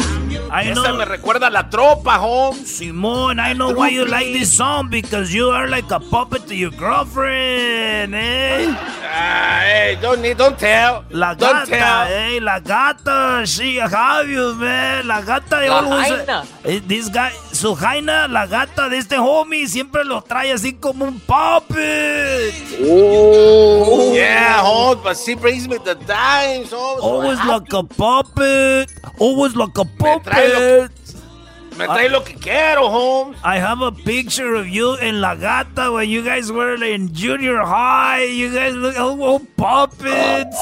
[0.50, 0.96] I Esa know.
[0.96, 2.66] me recuerda a la tropa, Holmes.
[2.80, 6.54] Simón, I know why you like this song because you are like a puppet to
[6.54, 8.74] your girlfriend, eh?
[9.10, 11.02] Ah, hey, don't need, don't tell.
[11.10, 12.06] La Don't gata, tell.
[12.12, 15.06] eh, la gata, she have you, man.
[15.06, 16.08] La gata de La always.
[16.08, 16.44] jaina.
[16.64, 21.06] eh, This guy, su jaina, la gata de este homie, siempre lo trae así como
[21.06, 22.52] un puppet.
[22.82, 27.02] Oh, yeah, Holmes, but she brings me the dimes, Holmes.
[27.02, 28.90] Always like a puppet.
[29.18, 30.90] Always like a puppet.
[31.78, 33.38] Me trae lo que quiero, Holmes.
[33.44, 37.58] I have a picture of you and La Gata when you guys were in junior
[37.58, 38.24] high.
[38.24, 40.56] You guys look oh, oh puppets.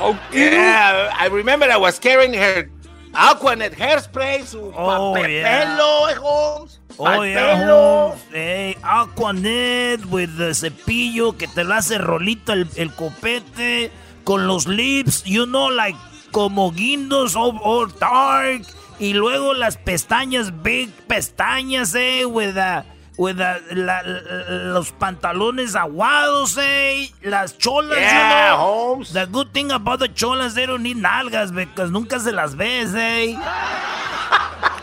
[0.00, 2.68] Oh, yeah, I remember I was carrying her
[3.14, 5.64] Aquanet hairspray, su Oh, papel yeah.
[5.64, 6.80] pelo, eh, Holmes.
[6.98, 8.08] Oh, yeah, pelo.
[8.08, 8.22] Holmes.
[8.32, 13.90] Hey, Aquanet with the cepillo que te lo hace rolito el, el copete
[14.24, 15.96] con los lips, you know, like
[16.32, 18.62] como guindos or, or dark.
[18.98, 22.82] Y luego las pestañas, big pestañas, eh, with the,
[23.16, 28.58] with the, la- la- los pantalones aguados, eh, las cholas, you Yeah, know.
[28.58, 29.12] Holmes.
[29.12, 32.92] The good thing about the cholas, they don't need nalgas, because nunca se las ves,
[32.96, 33.36] eh.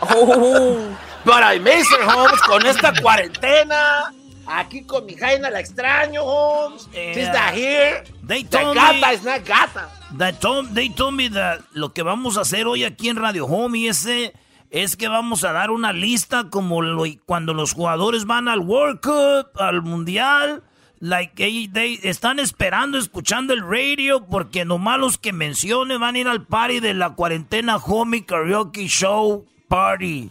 [0.08, 4.12] Oh, but I miss her, Holmes, con esta cuarentena.
[4.46, 6.88] Aquí con mi jaina la extraño, Holmes.
[6.92, 7.32] She's Yeah.
[7.32, 8.04] not here.
[8.26, 9.88] They The told gata me- is not gata.
[10.18, 13.44] That told- they told me that lo que vamos a hacer hoy aquí en Radio
[13.46, 14.32] Homie ese
[14.70, 19.00] es que vamos a dar una lista como lo- cuando los jugadores van al World
[19.00, 20.62] Cup, al Mundial.
[20.98, 26.18] Like, they, they están esperando, escuchando el radio, porque nomás los que mencione van a
[26.20, 30.30] ir al party de la cuarentena Homie Karaoke Show Party.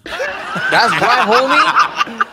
[0.71, 2.25] That's right, homie.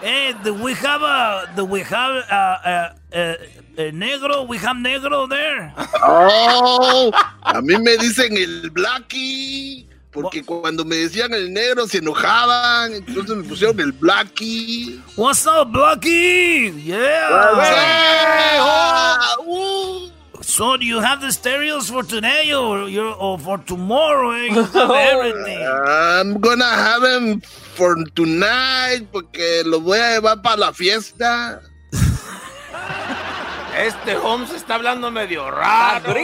[0.00, 3.36] Hey, do we have a, do we have a, a- a-
[3.78, 4.46] a negro?
[4.46, 5.72] We have negro there.
[6.02, 7.10] Oh,
[7.42, 9.86] a mí me dicen el Blackie.
[10.12, 14.98] Porque cuando me decían el negro se enojaban, entonces me pusieron el Blackie.
[15.16, 16.72] What's up, Blackie?
[16.84, 17.28] Yeah.
[17.30, 20.08] Ah, uh.
[20.46, 24.30] So do you have the stereos for today or, you're, or for tomorrow?
[24.30, 24.44] Eh?
[24.54, 25.58] You have everything.
[25.66, 27.40] I'm gonna have them
[27.74, 31.60] for tonight porque los voy a llevar para la fiesta.
[33.76, 36.14] Este Holmes está hablando medio raro.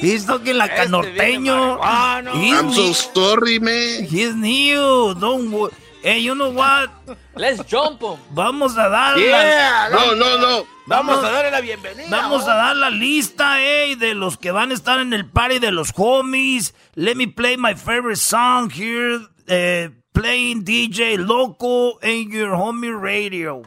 [0.00, 1.76] He's talking like a Este norteño.
[1.78, 2.32] marihuano.
[2.40, 4.04] He's I'm so sorry, man.
[4.04, 5.12] He's new.
[5.20, 5.70] Don't wo-
[6.02, 6.90] Hey, you know what?
[7.36, 8.16] Let's jump him.
[8.32, 10.64] Vamos a dar Yeah, la, No, no, no.
[10.86, 12.08] Vamos a darle la bienvenida.
[12.10, 15.58] Vamos a dar la lista, eh, de los que van a estar en el party
[15.58, 16.74] de los homies.
[16.94, 19.20] Let me play my favorite song here.
[19.46, 23.62] eh, playing DJ Loco in your homie radio.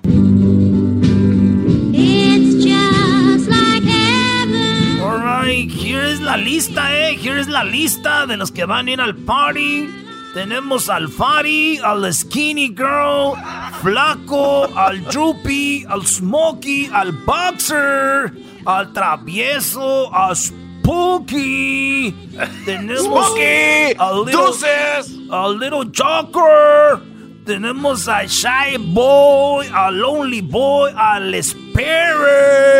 [1.94, 5.02] It's just like heaven.
[5.02, 7.16] Alright, here es la lista, eh.
[7.18, 9.90] Here es la lista de los que van a ir al party.
[10.34, 13.34] Tenemos al Fari, al Skinny Girl,
[13.82, 18.34] Flaco, al Droopy, al Smokey, al Boxer,
[18.66, 22.12] al Travieso, a Spooky.
[22.66, 25.14] Tenemos Smokey, al Little, Deuces.
[25.30, 27.00] al Little Joker.
[27.46, 32.74] Tenemos a Shy Boy, al Lonely Boy, al Spirit.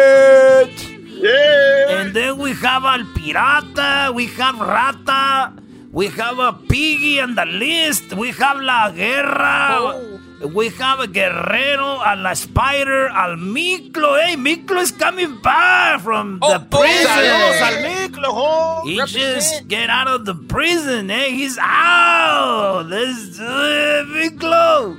[1.90, 5.54] And then we have Al Pirata, we have Rata,
[5.94, 10.20] we have a Piggy on the list, we have La Guerra,
[10.54, 14.20] we have a Guerrero, a La Spider, al Miklo.
[14.20, 17.08] Hey, Miklo is coming back from the prison.
[17.08, 18.90] Saludos al Miklo, Holmes.
[18.90, 21.30] He just get out of the prison, eh?
[21.30, 22.88] He's out.
[22.88, 24.98] Let's do it, Miklo.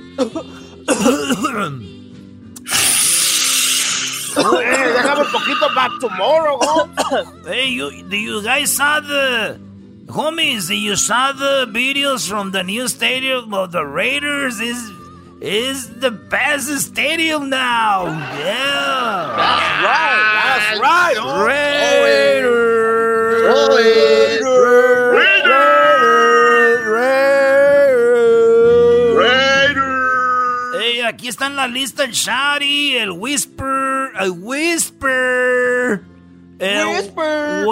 [4.37, 7.45] Eh, déjame un poquito back tomorrow, Holmes.
[7.47, 9.59] Hey, you, do you guys saw the
[10.07, 10.69] homies?
[10.75, 14.59] You saw the videos from the new stadium of the Raiders?
[14.59, 14.91] Is
[15.41, 18.05] is the best stadium now?
[18.05, 20.31] Yeah, That's right.
[20.45, 21.45] That's right, oh.
[23.47, 24.41] Holmes.
[24.47, 25.15] Oh,
[29.15, 30.81] Raiders.
[30.81, 36.01] Hey, aquí está en la lista el Shari, el Whisper, el Whisper.
[36.59, 37.65] El Whisper.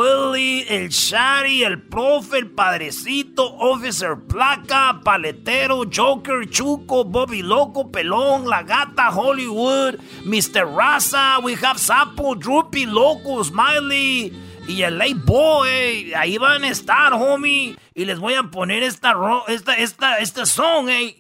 [0.69, 8.64] El Shari, el Profe, el Padrecito, Officer Placa, Paletero, Joker, Chuco, Bobby Loco, Pelón, La
[8.64, 9.95] Gata, Hollywood,
[10.26, 10.65] Mr.
[10.76, 14.34] Raza, we have Sapo, Droopy, Loco, Smiley
[14.68, 16.14] y el Late Boy.
[16.15, 17.76] Ahí van a estar, homie.
[17.94, 21.19] Y les voy a poner esta, ro- esta, esta, esta song, eh.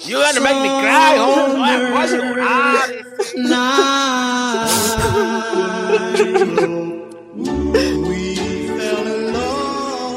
[0.00, 3.04] You gonna make me cry, Holmes.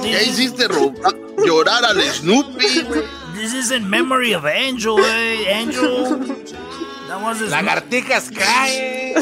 [0.04, 1.12] ¿Qué hiciste, Ro- ah,
[1.46, 3.04] Llorar al Snoopy, güey.
[3.36, 5.46] This is in memory of Angel, eh?
[5.48, 6.18] Angel.
[7.08, 9.14] That was Lagartijas crying.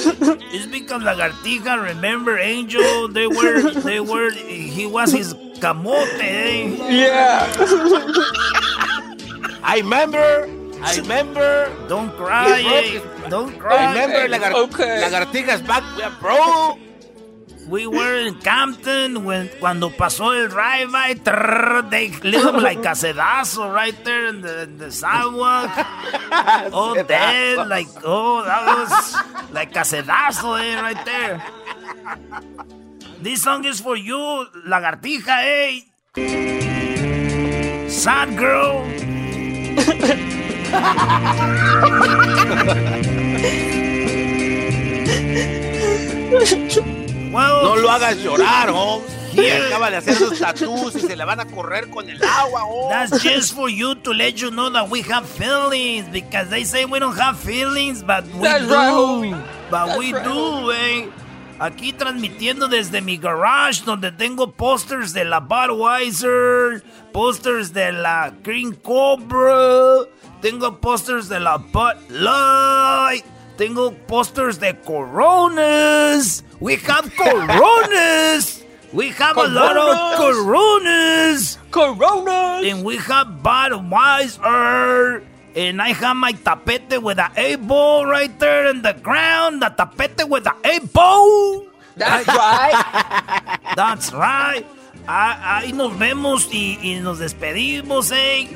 [0.52, 3.08] It's because Lagartija, remember Angel?
[3.08, 6.76] They were, they were, he was his camote, eh?
[6.90, 7.48] Yeah.
[9.64, 10.48] I remember.
[10.82, 11.72] I remember.
[11.88, 13.00] Don't cry, eh?
[13.30, 13.92] Don't cry.
[13.94, 15.02] Remember lagar Okay.
[15.04, 15.84] lagartijas back,
[16.20, 16.78] bro.
[17.70, 21.22] We were in Campton when cuando pasó el drive-by.
[21.92, 25.70] They lit like a sedazo right there in the, in the sidewalk.
[26.74, 27.68] oh, dead.
[27.68, 29.16] Like, oh, that was
[29.54, 31.44] like a sedazo, eh, right there.
[33.22, 34.18] This song is for you,
[34.66, 35.86] lagartija, eh.
[37.90, 38.82] Sad girl.
[47.32, 49.16] No lo hagas llorar, Holmes.
[49.32, 49.68] Here.
[49.68, 53.12] Acaba de hacer sus tattoos y se le van a correr con el agua, Holmes.
[53.12, 56.86] That's just for you to let you know that we have feelings because they say
[56.86, 58.74] we don't have feelings, but we That's do.
[58.74, 59.44] right, homie.
[59.70, 61.10] But That's we right, do, eh.
[61.60, 66.82] Aquí transmitiendo desde mi garage donde tengo posters de la Budweiser,
[67.12, 70.06] posters de la Green Cobra,
[70.42, 73.24] tengo posters de la Bud Light,
[73.58, 76.44] tengo posters de Coronas.
[76.60, 78.64] We have Coronas.
[78.92, 81.58] We have a lot of Coronas.
[81.72, 82.66] Coronas.
[82.66, 85.24] And we have Budweiser.
[85.56, 89.62] And I have my tapete with the A ball right there in the ground.
[89.62, 91.66] The tapete with the A ball.
[91.96, 93.60] That's right.
[93.76, 94.66] That's right.
[95.08, 98.48] Ah, Ahí nos vemos y, y nos despedimos, eh.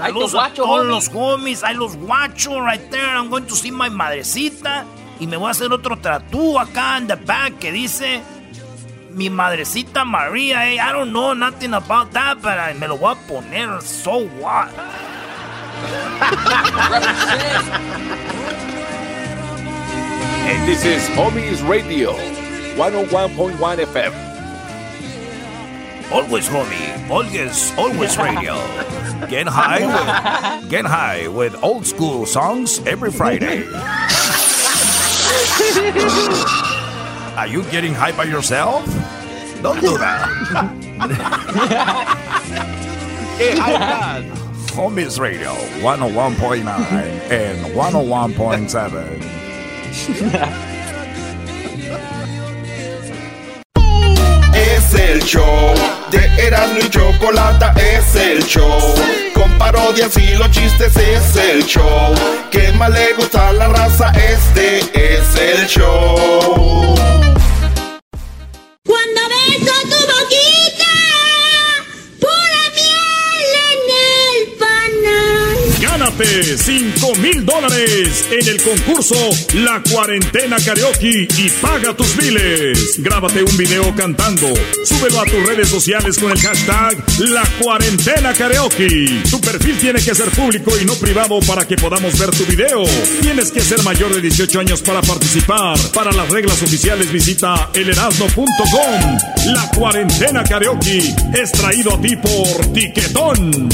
[0.00, 1.62] Saludos a guacho, todos los homies.
[1.62, 3.06] Ahí los guacho right there.
[3.16, 4.84] I'm going to see my madrecita.
[5.18, 8.22] Y me voy a hacer otro tatú acá en the back que dice
[9.10, 10.68] mi madrecita María.
[10.70, 10.78] Eh.
[10.80, 13.82] I don't know nothing about that, but I- me lo voy a poner.
[13.82, 14.70] So what?
[20.50, 22.12] And this is Homies Radio,
[22.76, 24.29] 101.1 FM.
[26.12, 28.54] Always homie, always, always radio.
[29.28, 33.62] Get high with, get high with old school songs every Friday.
[37.36, 38.84] Are you getting high by yourself?
[39.62, 40.26] Don't do that.
[43.40, 44.24] Hey, hi, Dad.
[44.76, 46.60] Homies Radio 101.9
[47.30, 50.74] and 101.7.
[54.90, 55.74] Es el show
[56.10, 58.80] de Erasmo y Chocolata, es el show.
[59.34, 62.12] Con parodias y los chistes es el show.
[62.50, 66.96] Que más le gusta la raza, este es el show.
[68.84, 70.90] Cuando beso tu boquita,
[76.20, 79.14] Gánate 5 mil dólares en el concurso
[79.54, 83.02] La Cuarentena Karaoke y paga tus biles.
[83.02, 84.46] Grábate un video cantando.
[84.84, 89.22] Súbelo a tus redes sociales con el hashtag La Cuarentena Karaoke.
[89.30, 92.84] Tu perfil tiene que ser público y no privado para que podamos ver tu video.
[93.22, 95.78] Tienes que ser mayor de 18 años para participar.
[95.94, 99.18] Para las reglas oficiales visita elerasno.com.
[99.54, 100.98] La Cuarentena Karaoke
[101.32, 103.70] es traído a ti por Tiquetón.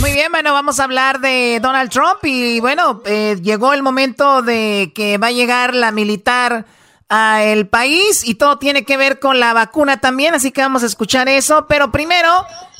[0.00, 4.42] Muy bien, bueno, vamos a hablar de Donald Trump y bueno, eh, llegó el momento
[4.42, 6.66] de que va a llegar la militar
[7.08, 10.86] al país y todo tiene que ver con la vacuna también, así que vamos a
[10.86, 12.28] escuchar eso, pero primero,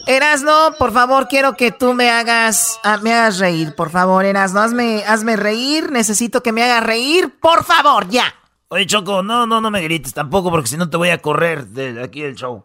[0.06, 4.60] Erasno, por favor, quiero que tú me hagas, ah, me hagas reír, por favor, Erasno,
[4.60, 8.34] hazme, hazme reír, necesito que me hagas reír, por favor, ya.
[8.68, 11.66] Oye, Choco, no, no, no me grites tampoco, porque si no te voy a correr
[11.68, 12.64] de aquí del show.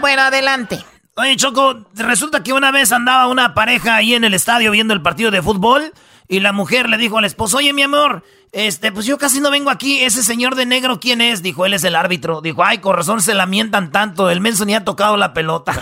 [0.00, 0.84] Bueno, adelante.
[1.16, 5.00] Oye, Choco, resulta que una vez andaba una pareja ahí en el estadio viendo el
[5.00, 5.92] partido de fútbol
[6.28, 9.50] y la mujer le dijo al esposo, oye, mi amor, este, pues yo casi no
[9.50, 11.42] vengo aquí, ese señor de negro, ¿quién es?
[11.42, 12.40] Dijo, él es el árbitro.
[12.40, 15.74] Dijo, ay, con razón se lamentan tanto, el menso ni ha tocado la pelota.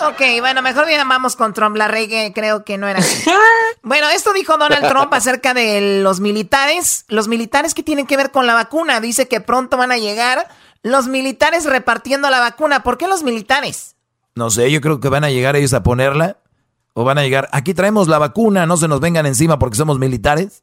[0.00, 1.76] Ok, bueno, mejor bien vamos con Trump.
[1.76, 3.28] La regué, creo que no era así.
[3.82, 7.04] Bueno, esto dijo Donald Trump acerca de los militares.
[7.08, 9.00] Los militares que tienen que ver con la vacuna.
[9.00, 10.46] Dice que pronto van a llegar
[10.82, 12.82] los militares repartiendo la vacuna.
[12.82, 13.96] ¿Por qué los militares?
[14.34, 16.36] No sé, yo creo que van a llegar ellos a ponerla.
[16.92, 19.98] O van a llegar, aquí traemos la vacuna, no se nos vengan encima porque somos
[19.98, 20.62] militares.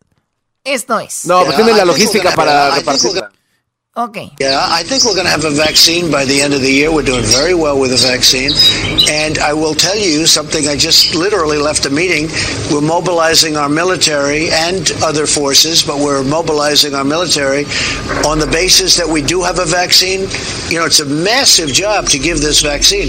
[0.66, 1.26] Esto es.
[1.26, 3.32] No, pues tienen la logística para repartirla.
[3.98, 4.18] Ok.
[4.42, 6.92] Yeah, I think we're going to have a vaccine by the end of the year.
[6.92, 8.52] We're doing very well with the vaccine.
[9.08, 10.68] And I will tell you something.
[10.68, 12.28] I just literally left a meeting.
[12.70, 17.64] We're mobilizing our military and other forces, but we're mobilizing our military
[18.28, 20.28] on the basis that we do have a vaccine.
[20.68, 23.08] You know, it's a massive job to give this vaccine.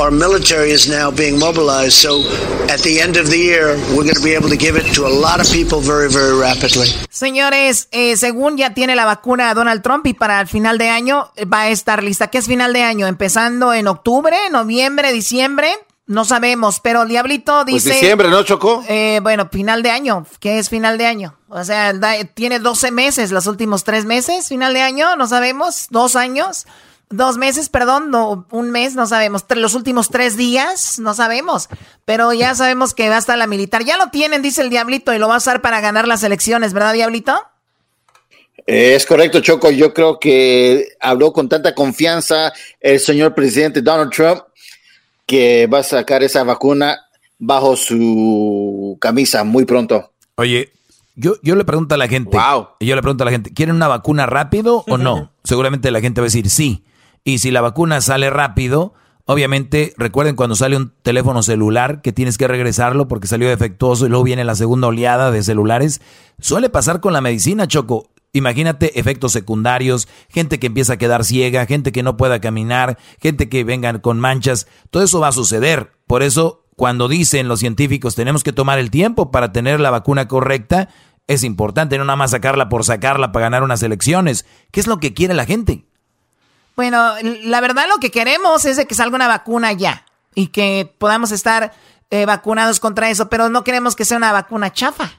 [0.00, 1.94] Our military is now being mobilized.
[1.94, 2.26] So
[2.66, 5.06] at the end of the year, we're going to be able to give it to
[5.06, 6.88] a lot of people very, very rapidly.
[7.08, 11.30] Señores, eh, según ya tiene la vacuna Donald Trump y para el final de año
[11.36, 12.28] eh, va a estar lista.
[12.28, 13.06] ¿Qué es final de año?
[13.06, 15.72] ¿Empezando en octubre, noviembre, diciembre?
[16.06, 17.94] No sabemos, pero el Diablito Pues dice...
[17.94, 18.82] diciembre, ¿no, Chocó?
[18.88, 20.24] Eh, bueno, final de año.
[20.40, 21.36] ¿Qué es final de año?
[21.48, 25.88] O sea, da- tiene 12 meses, los últimos tres meses, final de año, no sabemos,
[25.90, 26.66] dos años,
[27.10, 31.68] dos meses, perdón, no, un mes, no sabemos, los últimos tres días, no sabemos,
[32.06, 33.84] pero ya sabemos que va a estar la militar.
[33.84, 36.72] Ya lo tienen, dice el Diablito, y lo va a usar para ganar las elecciones,
[36.72, 37.38] ¿verdad, Diablito?
[38.66, 39.70] Es correcto, Choco.
[39.70, 44.42] Yo creo que habló con tanta confianza el señor presidente Donald Trump
[45.26, 46.98] que va a sacar esa vacuna
[47.38, 50.12] bajo su camisa muy pronto.
[50.36, 50.72] Oye,
[51.14, 52.36] yo, yo le pregunto a la gente.
[52.80, 55.32] Yo le pregunto a la gente, ¿quieren una vacuna rápido o no?
[55.44, 56.84] Seguramente la gente va a decir sí.
[57.24, 58.94] Y si la vacuna sale rápido,
[59.24, 64.08] obviamente, recuerden cuando sale un teléfono celular que tienes que regresarlo porque salió defectuoso y
[64.08, 66.00] luego viene la segunda oleada de celulares.
[66.38, 68.08] Suele pasar con la medicina, Choco.
[68.32, 73.48] Imagínate efectos secundarios, gente que empieza a quedar ciega, gente que no pueda caminar, gente
[73.48, 74.66] que vengan con manchas.
[74.90, 75.92] Todo eso va a suceder.
[76.06, 80.28] Por eso, cuando dicen los científicos tenemos que tomar el tiempo para tener la vacuna
[80.28, 80.88] correcta,
[81.26, 84.46] es importante no nada más sacarla por sacarla para ganar unas elecciones.
[84.72, 85.84] ¿Qué es lo que quiere la gente?
[86.76, 87.14] Bueno,
[87.44, 91.32] la verdad lo que queremos es de que salga una vacuna ya y que podamos
[91.32, 91.72] estar
[92.10, 95.10] eh, vacunados contra eso, pero no queremos que sea una vacuna chafa.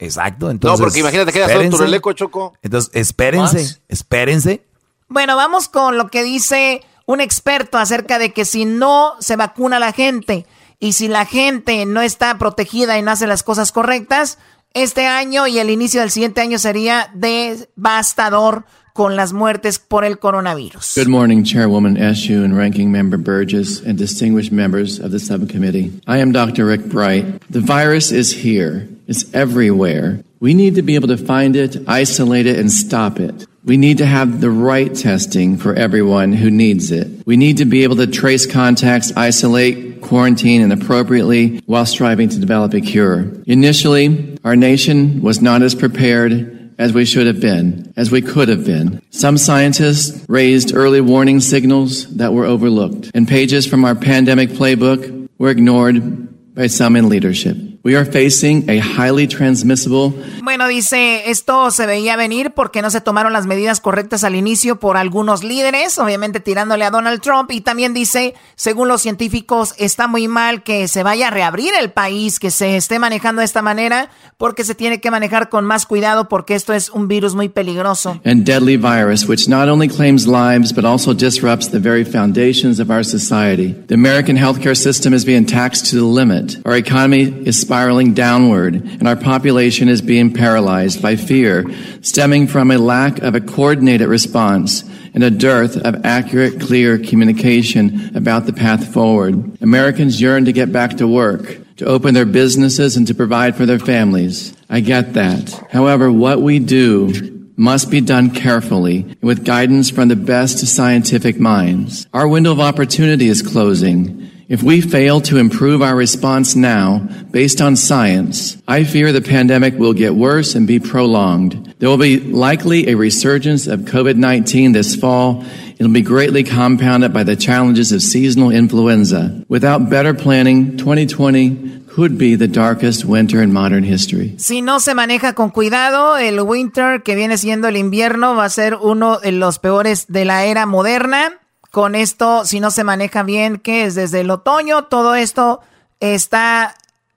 [0.00, 0.50] Exacto.
[0.50, 1.84] Entonces, no, porque imagínate que todo tu espérense.
[1.84, 2.54] releco, Choco.
[2.62, 3.80] Entonces, espérense, ¿Más?
[3.88, 4.64] espérense.
[5.08, 9.78] Bueno, vamos con lo que dice un experto acerca de que si no se vacuna
[9.78, 10.46] la gente
[10.78, 14.38] y si la gente no está protegida y no hace las cosas correctas,
[14.72, 20.18] este año y el inicio del siguiente año sería devastador con las muertes por el
[20.18, 20.94] coronavirus.
[20.94, 26.00] Good morning, Chairwoman Eshu and Ranking Member Burgess and distinguished members of the subcommittee.
[26.06, 26.66] I am Dr.
[26.66, 27.40] Rick Bright.
[27.50, 28.88] The virus is here.
[29.06, 30.22] It's everywhere.
[30.40, 33.46] We need to be able to find it, isolate it, and stop it.
[33.62, 37.26] We need to have the right testing for everyone who needs it.
[37.26, 42.38] We need to be able to trace contacts, isolate, quarantine, and appropriately while striving to
[42.38, 43.30] develop a cure.
[43.46, 48.48] Initially, our nation was not as prepared as we should have been, as we could
[48.48, 49.02] have been.
[49.10, 55.28] Some scientists raised early warning signals that were overlooked, and pages from our pandemic playbook
[55.36, 57.56] were ignored by some in leadership.
[57.82, 60.12] We are facing a highly transmissible.
[60.42, 64.78] Bueno, dice, esto se veía venir porque no se tomaron las medidas correctas al inicio
[64.78, 67.50] por algunos líderes, obviamente tirándole a Donald Trump.
[67.52, 71.90] Y también dice, según los científicos, está muy mal que se vaya a reabrir el
[71.90, 75.86] país, que se esté manejando de esta manera, porque se tiene que manejar con más
[75.86, 78.20] cuidado porque esto es un virus muy peligroso.
[78.26, 82.90] And deadly virus, which not only claims lives, but also disrupts the very foundations of
[82.90, 83.74] our society.
[83.86, 86.58] The American healthcare system is being taxed to the limit.
[86.66, 91.64] Our economy is spiraling downward, and our population is being paralyzed by fear,
[92.02, 94.82] stemming from a lack of a coordinated response
[95.14, 99.56] and a dearth of accurate, clear communication about the path forward.
[99.62, 103.66] Americans yearn to get back to work, to open their businesses, and to provide for
[103.66, 104.52] their families.
[104.68, 105.50] I get that.
[105.70, 112.08] However, what we do must be done carefully with guidance from the best scientific minds.
[112.12, 114.29] Our window of opportunity is closing.
[114.50, 119.78] If we fail to improve our response now based on science, I fear the pandemic
[119.78, 121.76] will get worse and be prolonged.
[121.78, 125.44] There will be likely a resurgence of COVID-19 this fall.
[125.78, 129.44] It'll be greatly compounded by the challenges of seasonal influenza.
[129.46, 134.34] Without better planning, 2020 could be the darkest winter in modern history.
[134.38, 138.50] Si no se maneja con cuidado, el winter que viene siendo el invierno va a
[138.50, 141.39] ser uno de los peores de la era moderna.
[141.70, 145.60] Con esto, si no se maneja bien, que es desde el otoño, todo esto
[146.00, 146.74] está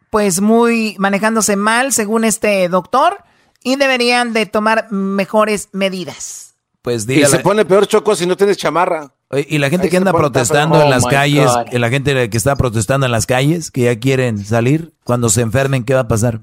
[0.09, 3.23] pues muy manejándose mal según este doctor
[3.63, 6.53] y deberían de tomar mejores medidas.
[6.83, 7.27] Pues Y dígale.
[7.37, 9.13] se pone peor choco si no tienes chamarra.
[9.29, 11.73] Oye, Y la gente Ahí que anda protestando en las Oh, my calles, God.
[11.79, 15.85] la gente que está protestando en las calles, que ya quieren salir, cuando se enfermen,
[15.85, 16.41] ¿qué va a pasar?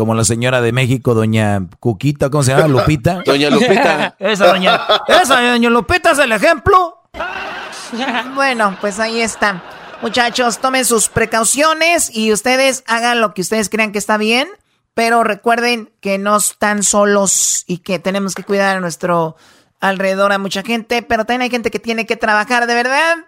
[0.00, 2.68] Como la señora de México, doña Cuquita, ¿cómo se llama?
[2.68, 3.22] Lupita.
[3.26, 4.16] Doña Lupita.
[4.18, 7.02] esa doña, esa doña Lupita es el ejemplo.
[8.34, 9.62] Bueno, pues ahí está.
[10.00, 14.48] Muchachos, tomen sus precauciones y ustedes hagan lo que ustedes crean que está bien,
[14.94, 19.36] pero recuerden que no están solos y que tenemos que cuidar a nuestro
[19.80, 23.18] alrededor a mucha gente, pero también hay gente que tiene que trabajar de verdad.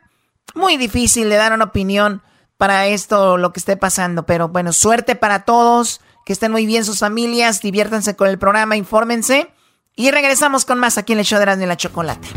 [0.55, 2.23] Muy difícil de dar una opinión
[2.57, 6.85] para esto, lo que esté pasando, pero bueno, suerte para todos, que estén muy bien
[6.85, 9.49] sus familias, diviértanse con el programa, infórmense
[9.97, 12.29] y regresamos con más aquí en el show de Erasmo y la Chocolate.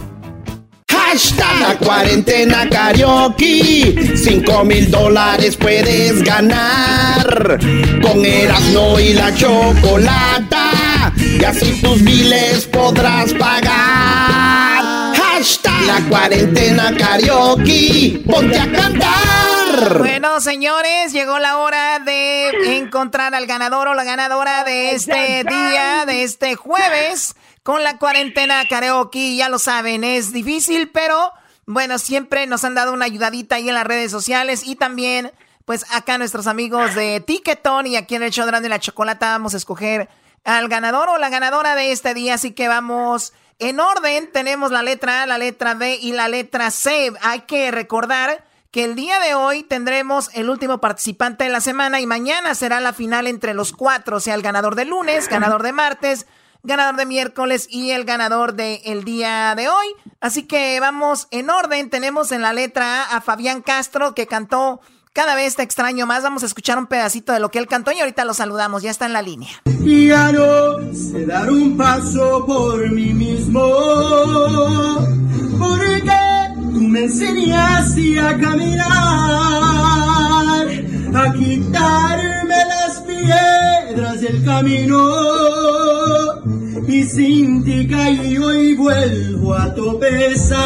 [1.16, 4.18] Hashtag la cuarentena karaoke.
[4.18, 7.60] 5 mil dólares puedes ganar.
[8.02, 11.14] Con Erasmo y la chocolata.
[11.18, 15.16] Y así tus miles podrás pagar.
[15.16, 18.22] Hashtag la cuarentena karaoke.
[18.26, 19.45] Ponte a cantar.
[19.98, 26.06] Bueno, señores, llegó la hora de encontrar al ganador o la ganadora de este día,
[26.06, 29.36] de este jueves, con la cuarentena karaoke.
[29.36, 31.32] Ya lo saben, es difícil, pero
[31.66, 35.32] bueno, siempre nos han dado una ayudadita ahí en las redes sociales y también,
[35.66, 39.56] pues acá nuestros amigos de Ticketon y aquí en el show de la Chocolata vamos
[39.56, 40.08] a escoger
[40.46, 44.32] al ganador o la ganadora de este día, así que vamos en orden.
[44.32, 47.12] Tenemos la letra A, la letra B y la letra C.
[47.22, 48.45] Hay que recordar
[48.76, 52.82] que el día de hoy tendremos el último participante de la semana y mañana será
[52.82, 56.26] la final entre los cuatro, o sea, el ganador de lunes, ganador de martes,
[56.62, 59.86] ganador de miércoles y el ganador del día de hoy.
[60.20, 61.90] Así que vamos en orden.
[61.90, 64.82] Tenemos en la letra A a Fabián Castro que cantó
[65.14, 66.24] Cada vez te extraño más.
[66.24, 68.84] Vamos a escuchar un pedacito de lo que él cantó y ahorita lo saludamos.
[68.84, 69.52] Ya está en la línea.
[69.86, 73.62] Ya no sé dar un paso por mí mismo,
[75.58, 76.45] porque
[76.76, 78.86] tú me enseñaste a caminar,
[81.14, 85.00] a quitarme las piedras del camino,
[86.86, 90.60] y sin ti caí hoy vuelvo a tropezar.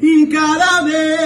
[0.00, 1.18] Y cada vez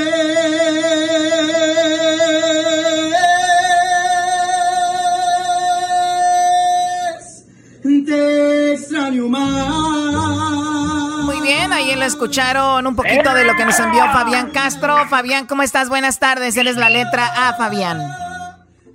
[8.07, 9.92] te extraño más.
[11.55, 15.07] Bien, ahí lo escucharon un poquito de lo que nos envió Fabián Castro.
[15.11, 15.91] Fabián, ¿cómo estás?
[15.91, 16.57] Buenas tardes.
[16.57, 17.99] Eres la letra A, Fabián.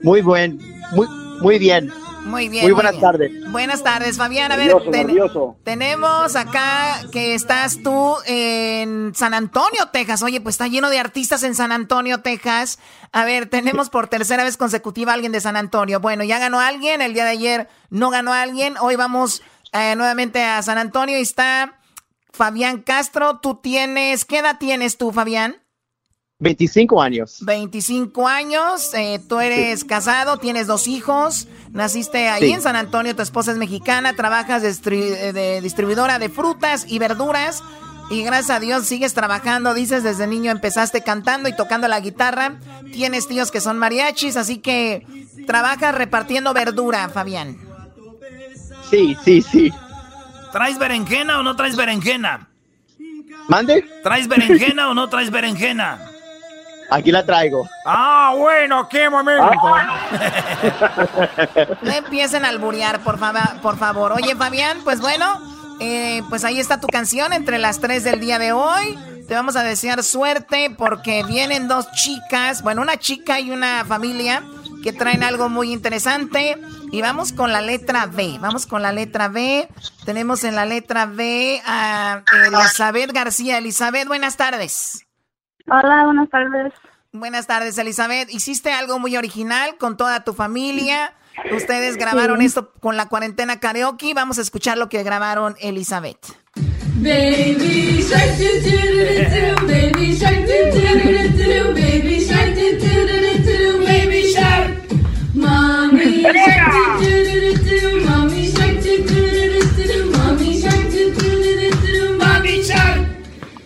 [0.02, 0.58] Muy buen,
[0.94, 1.08] muy,
[1.40, 1.94] muy bien.
[2.26, 2.64] Muy bien.
[2.64, 3.32] Muy buenas tardes.
[3.52, 4.52] Buenas tardes, Fabián.
[4.52, 5.58] A ver, Nervioso, ten- nervioso.
[5.64, 10.24] tenemos acá que estás tú en San Antonio, Texas.
[10.24, 12.80] Oye, pues está lleno de artistas en San Antonio, Texas.
[13.12, 16.00] A ver, tenemos por tercera vez consecutiva a alguien de San Antonio.
[16.00, 18.74] Bueno, ya ganó alguien, el día de ayer no ganó alguien.
[18.82, 19.44] Hoy vamos
[19.74, 21.76] eh, nuevamente a San Antonio y está
[22.32, 23.40] Fabián Castro.
[23.40, 25.58] Tú tienes, ¿qué edad tienes tú, Fabián?
[26.40, 27.40] 25 años.
[27.42, 32.52] 25 años, eh, tú eres casado, tienes dos hijos, naciste ahí Sí.
[32.52, 37.00] en San Antonio, tu esposa es mexicana, trabajas de, eh, de distribuidora de frutas y
[37.00, 37.64] verduras
[38.12, 42.60] y gracias a Dios sigues trabajando, dices desde niño empezaste cantando y tocando la guitarra,
[42.94, 45.08] tienes tíos que son mariachis, así que
[45.48, 47.58] trabajas repartiendo verdura, Fabián.
[48.92, 49.74] Sí, sí, sí.
[50.52, 52.48] ¿Traes berenjena o no traes berenjena?
[53.48, 53.86] ¿Mande?
[54.04, 56.00] ¿Traes berenjena o no traes berenjena?
[56.90, 57.68] Aquí la traigo.
[57.86, 59.44] Ah, bueno, qué momento.
[61.82, 64.12] No empiecen a alburear, por, fava- por favor.
[64.14, 65.40] Oye, Fabián, pues bueno,
[65.80, 68.98] eh, pues ahí está tu canción entre las 3 del día de hoy.
[69.28, 74.42] Te vamos a desear suerte porque vienen dos chicas, bueno, una chica y una familia
[74.84, 76.58] que traen algo muy interesante.
[76.92, 78.38] Y vamos con la letra B.
[78.40, 79.68] Vamos con la letra B.
[80.06, 83.58] Tenemos en la letra B a Elizabeth García.
[83.58, 85.06] Elizabeth, buenas tardes.
[85.70, 86.74] Hola, buenas tardes.
[87.12, 88.30] Buenas tardes, Elizabeth.
[88.32, 91.14] Hiciste algo muy original con toda tu familia.
[91.56, 92.46] Ustedes grabaron Sí.
[92.46, 94.14] esto con la cuarentena karaoke.
[94.14, 96.18] Vamos a escuchar lo que grabaron Elizabeth.
[97.00, 102.72] Baby shark doo doo doo doo baby shark doo doo doo doo baby shark doo
[102.80, 103.97] doo baby shark
[105.88, 106.74] Mommy shark
[108.06, 108.84] mommy shark
[110.18, 110.92] mommy shark
[112.20, 113.00] mommy shark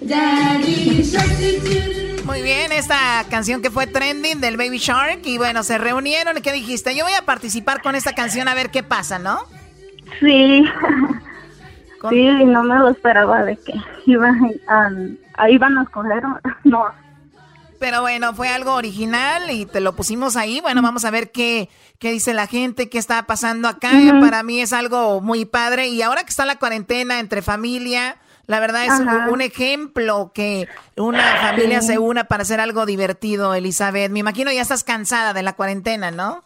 [0.02, 5.22] Daddy shark Muy bien, esta canción que fue trending del Baby Shark.
[5.24, 6.38] Y bueno, se reunieron.
[6.38, 6.96] ¿Y qué dijiste?
[6.96, 9.40] Yo voy a participar con esta canción a ver qué pasa, ¿no?
[10.20, 10.64] Sí.
[12.10, 13.74] Sí, no me lo esperaba de que
[14.06, 14.90] iban a,
[15.44, 16.22] a- iban a escoger.
[16.64, 16.86] No.
[17.82, 20.62] Pero bueno, fue algo original y te lo pusimos ahí.
[20.62, 21.68] Bueno, vamos a ver qué,
[21.98, 23.90] qué dice la gente, qué está pasando acá.
[24.22, 25.88] Para mí es algo muy padre.
[25.88, 29.30] Y ahora que está la cuarentena entre familia, la verdad es Ajá.
[29.32, 31.88] un ejemplo que una familia Sí.
[31.88, 34.12] se una para hacer algo divertido, Elizabeth.
[34.12, 36.44] Me imagino ya estás cansada de la cuarentena, ¿no?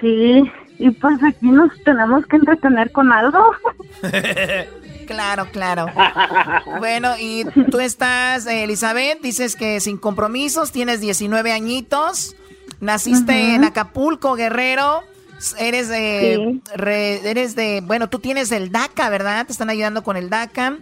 [0.00, 0.42] Sí,
[0.78, 3.44] y pues aquí nos tenemos que entretener con algo.
[5.06, 5.86] Claro, claro.
[6.78, 12.34] Bueno, y tú estás, eh, Elizabeth, dices que sin compromisos, tienes 19 añitos,
[12.80, 15.02] naciste en Acapulco, Guerrero,
[15.58, 16.62] eres de, Sí.
[16.76, 19.46] re- eres de, bueno, tú tienes el DACA, ¿verdad?
[19.46, 20.78] Te están ayudando con el DACA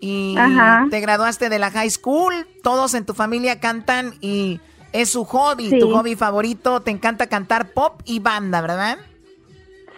[0.00, 0.86] y Ajá.
[0.90, 4.60] te graduaste de la high school, todos en tu familia cantan y
[4.92, 5.78] es su hobby, Sí.
[5.78, 8.98] tu hobby favorito, te encanta cantar pop y banda, ¿verdad?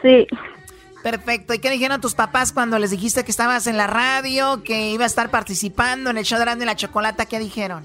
[0.03, 0.27] Sí.
[1.03, 1.55] Perfecto.
[1.55, 5.05] ¿Y qué dijeron tus papás cuando les dijiste que estabas en la radio, que iba
[5.05, 7.27] a estar participando en el show de y la Chocolata?
[7.27, 7.85] ¿Qué dijeron?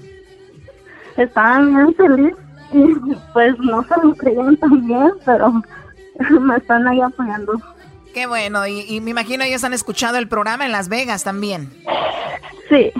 [1.16, 2.36] Estaban bien felices
[2.72, 2.94] y
[3.32, 5.52] pues no se lo creían también, pero
[6.40, 7.54] me están ahí apoyando.
[8.12, 8.66] Qué bueno.
[8.66, 11.72] Y, y me imagino ellos han escuchado el programa en Las Vegas también.
[12.68, 12.92] Sí.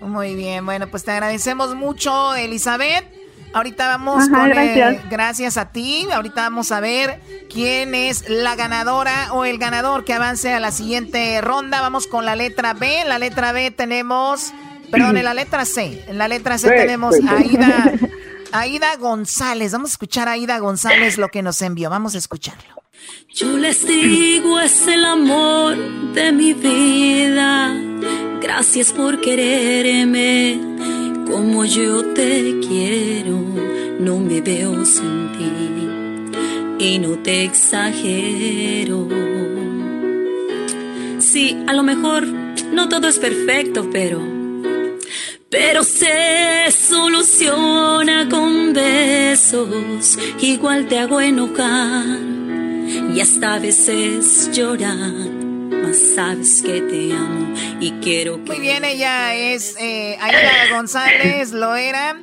[0.00, 0.64] Muy bien.
[0.64, 3.19] Bueno, pues te agradecemos mucho, Elizabeth.
[3.52, 4.48] Ahorita vamos Ajá, con...
[4.50, 5.10] el- gracias.
[5.10, 6.06] gracias a ti.
[6.12, 7.20] Ahorita vamos a ver
[7.52, 11.80] quién es la ganadora o el ganador que avance a la siguiente ronda.
[11.80, 13.00] Vamos con la letra B.
[13.00, 14.52] En la letra B tenemos...
[14.90, 16.04] Perdón, en la letra C.
[16.08, 17.28] En la letra C Sí, tenemos sí, sí.
[17.28, 17.92] a Aida,
[18.52, 19.70] Aida González.
[19.72, 21.90] Vamos a escuchar a Aida González lo que nos envió.
[21.90, 22.74] Vamos a escucharlo.
[23.32, 25.76] Yo les digo es el amor
[26.12, 27.72] de mi vida.
[28.40, 30.58] Gracias por quererme
[31.30, 33.38] como yo te quiero.
[33.98, 39.06] No me veo sin ti y no te exagero.
[41.18, 44.20] Sí, a lo mejor no todo es perfecto, pero
[45.50, 50.16] pero se soluciona con besos.
[50.40, 52.18] Igual te hago enojar
[53.12, 55.49] y hasta a veces llorar.
[55.70, 58.52] Mas sabes que te amo y quiero que.
[58.52, 62.20] Muy bien, ella es eh, Aida González, lo era.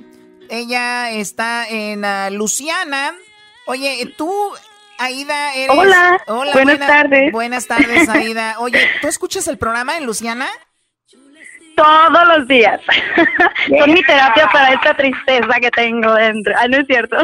[0.50, 3.16] Ella está en ah, Luciana.
[3.66, 4.32] Oye, tú,
[4.98, 5.78] Aida, eres...
[5.78, 7.32] Hola, buenas tardes.
[7.32, 8.56] Buenas tardes, Aida.
[8.60, 10.48] Oye, ¿tú escuchas el programa en Luciana?
[11.78, 12.82] Todos los días.
[13.80, 16.54] Son mi terapia para esta tristeza que tengo dentro.
[16.60, 17.16] Ah, no es cierto.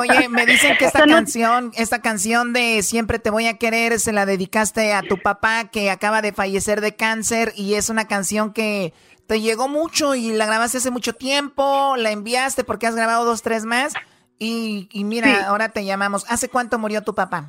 [0.00, 4.00] Oye, me dicen que esta Son- canción, esta canción de Siempre te voy a querer,
[4.00, 8.06] se la dedicaste a tu papá que acaba de fallecer de cáncer y es una
[8.08, 8.92] canción que
[9.28, 13.42] te llegó mucho y la grabaste hace mucho tiempo, la enviaste porque has grabado dos,
[13.42, 13.94] tres más
[14.40, 15.36] y, y mira, Sí.
[15.46, 16.26] ahora te llamamos.
[16.28, 17.46] ¿Hace cuánto murió tu papá?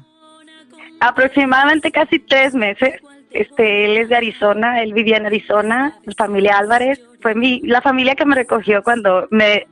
[1.01, 3.01] aproximadamente casi tres meses.
[3.35, 7.01] Este, él es de Arizona, él vivía en Arizona, la familia Álvarez.
[7.21, 9.67] Fue mi, la familia que me recogió cuando me,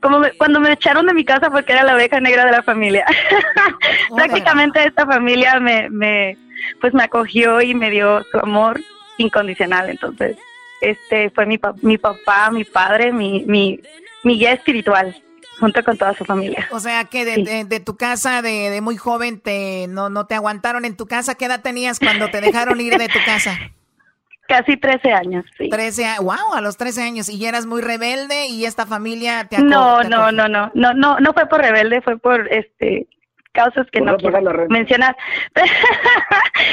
[0.00, 2.62] como me- cuando me echaron de mi casa porque era la oveja negra de la
[2.62, 3.06] familia.
[4.14, 6.36] Prácticamente esta familia me, me,
[6.80, 8.80] pues me acogió y me dio su amor
[9.18, 9.88] incondicional.
[9.88, 10.36] Entonces,
[10.80, 13.80] este fue mi, pa- mi papá, mi padre, mi, mi,
[14.24, 15.16] mi guía espiritual,
[15.58, 16.66] junto con toda su familia.
[16.70, 20.26] O sea que de, de- de tu casa de, de muy joven te no, no
[20.26, 21.34] te aguantaron en tu casa.
[21.34, 23.58] ¿Qué edad tenías cuando te dejaron ir de tu casa?
[24.48, 25.68] Casi 13 años, sí.
[25.70, 27.28] 13 años, wow, a los 13 años.
[27.28, 31.18] Y eras muy rebelde y esta familia te No, te no, no, no, no, no,
[31.18, 33.08] no fue por rebelde, fue por este
[33.56, 35.16] causas que Por no quiero la mencionar.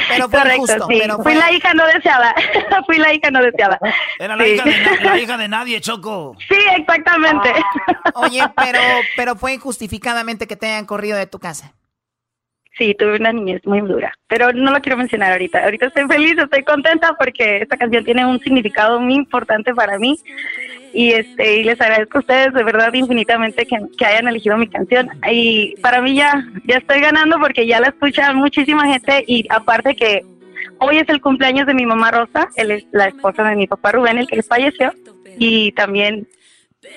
[0.08, 0.98] Pero fue Correcto, injusto, sí.
[1.00, 2.34] pero Fui fue- la hija no deseada.
[2.86, 3.78] Fui la hija no deseada.
[4.18, 4.50] Era la, Sí.
[4.52, 6.36] hija de, na- la hija de nadie, Choco.
[6.48, 7.52] Sí, exactamente.
[8.14, 8.78] Oye, pero,
[9.16, 11.72] pero fue injustificadamente que te hayan corrido de tu casa.
[12.76, 15.62] Sí, tuve una niñez muy dura, pero no lo quiero mencionar ahorita.
[15.62, 20.18] Ahorita estoy feliz, estoy contenta porque esta canción tiene un significado muy importante para mí
[20.94, 24.68] y este y les agradezco a ustedes de verdad infinitamente que, que hayan elegido mi
[24.68, 29.44] canción y para mí ya ya estoy ganando porque ya la escucha muchísima gente y
[29.50, 30.24] aparte que
[30.78, 33.92] hoy es el cumpleaños de mi mamá Rosa, él es la esposa de mi papá
[33.92, 34.92] Rubén, el que falleció
[35.38, 36.28] y también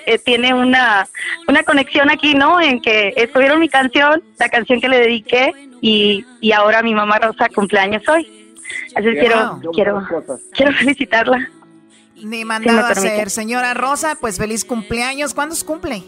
[0.06, 1.08] eh, tiene una,
[1.48, 2.60] una conexión aquí, ¿no?
[2.60, 7.18] En que escogieron mi canción, la canción que le dediqué, y, y ahora mi mamá
[7.18, 8.54] Rosa cumpleaños hoy.
[8.94, 10.06] Así que quiero, quiero,
[10.52, 11.48] quiero felicitarla.
[12.22, 13.14] Ni mandado a permite.
[13.14, 13.30] hacer.
[13.30, 15.34] Señora Rosa, pues feliz cumpleaños.
[15.34, 16.02] ¿Cuándo se cumple?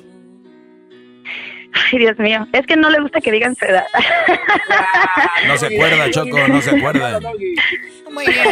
[1.72, 3.84] Ay, Dios mío, es que no le gusta que digan su edad.
[5.46, 7.20] No se acuerda, Choco, no se acuerda.
[7.20, 8.48] Muy bien.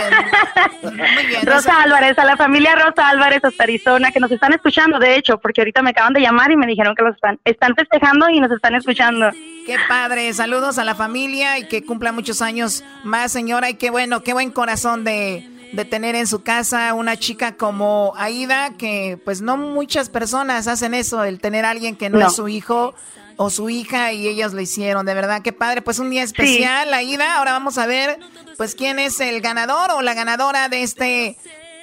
[0.82, 1.46] Muy bien.
[1.46, 5.38] Rosa Álvarez, a la familia Rosa Álvarez hasta Arizona, que nos están escuchando, de hecho,
[5.38, 8.40] porque ahorita me acaban de llamar y me dijeron que los están, están festejando y
[8.40, 9.30] nos están escuchando.
[9.66, 10.32] Qué padre.
[10.32, 13.68] Saludos a la familia y que cumpla muchos años más, señora.
[13.68, 18.12] Y qué bueno, qué buen corazón de, de tener en su casa una chica como
[18.16, 22.26] Aida, que pues no muchas personas hacen eso, el tener a alguien que no, No.
[22.28, 22.94] es su hijo
[23.36, 25.06] o su hija y ellos lo hicieron.
[25.06, 25.82] De verdad, qué padre.
[25.82, 27.36] Pues un día especial, Aida.
[27.36, 28.18] Ahora vamos a ver
[28.56, 31.36] pues quién es el ganador o la ganadora de este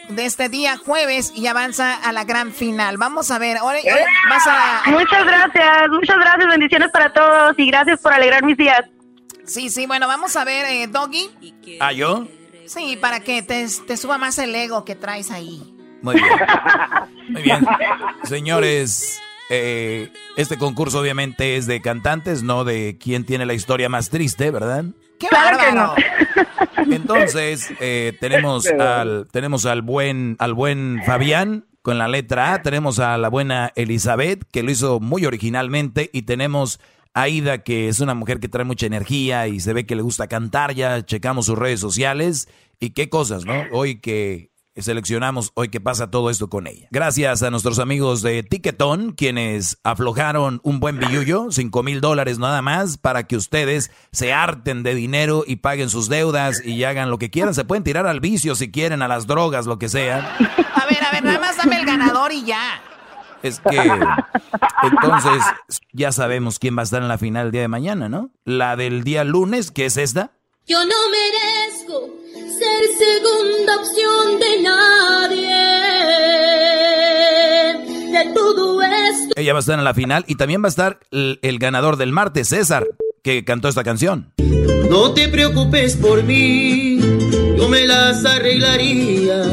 [0.10, 2.98] de este día jueves y avanza a la gran final.
[2.98, 3.58] Vamos a ver.
[3.58, 8.44] Ahora, ahora vas a Muchas gracias, muchas gracias, bendiciones para todos y gracias por alegrar
[8.44, 8.82] mis días.
[9.46, 11.30] Sí, sí, bueno, vamos a ver, eh, Doggy.
[11.80, 12.28] ¿Ah, yo?
[12.68, 15.76] Sí, para que te, te suba más el ego que traes ahí.
[16.02, 16.28] Muy bien.
[17.30, 17.66] Muy bien.
[18.24, 19.20] Señores,
[19.50, 24.52] eh, este concurso obviamente es de cantantes, no de quién tiene la historia más triste,
[24.52, 24.86] ¿verdad?
[25.20, 25.96] ¡Qué Claro que bárbaro!
[26.92, 33.00] Entonces, eh, tenemos al tenemos al buen al buen Fabián con la letra A, tenemos
[33.00, 36.80] a la buena Elizabeth que lo hizo muy originalmente y tenemos
[37.16, 40.28] Aida que es una mujer que trae mucha energía y se ve que le gusta
[40.28, 43.64] cantar, ya checamos sus redes sociales y qué cosas, ¿no?
[43.72, 46.90] Hoy que seleccionamos hoy que pasa todo esto con ella.
[46.92, 52.62] Gracias a nuestros amigos de Tiquetón, quienes aflojaron un buen billullo, 5 mil dólares nada
[52.62, 57.18] más, para que ustedes se harten de dinero y paguen sus deudas y hagan lo
[57.18, 57.54] que quieran.
[57.54, 60.36] Se pueden tirar al vicio si quieren, a las drogas, lo que sea.
[60.76, 62.82] A ver, a ver, nada más dame el ganador y ya.
[63.46, 65.44] Es que entonces
[65.94, 68.32] ya sabemos quién va a estar en la final el día de mañana, ¿no?
[68.44, 70.32] La del día lunes, que es esta.
[70.66, 72.10] Yo no merezco
[72.58, 75.56] ser segunda opción de nadie.
[78.18, 79.34] De todo esto.
[79.36, 81.98] Ella va a estar en la final y también va a estar el, el ganador
[81.98, 82.88] del martes, César,
[83.22, 84.34] que cantó esta canción.
[84.90, 86.98] No te preocupes por mí,
[87.58, 89.44] yo me las arreglaría.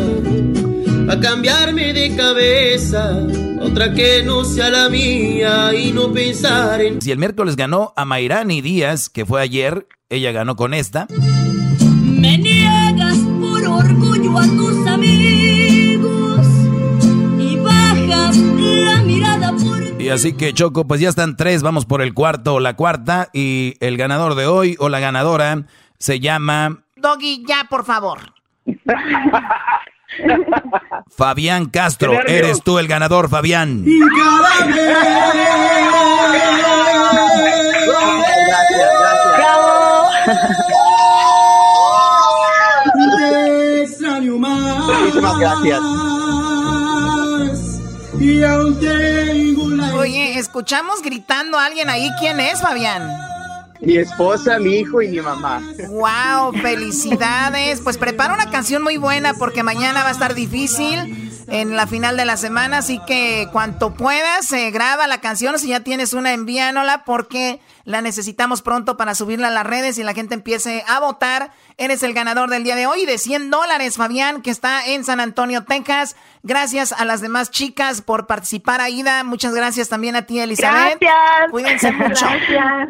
[1.08, 3.26] A cambiarme de cabeza,
[3.60, 8.04] otra que no sea la mía y no pensar en Si el miércoles ganó a
[8.04, 11.06] Mayrani Díaz, que fue ayer, ella ganó con esta.
[12.04, 16.46] Me niegas por orgullo a tus amigos
[17.38, 22.00] y bajas la mirada por Y así que Choco, pues ya están tres, vamos por
[22.00, 23.28] el cuarto o la cuarta.
[23.32, 25.66] Y el ganador de hoy o la ganadora
[25.98, 28.18] se llama Doggy, ya, por favor.
[31.16, 32.20] Fabián Castro.
[32.26, 33.84] Eres tú el ganador, Fabián.
[38.24, 39.52] Gracias, gracias.
[44.86, 45.80] Muchísimas gracias.
[49.94, 52.08] Oye, escuchamos gritando a alguien ahí.
[52.18, 53.31] ¿Quién es, Fabián?
[53.82, 55.60] Mi esposa, mi hijo y mi mamá.
[55.88, 57.80] Wow, felicidades.
[57.80, 61.30] Pues prepara una canción muy buena porque mañana va a estar difícil.
[61.48, 62.78] en la final de la semana.
[62.78, 65.58] Así que cuanto puedas, eh, graba la canción.
[65.58, 70.04] Si ya tienes una, envíanola porque la necesitamos pronto para subirla a las redes y
[70.04, 71.50] la gente empiece a votar.
[71.76, 75.20] Eres el ganador del día de hoy de 100 dólares, Fabián, que está en San
[75.20, 76.16] Antonio, Texas.
[76.42, 79.24] Gracias a las demás chicas por participar, Aida.
[79.24, 81.00] Muchas gracias también a ti, Elizabeth.
[81.00, 81.50] Gracias.
[81.50, 82.26] Cuídense mucho.
[82.26, 82.88] Gracias.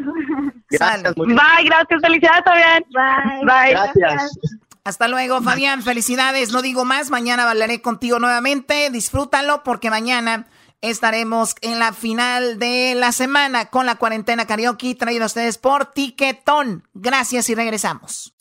[0.79, 2.01] Bye, gracias.
[2.01, 2.83] Felicidades, Fabián.
[2.89, 3.45] Bye.
[3.45, 3.71] Bye.
[3.71, 4.39] Gracias.
[4.83, 5.81] Hasta luego, Fabián.
[5.81, 6.51] Felicidades.
[6.51, 7.09] No digo más.
[7.09, 8.89] Mañana hablaré contigo nuevamente.
[8.89, 10.47] Disfrútalo porque mañana
[10.81, 15.85] estaremos en la final de la semana con la cuarentena karaoke traído a ustedes por
[15.93, 16.85] Tiquetón.
[16.93, 18.33] Gracias y regresamos.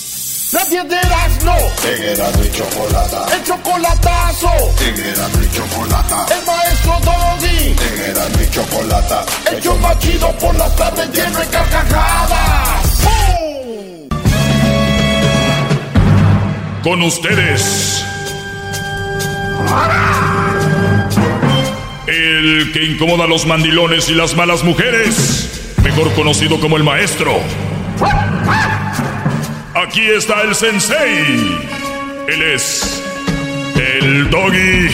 [0.53, 1.57] La piedras no.
[1.89, 3.27] En Erasmo y Chocolata.
[3.35, 4.51] El chocolatazo.
[4.87, 6.27] En Erasmo y Chocolata.
[6.29, 7.69] El maestro Doggy.
[7.69, 9.25] En Erasmo y Chocolata.
[9.51, 13.03] El show más chido por las tardes lleno de carcajadas.
[13.03, 14.09] ¡Bum!
[16.83, 18.05] Con ustedes.
[22.07, 25.73] El que incomoda a los mandilones y las malas mujeres.
[25.83, 27.41] Mejor conocido como el maestro.
[29.83, 31.59] Aquí está el sensei.
[32.29, 33.03] Él es.
[33.75, 34.89] El doggy.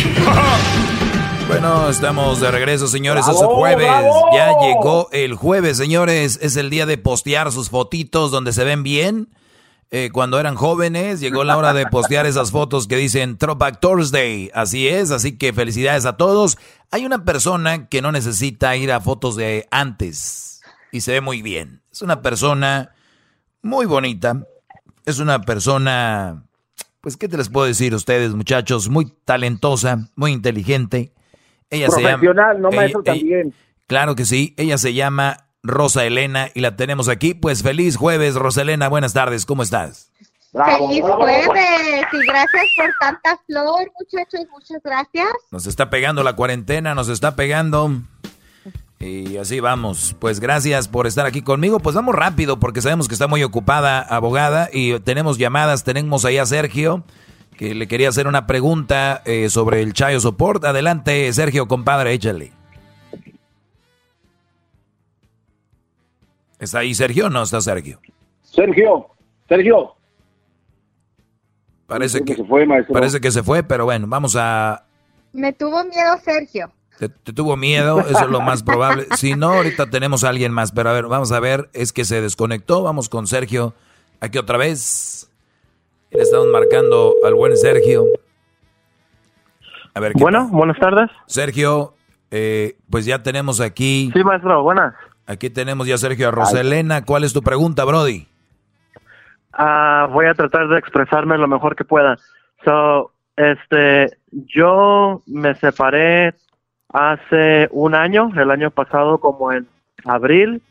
[1.47, 3.24] Bueno, estamos de regreso, señores.
[3.27, 3.86] es el ¡Bravo, jueves.
[3.86, 4.31] bravo!
[4.32, 6.39] Ya llegó el jueves, señores.
[6.43, 9.28] Es el día de postear sus fotitos donde se ven bien.
[9.90, 14.51] Eh, cuando eran jóvenes, llegó la hora de postear esas fotos que dicen Throwback Thursday.
[14.55, 16.59] Así es, así que felicidades a todos.
[16.90, 20.60] Hay una persona que no necesita ir a fotos de antes
[20.93, 21.82] y se ve muy bien.
[21.90, 22.93] Es una persona
[23.62, 24.44] muy bonita.
[25.09, 26.45] Es una persona,
[27.01, 28.89] pues, ¿qué te les puedo decir a ustedes, muchachos?
[28.91, 31.13] Muy talentosa, muy inteligente.
[31.71, 32.19] Ella se llama.
[32.21, 33.55] Profesional, no ella- maestro ella- también.
[33.87, 34.55] Claro que sí.
[34.59, 37.33] Ella se llama Rosa Elena y la tenemos aquí.
[37.33, 38.89] Pues feliz jueves, Rosa Elena.
[38.89, 39.47] Buenas tardes.
[39.47, 40.13] ¿Cómo estás?
[40.53, 41.49] Feliz jueves
[42.13, 45.29] y gracias por tanta flor, muchachos, muchas gracias.
[45.51, 47.93] Nos está pegando la cuarentena, nos está pegando.
[49.01, 50.16] Y así vamos.
[50.19, 51.79] Pues gracias por estar aquí conmigo.
[51.79, 55.85] Pues vamos rápido porque sabemos que está muy ocupada, abogada, y tenemos llamadas.
[55.85, 57.05] Tenemos ahí a Sergio,
[57.57, 60.65] que le quería hacer una pregunta eh, sobre el Chayo Support.
[60.65, 62.53] Adelante, Sergio, compadre, échale.
[66.59, 68.01] ¿Está ahí Sergio o no está Sergio?
[68.43, 69.07] Sergio,
[69.49, 69.95] Sergio.
[71.87, 72.93] Parece que, se fue, maestro.
[72.93, 74.85] parece que se fue, pero bueno, vamos a...
[75.33, 76.70] Me tuvo miedo Sergio.
[76.99, 79.07] Te, te tuvo miedo, eso es lo más probable.
[79.16, 82.05] Si no, ahorita tenemos a alguien más, pero a ver, vamos a ver, es que
[82.05, 82.83] se desconectó.
[82.83, 83.75] Vamos con Sergio
[84.20, 85.31] aquí otra vez.
[86.11, 88.05] Le estamos marcando al buen Sergio.
[89.95, 91.11] A ver, ¿qué Bueno, buenas tardes.
[91.27, 91.95] Sergio,
[92.31, 94.11] eh, pues ya tenemos aquí.
[94.15, 94.95] Sí, maestro, buenas.
[95.27, 97.05] Aquí tenemos ya Sergio a Roselena.
[97.05, 98.27] ¿Cuál es tu pregunta, Brody?
[99.53, 102.16] Ah, voy a tratar de expresarme lo mejor que pueda.
[102.65, 106.35] So, este, yo me separé
[106.93, 109.66] hace un año, el año pasado como en
[110.05, 110.62] abril,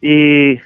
[0.00, 0.58] y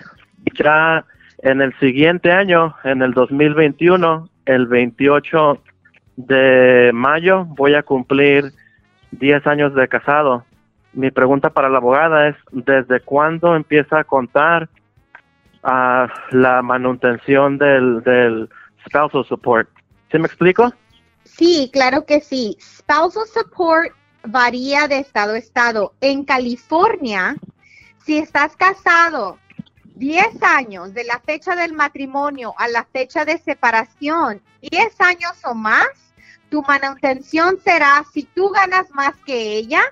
[0.59, 1.05] ya
[1.43, 5.63] en el siguiente año, en el 2021, el 28
[6.17, 8.53] de mayo, voy a cumplir
[9.13, 10.45] 10 años de casado.
[10.93, 14.69] Mi pregunta para la abogada es, ¿desde cuándo empieza a contar
[15.67, 18.49] a la manutención del, del
[18.87, 19.69] spousal support.
[20.11, 20.73] ¿Sí me explico?
[21.25, 22.57] Sí, claro que sí.
[22.61, 23.93] Spousal support
[24.27, 25.95] varía de estado a estado.
[26.01, 27.37] En California,
[28.05, 29.39] si estás casado
[29.97, 35.55] 10 años de la fecha del matrimonio a la fecha de separación, 10 años o
[35.55, 35.89] más,
[36.51, 39.83] tu manutención será si tú ganas más que ella,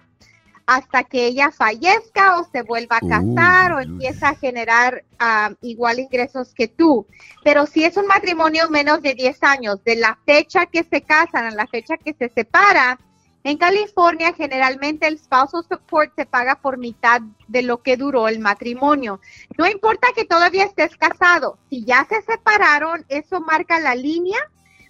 [0.67, 5.99] hasta que ella fallezca o se vuelva a casar o empieza a generar ah, igual
[5.99, 7.07] ingresos que tú.
[7.43, 11.47] Pero si es un matrimonio menos de 10 años, de la fecha que se casan
[11.47, 12.99] a la fecha que se separa,
[13.45, 18.41] en California generalmente el spousal support se paga por mitad de lo que duró el
[18.41, 19.21] matrimonio.
[19.59, 24.39] No importa que todavía estés casado, si ya se separaron, eso marca la línea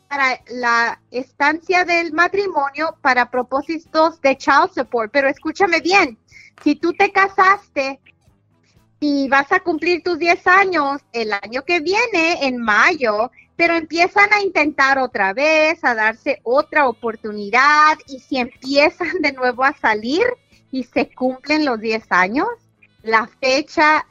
[0.09, 5.11] para la estancia del matrimonio para propósitos de child support.
[5.13, 6.17] Pero escúchame bien,
[6.63, 8.01] si tú te casaste
[9.01, 14.33] y vas a cumplir tus 10 años el año que viene, en mayo, pero empiezan
[14.33, 20.25] a intentar otra vez, a darse otra oportunidad y si empiezan de nuevo a salir
[20.73, 22.49] y se cumplen los 10 años,
[23.03, 24.07] la fecha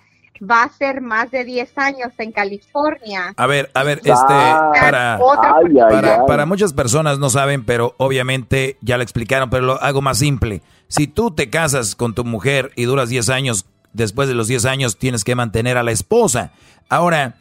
[0.50, 3.34] va a ser más de 10 años en California.
[3.38, 6.22] A ver, a ver, este, Ah, para, otra Ay, ay, para, ay.
[6.28, 10.62] para muchas personas no saben, pero obviamente ya lo explicaron, pero lo hago más simple.
[10.88, 14.66] Si tú te casas con tu mujer y duras 10 años, después de los 10
[14.66, 16.52] años tienes que mantener a la esposa.
[16.90, 17.36] Ahora,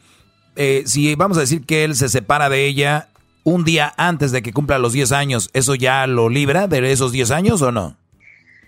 [0.55, 3.07] eh, si vamos a decir que él se separa de ella
[3.43, 7.11] un día antes de que cumpla los 10 años, ¿eso ya lo libra de esos
[7.11, 7.97] 10 años o no?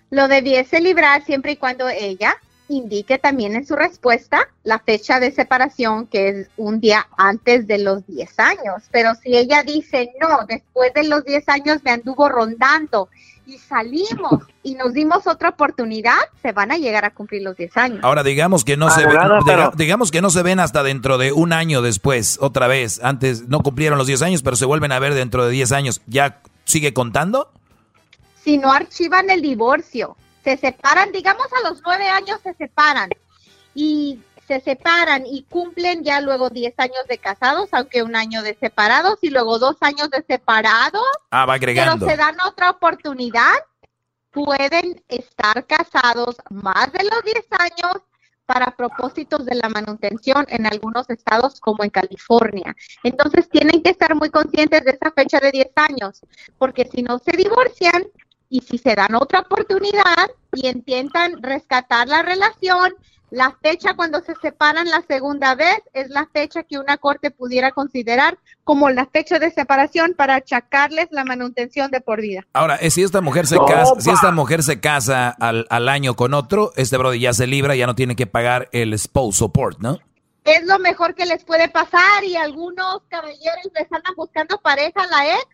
[0.10, 2.36] Lo debiese librar siempre y cuando ella
[2.68, 7.78] indique también en su respuesta la fecha de separación, que es un día antes de
[7.78, 8.84] los 10 años.
[8.92, 13.10] Pero si ella dice, no, después de los 10 años me anduvo rondando
[13.48, 17.78] y salimos y nos dimos otra oportunidad, se van a llegar a cumplir los 10
[17.78, 18.00] años.
[18.04, 21.32] Ahora digamos que no se ven, diga- digamos que no se ven hasta dentro de
[21.32, 23.00] un año después, otra vez.
[23.04, 26.02] Antes no cumplieron los 10 años, pero se vuelven a ver dentro de 10 años.
[26.08, 27.52] ¿Ya sigue contando?
[28.44, 30.16] si no archivan el divorcio.
[30.44, 33.10] Se separan, digamos a los nueve años se separan
[33.74, 38.56] y se separan y cumplen ya luego 10 años de casados, aunque un año de
[38.56, 43.56] separados y luego dos años de separados, Ah, va pero se dan otra oportunidad,
[44.32, 48.02] pueden estar casados más de los 10 años
[48.46, 52.76] para propósitos de la manutención en algunos estados como en California.
[53.04, 56.22] Entonces tienen que estar muy conscientes de esa fecha de 10 años,
[56.60, 58.06] porque si no se divorcian
[58.50, 62.94] y si se dan otra oportunidad y intentan rescatar la relación,
[63.36, 67.72] la fecha cuando se separan la segunda vez es la fecha que una corte pudiera
[67.72, 72.46] considerar como la fecha de separación para achacarles la manutención de por vida.
[72.54, 76.16] Ahora, eh, si esta mujer se casa, si esta mujer se casa al, al año
[76.16, 79.80] con otro, este brody ya se libra, ya no tiene que pagar el spouse support,
[79.80, 80.00] ¿no?
[80.46, 85.08] Es lo mejor que les puede pasar y algunos caballeros les andan buscando pareja a
[85.08, 85.46] la ex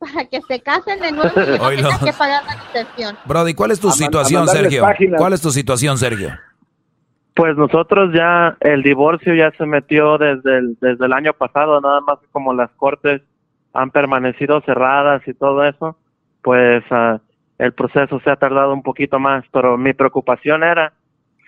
[0.00, 1.30] para que se casen de nuevo
[1.72, 3.18] y no tengan que pagar la manutención.
[3.26, 4.82] Brody, ¿cuál es tu A situación, Sergio?
[4.82, 5.18] páginas.
[5.18, 6.36] ¿Cuál es tu situación, Sergio?
[7.38, 12.00] Pues nosotros ya, el divorcio ya se metió desde el, desde el año pasado, nada
[12.00, 13.22] más como las cortes
[13.72, 15.96] han permanecido cerradas y todo eso,
[16.42, 17.20] pues ah,
[17.58, 20.94] el proceso se ha tardado un poquito más, pero mi preocupación era,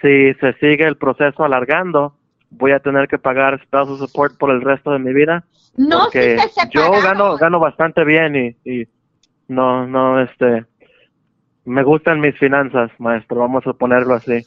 [0.01, 2.15] si se sigue el proceso alargando,
[2.51, 5.43] voy a tener que pagar spousal support por el resto de mi vida.
[5.77, 8.87] No, porque si se yo gano, gano bastante bien y, y
[9.49, 10.67] no, no, este,
[11.65, 14.47] me gustan mis finanzas, maestro, vamos a ponerlo así.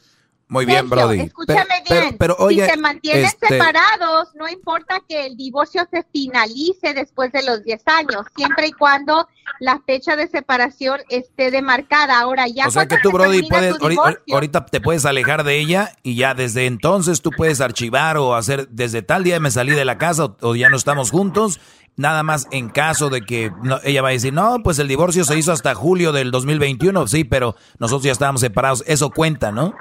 [0.54, 1.20] Muy bien, Sergio, Brody.
[1.20, 2.16] Escúchame Pero- bien.
[2.18, 7.30] pero, oye, si se mantienen este- separados, no importa que el divorcio se finalice después
[7.32, 9.28] de los 10 años, siempre y cuando
[9.60, 12.18] la fecha de separación esté demarcada.
[12.20, 15.58] Ahora ya O sea que tú, se Brody, puedes, divorcio, ahorita te puedes alejar de
[15.58, 19.72] ella y ya desde entonces tú puedes archivar o hacer, desde tal día me salí
[19.72, 21.60] de la casa o, o ya no estamos juntos,
[21.96, 25.24] nada más en caso de que no- ella va a decir, no, pues el divorcio
[25.24, 29.74] se hizo hasta julio del 2021, sí, pero nosotros ya estábamos separados, eso cuenta, ¿no?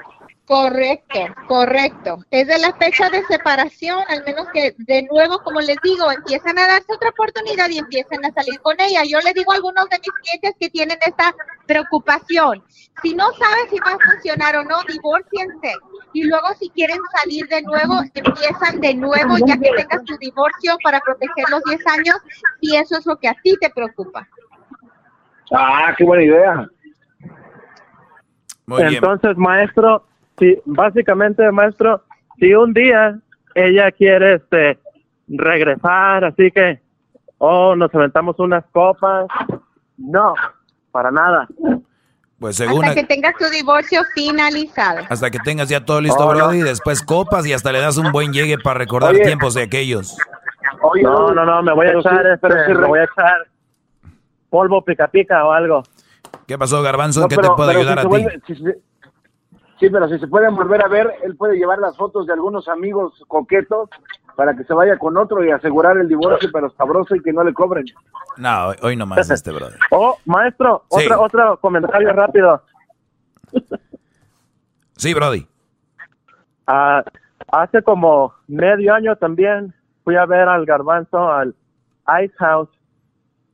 [0.45, 2.17] Correcto, correcto.
[2.29, 6.59] Es de la fecha de separación, al menos que de nuevo, como les digo, empiezan
[6.59, 9.03] a darse otra oportunidad y empiezan a salir con ella.
[9.05, 11.33] Yo le digo a algunos de mis clientes que tienen esta
[11.65, 12.61] preocupación.
[13.01, 15.75] Si no saben si va a funcionar o no, divórciense.
[16.11, 20.75] Y luego si quieren salir de nuevo, empiezan de nuevo ya que tengas tu divorcio
[20.83, 22.17] para proteger los 10 años,
[22.59, 24.27] si eso es lo que a ti te preocupa.
[25.53, 26.67] Ah, qué buena idea.
[28.67, 30.05] Entonces, maestro,
[30.39, 32.03] si básicamente, maestro,
[32.39, 33.17] si un día
[33.55, 34.79] ella quiere este
[35.27, 36.81] regresar, así que,
[37.37, 39.25] oh, nos aventamos unas copas,
[39.97, 40.33] no,
[40.91, 41.47] para nada.
[42.39, 42.83] Pues según...
[42.83, 44.99] Hasta que tengas tu divorcio finalizado.
[45.09, 46.39] Hasta que tengas ya todo listo, Oh, no.
[46.47, 49.23] Brody, después copas y hasta le das un buen llegue para recordar Oye.
[49.23, 50.17] tiempos de aquellos.
[51.01, 53.47] no, no, no, me voy a echar, este, pero sí, me voy a echar
[54.49, 55.83] polvo pica pica o algo.
[56.45, 57.21] ¿Qué pasó, Garbanzo?
[57.21, 58.09] ¿En No, qué pero- te puedo ayudar si a
[58.55, 58.71] ti?
[59.79, 62.67] Sí, pero si se pueden volver a ver, él puede llevar las fotos de algunos
[62.67, 63.89] amigos coquetos
[64.35, 67.43] para que se vaya con otro y asegurar el divorcio, pero sabroso y que no
[67.43, 67.85] le cobren.
[68.37, 69.77] No, hoy, hoy nomás este, brother.
[69.91, 71.05] Oh, maestro, Sí.
[71.05, 72.63] otro, otro comentario rápido.
[74.97, 75.47] Sí, Brody.
[76.67, 77.03] Ah,
[77.51, 79.73] hace como medio año también
[80.03, 81.53] fui a ver al garbanzo al
[82.23, 82.69] Ice House,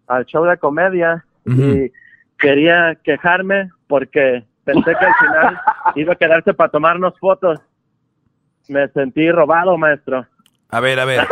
[0.08, 1.92] al show de comedia, y
[2.38, 5.62] quería quejarme porque pensé que al final
[5.96, 7.60] iba a quedarse para tomarnos fotos.
[8.68, 10.26] Me sentí robado, maestro.
[10.70, 11.28] A ver, a ver.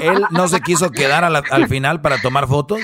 [0.00, 2.80] ¿Él no se quiso quedar la- al final para tomar fotos?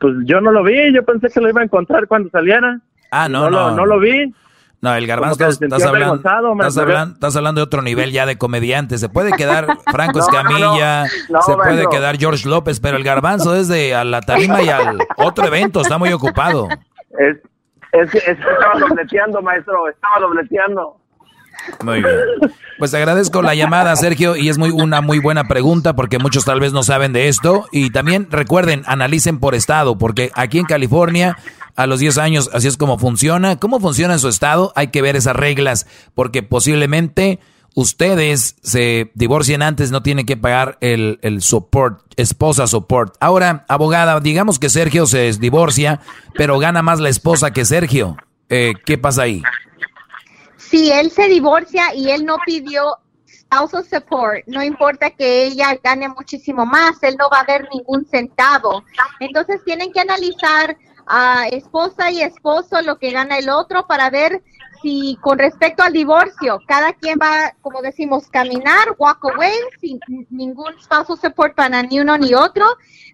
[0.00, 2.80] Pues yo no lo vi, yo pensé que lo iba a encontrar cuando saliera.
[3.10, 3.50] Ah, no, no.
[3.50, 3.70] no.
[3.70, 4.32] Lo, no lo vi.
[4.80, 8.38] No, el garbanzo, estás, estás hablando, estás, hablando, estás hablando de otro nivel ya de
[8.38, 8.96] comediante.
[8.96, 10.38] Se puede quedar Franco No, no, no.
[10.38, 11.90] Escamilla, No, se puede maestro.
[11.90, 15.80] quedar George López, pero el garbanzo es de a la tarima y al otro evento,
[15.80, 16.68] está muy ocupado.
[17.18, 17.38] Es,
[17.92, 20.96] es, es estaba dobleteando, maestro, estaba dobleteando.
[21.82, 22.14] Muy bien.
[22.78, 26.60] Pues agradezco la llamada, Sergio, y es muy una muy buena pregunta porque muchos tal
[26.60, 27.66] vez no saben de esto.
[27.72, 31.36] Y también recuerden, analicen por estado, porque aquí en California,
[31.74, 33.56] a los 10 años, así es como funciona.
[33.56, 34.72] ¿Cómo funciona en su estado?
[34.76, 37.40] Hay que ver esas reglas, porque posiblemente
[37.74, 43.14] ustedes se divorcien antes, no tienen que pagar el, el support, esposa support.
[43.20, 46.00] Ahora, abogada, digamos que Sergio se divorcia,
[46.34, 48.16] pero gana más la esposa que Sergio.
[48.48, 49.42] Eh, ¿Qué pasa ahí?
[50.56, 52.96] Si él se divorcia y él no pidió
[53.26, 58.04] spousal support, no importa que ella gane muchísimo más, él no va a ver ningún
[58.06, 58.84] centavo.
[59.20, 60.76] Entonces tienen que analizar
[61.06, 64.42] a esposa y esposo lo que gana el otro para ver
[64.82, 70.00] si con respecto al divorcio, cada quien va, como decimos, caminar, walk away, sin
[70.30, 72.66] ningún spousal support para ni uno ni otro,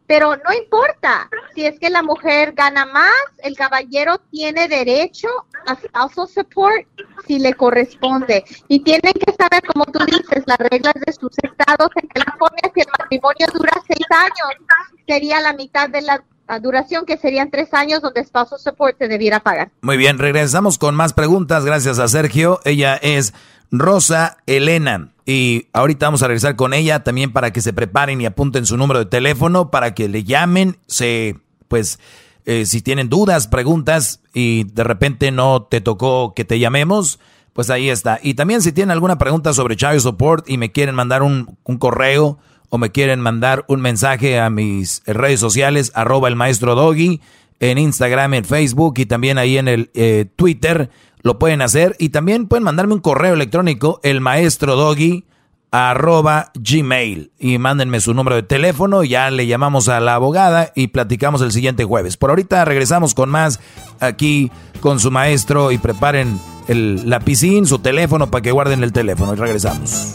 [0.06, 5.28] pero no importa, si es que la mujer gana más, el caballero tiene derecho
[5.66, 6.86] a spousal support
[7.26, 8.44] si le corresponde.
[8.68, 11.88] Y tienen que saber, como tú dices, las reglas de sus estados.
[11.96, 14.66] En California, si el matrimonio dura seis años,
[15.06, 19.08] sería la mitad de la a duración que serían tres años donde spousal support se
[19.08, 19.70] debiera pagar.
[19.80, 22.60] Muy bien, regresamos con más preguntas gracias a Sergio.
[22.64, 23.34] Ella es
[23.70, 28.26] Rosa Elena y ahorita vamos a regresar con ella también para que se preparen y
[28.26, 31.36] apunten su número de teléfono para que le llamen, se
[31.68, 31.98] pues
[32.44, 37.18] eh, si tienen dudas, preguntas y de repente no te tocó que te llamemos,
[37.54, 38.18] pues ahí está.
[38.22, 41.78] Y también si tienen alguna pregunta sobre Child Support y me quieren mandar un, un
[41.78, 42.38] correo
[42.74, 47.20] o me quieren mandar un mensaje a mis redes sociales, arroba el maestro Doggy,
[47.60, 50.90] en Instagram, en Facebook y también ahí en el eh, Twitter,
[51.22, 51.94] lo pueden hacer.
[52.00, 55.24] Y también pueden mandarme un correo electrónico, el maestro Doggy,
[55.70, 57.30] arroba gmail.
[57.38, 61.52] Y mándenme su número de teléfono, ya le llamamos a la abogada y platicamos el
[61.52, 62.16] siguiente jueves.
[62.16, 63.60] Por ahorita regresamos con más
[64.00, 69.32] aquí con su maestro y preparen el lapicín, su teléfono para que guarden el teléfono
[69.32, 70.12] y regresamos.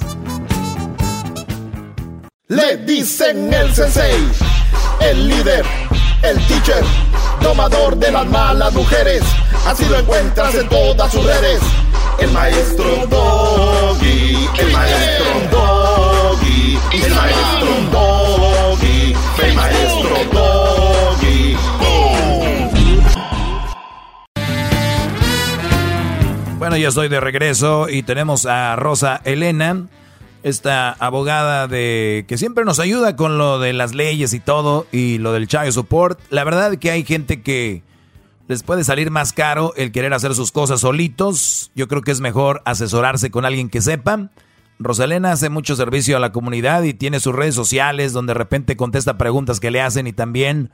[2.51, 4.27] Le dicen el sensei,
[5.01, 5.63] el líder,
[6.23, 6.83] el teacher,
[7.43, 9.21] domador de las malas mujeres.
[9.67, 11.61] Así lo encuentras en todas sus redes.
[12.17, 21.57] El maestro Doggy, el maestro Doggy, el maestro Doggy, el maestro Doggy.
[26.57, 29.85] Bueno, ya estoy de regreso y tenemos a Rosa Elena,
[30.43, 35.17] esta abogada de que siempre nos ayuda con lo de las leyes y todo y
[35.17, 36.19] lo del child support.
[36.29, 37.83] La verdad que hay gente que
[38.47, 41.71] les puede salir más caro el querer hacer sus cosas solitos.
[41.75, 44.29] Yo creo que es mejor asesorarse con alguien que sepa.
[44.79, 48.77] Rosalena hace mucho servicio a la comunidad y tiene sus redes sociales donde de repente
[48.77, 50.71] contesta preguntas que le hacen y también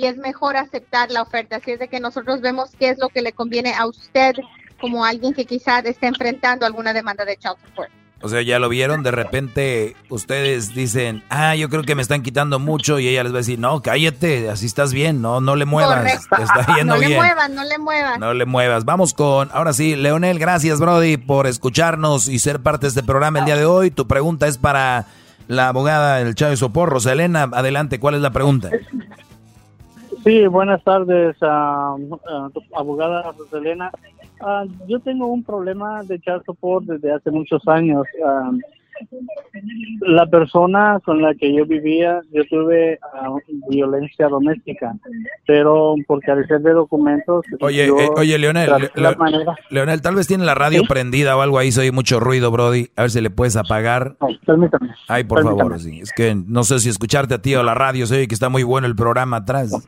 [0.00, 1.56] y es mejor aceptar la oferta.
[1.56, 4.36] Así es de que nosotros vemos qué es lo que le conviene a usted
[4.80, 7.90] como alguien que quizás esté enfrentando alguna demanda de child support.
[8.22, 12.22] O sea, ya lo vieron, de repente ustedes dicen, ah, yo creo que me están
[12.22, 15.56] quitando mucho y ella les va a decir, no, cállate, así estás bien, no, no
[15.56, 16.36] le muevas, Correcto.
[16.36, 17.18] te está yendo no le bien.
[17.18, 18.18] muevas, no le muevas.
[18.18, 18.84] No le muevas.
[18.84, 23.38] Vamos con, ahora sí, Leonel, gracias Brody por escucharnos y ser parte de este programa
[23.38, 23.90] el día de hoy.
[23.90, 25.06] Tu pregunta es para
[25.48, 27.48] la abogada del Chávez Sopor, Roselena.
[27.52, 28.68] Adelante, ¿cuál es la pregunta?
[30.24, 31.96] Sí, buenas tardes, ah,
[32.74, 33.90] abogada Roselena.
[34.40, 38.06] Ah, yo tengo un problema de child support desde hace muchos años.
[40.00, 43.28] La persona con la que yo vivía, yo tuve ah,
[43.68, 44.94] violencia doméstica,
[45.46, 47.44] pero por carecer de documentos.
[47.60, 49.16] Oye, yo eh, oye, Leonel, Le-
[49.70, 52.88] Leonel, tal vez tiene la radio prendida o algo ahí, se oye mucho ruido, Brody.
[52.96, 54.16] A ver si le puedes apagar.
[54.46, 54.90] permítame.
[55.08, 55.60] Ay, por Permítame.
[55.70, 56.00] favor, sí.
[56.00, 58.48] Es que no sé si escucharte a ti o la radio, se oye que está
[58.48, 59.70] muy bueno el programa atrás.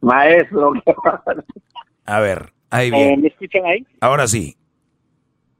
[0.00, 0.72] Maestro.
[2.06, 3.20] A ver, ahí Eh, bien.
[3.20, 3.86] ¿Me escuchan ahí?
[4.00, 4.56] Ahora sí.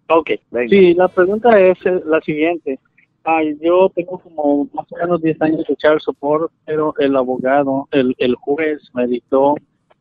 [0.09, 0.30] Ok.
[0.68, 2.78] Sí, la pregunta es eh, la siguiente.
[3.24, 7.86] Ah, yo tengo como más o menos 10 años de child support, pero el abogado,
[7.90, 9.55] el, el juez me dictó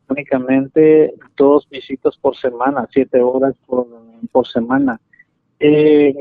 [0.08, 3.86] únicamente dos visitas por semana, siete horas por,
[4.32, 4.98] por semana.
[5.60, 6.14] Eh,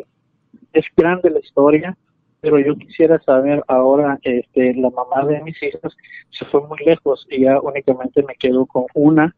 [0.73, 1.97] es grande la historia,
[2.41, 5.95] pero yo quisiera saber ahora, este, la mamá de mis hijos
[6.29, 9.35] se fue muy lejos y ya únicamente me quedo con una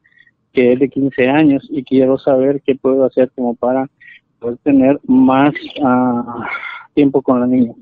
[0.51, 3.87] que es de 15 años y quiero saber qué puedo hacer como para
[4.39, 5.53] poder tener más
[5.83, 6.47] ah,
[6.93, 7.73] tiempo con la niña.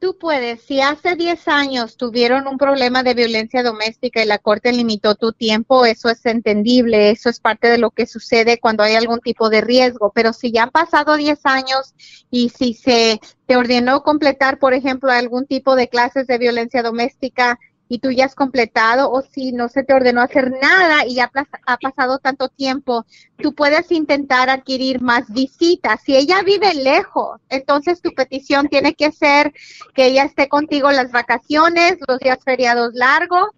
[0.00, 4.72] Tú puedes, si hace 10 años tuvieron un problema de violencia doméstica y la corte
[4.72, 8.94] limitó tu tiempo, eso es entendible, eso es parte de lo que sucede cuando hay
[8.94, 11.94] algún tipo de riesgo, pero si ya han pasado 10 años
[12.30, 17.58] y si se te ordenó completar, por ejemplo, algún tipo de clases de violencia doméstica
[17.88, 21.30] y tú ya has completado o si no se te ordenó hacer nada y ya
[21.66, 23.06] ha pasado tanto tiempo,
[23.38, 26.00] tú puedes intentar adquirir más visitas.
[26.04, 29.52] Si ella vive lejos, entonces tu petición tiene que ser
[29.94, 33.48] que ella esté contigo las vacaciones, los días feriados largos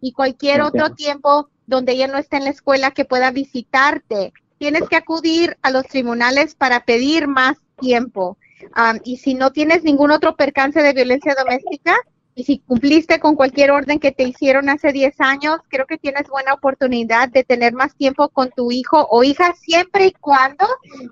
[0.00, 0.84] y cualquier Entiendo.
[0.84, 4.32] otro tiempo donde ella no esté en la escuela que pueda visitarte.
[4.58, 8.36] Tienes que acudir a los tribunales para pedir más tiempo.
[8.74, 11.96] Am, y si no tienes ningún otro percance de violencia doméstica,
[12.34, 16.28] y si cumpliste con cualquier orden que te hicieron hace 10 años, creo que tienes
[16.28, 20.66] buena oportunidad de tener más tiempo con tu hijo o hija siempre y cuando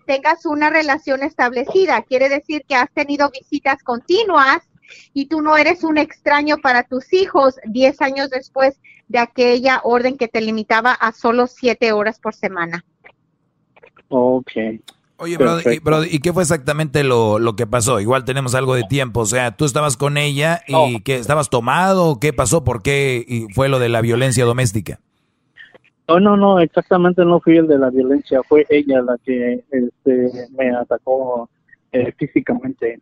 [0.06, 2.02] tengas una relación establecida.
[2.02, 4.62] Quiere decir que has tenido visitas continuas
[5.12, 10.16] y tú no eres un extraño para tus hijos 10 años después de aquella orden
[10.16, 12.84] que te limitaba a solo 7 horas por semana.
[14.08, 14.52] Ok.
[15.20, 15.84] Oye, Brody, y, Perfecto.
[15.84, 18.00] Brody, ¿y qué fue exactamente lo, lo que pasó?
[18.00, 22.18] Igual tenemos algo de tiempo, o sea, tú estabas con ella y que estabas tomado,
[22.18, 22.64] ¿qué pasó?
[22.64, 24.98] ¿Por qué y fue lo de la violencia doméstica?
[26.08, 30.48] No, no, no, exactamente no fui el de la violencia, fue ella la que este,
[30.58, 31.50] me atacó
[31.92, 32.98] eh, físicamente.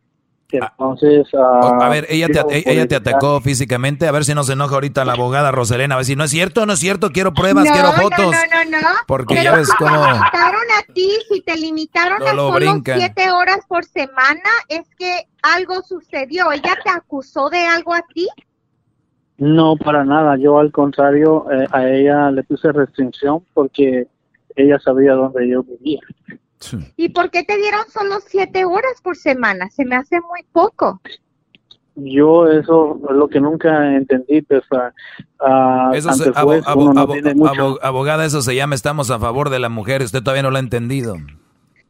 [0.51, 4.45] Entonces, O- ah, a ver, ella te, ella te atacó físicamente, a ver si no
[4.45, 7.11] se enoja ahorita la abogada Roselena, a ver si no es cierto, no es cierto,
[7.11, 8.35] quiero pruebas, no, quiero no, fotos.
[8.51, 11.57] No, no, no, Porque Pero ya ves si cómo- te limitaron a ti, si te
[11.57, 12.99] limitaron No a lo solo brincan.
[12.99, 16.51] siete horas por semana, es que algo sucedió.
[16.51, 18.27] ¿Ella te acusó de algo a ti?
[19.37, 20.37] No, para nada.
[20.39, 24.07] Yo al contrario, eh, a ella le puse restricción porque
[24.57, 26.01] ella sabía dónde yo vivía.
[26.97, 29.71] ¿Y por qué te dieron solo siete horas por semana?
[29.71, 31.01] Se me hace muy poco.
[31.95, 34.93] Yo eso es lo que nunca entendí, pues ah,
[35.41, 39.69] ah, Eso abo- abo- no abo- abogada, eso se llama estamos a favor de la
[39.69, 41.17] mujer, usted todavía no lo ha entendido.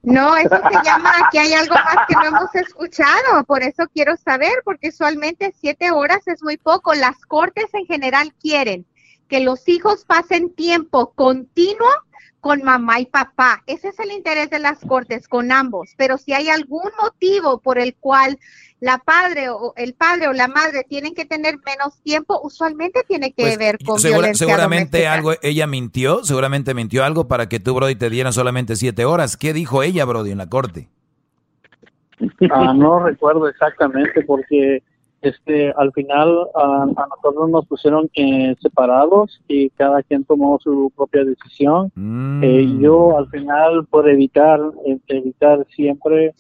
[0.03, 3.45] No, eso se llama que hay algo más que no hemos escuchado.
[3.47, 6.95] Por eso quiero saber, porque usualmente siete horas es muy poco.
[6.95, 8.87] Las cortes en general quieren
[9.29, 11.89] que los hijos pasen tiempo continuo
[12.41, 13.63] con mamá y papá.
[13.67, 15.95] Ese es el interés de las cortes, con ambos.
[15.97, 18.39] Pero si hay algún motivo por el cual
[18.81, 23.33] la padre o el padre o la madre tienen que tener menos tiempo, usualmente tiene
[23.33, 25.13] que Pues, ver con Segura- violencia seguramente doméstica.
[25.15, 29.37] algo, ella mintió, seguramente mintió algo para que tú, Brody, te dieran solamente siete horas.
[29.37, 30.89] ¿Qué dijo ella, Brody, en la corte?
[32.51, 34.83] Ah, no recuerdo exactamente porque
[35.21, 41.25] este al final a nosotros nos pusieron eh, separados y cada quien tomó su propia
[41.25, 41.93] decisión.
[42.43, 46.35] Eh, yo al final por evitar eh, evitar siempre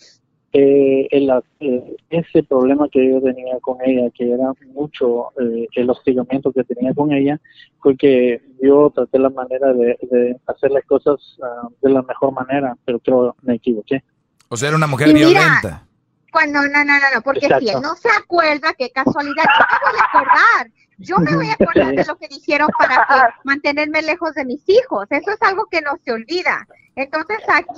[0.52, 1.30] eh, el,
[1.60, 6.64] eh, ese problema que yo tenía con ella, que era mucho eh, el hostigamiento que
[6.64, 7.38] tenía con ella,
[7.80, 12.32] fue que yo traté la manera de, de hacer las cosas ah, de la mejor
[12.32, 14.02] manera, pero creo me equivoqué.
[14.48, 15.86] O sea, era una mujer Y mira, violenta.
[16.38, 19.90] Cuando, no, no, no, no, porque si él no se acuerda, qué casualidad, yo me
[19.90, 24.02] voy a acordar, yo me voy a acordar de lo que dijeron para que mantenerme
[24.02, 26.64] lejos de mis hijos, eso es algo que no se olvida.
[26.94, 27.74] Entonces aquí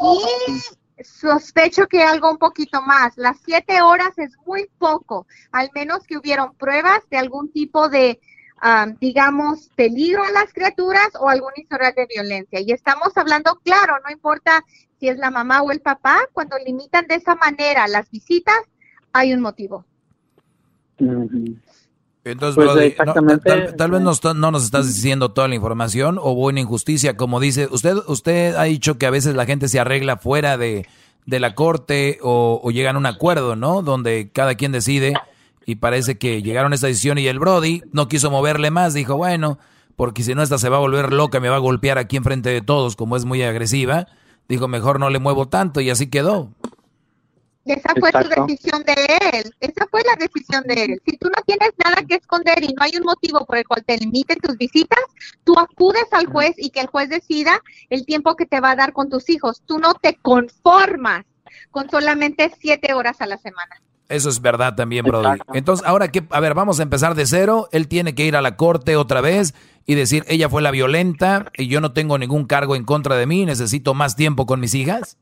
[1.02, 6.18] sospecho que algo un poquito más, las siete horas es muy poco, al menos que
[6.18, 8.20] hubieron pruebas de algún tipo de,
[8.60, 12.60] ah, digamos, peligro a las criaturas o alguna historia de violencia.
[12.60, 14.64] Y estamos hablando, claro, no importa
[14.98, 18.58] si es la mamá o el papá, cuando limitan de esa manera las visitas,
[19.12, 19.84] hay un motivo.
[20.98, 26.18] Entonces, Pues, Brody, no, tal, tal vez no, no nos estás diciendo toda la información
[26.18, 29.68] o hubo una injusticia, como dice, usted usted ha dicho que a veces la gente
[29.68, 30.86] se arregla fuera de,
[31.24, 33.80] de la corte o, o llegan a un acuerdo, ¿no?
[33.80, 35.14] Donde cada quien decide
[35.70, 39.16] y parece que llegaron a esta decisión y el Brody no quiso moverle más, dijo,
[39.16, 39.60] bueno,
[39.94, 42.51] porque si no esta se va a volver loca, me va a golpear aquí enfrente
[42.51, 44.09] de todos, como es muy agresiva,
[44.48, 46.51] dijo, mejor no le muevo tanto y así quedó.
[47.64, 48.34] Esa fue Exacto.
[48.34, 48.94] su decisión de
[49.32, 51.02] él, esa fue la decisión de él.
[51.06, 53.84] Si tú no tienes nada que esconder y no hay un motivo por el cual
[53.84, 55.05] te limiten tus visitas,
[55.44, 58.76] tú acudes al juez y que el juez decida el tiempo que te va a
[58.76, 59.62] dar con tus hijos.
[59.66, 61.26] Tú no te conformas
[61.70, 63.80] con solamente siete horas a la semana.
[64.10, 65.38] Eso es verdad también, Brody.
[65.54, 67.68] Entonces, ahora que, a ver, vamos a empezar de cero.
[67.70, 69.54] Él tiene que ir a la corte otra vez
[69.86, 73.26] y decir, ella fue la violenta y yo no tengo ningún cargo en contra de
[73.26, 75.16] mí, necesito más tiempo con mis hijas.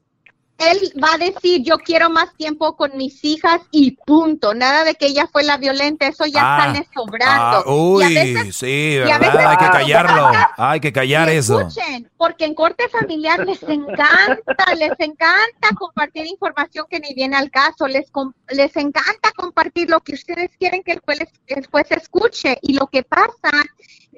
[0.59, 4.55] Él va a decir, yo quiero más tiempo con mis hijas y punto.
[4.55, 7.59] Nada de que ella fue la violenta, eso ya Ah, sale sobrando.
[7.59, 9.21] ah, uy, Y a veces- sí, y a ¿verdad?
[9.21, 10.31] veces- Hay que callarlo.
[10.57, 11.61] Hay que callar eso.
[11.61, 17.51] Escuchen, porque en corte familiar les encanta, les encanta compartir información que ni viene al
[17.51, 18.07] caso, les
[18.51, 22.87] les encanta compartir lo que ustedes quieren que el juez, el juez escuche y lo
[22.89, 23.51] que pasa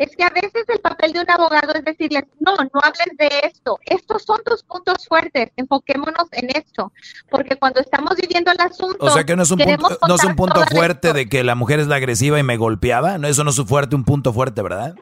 [0.02, 3.28] es que a veces el papel de un abogado es decirles, no, no hables de
[3.46, 6.92] esto, estos son tus puntos fuertes, enfoquémonos en esto,
[7.30, 10.24] porque cuando estamos viviendo el asunto, O sea que no es un punto, no es
[10.24, 13.18] un punto fuerte de que la mujer es la agresiva y me golpeaba.
[13.18, 14.94] No, eso no es su fuerte, un punto fuerte, ¿verdad?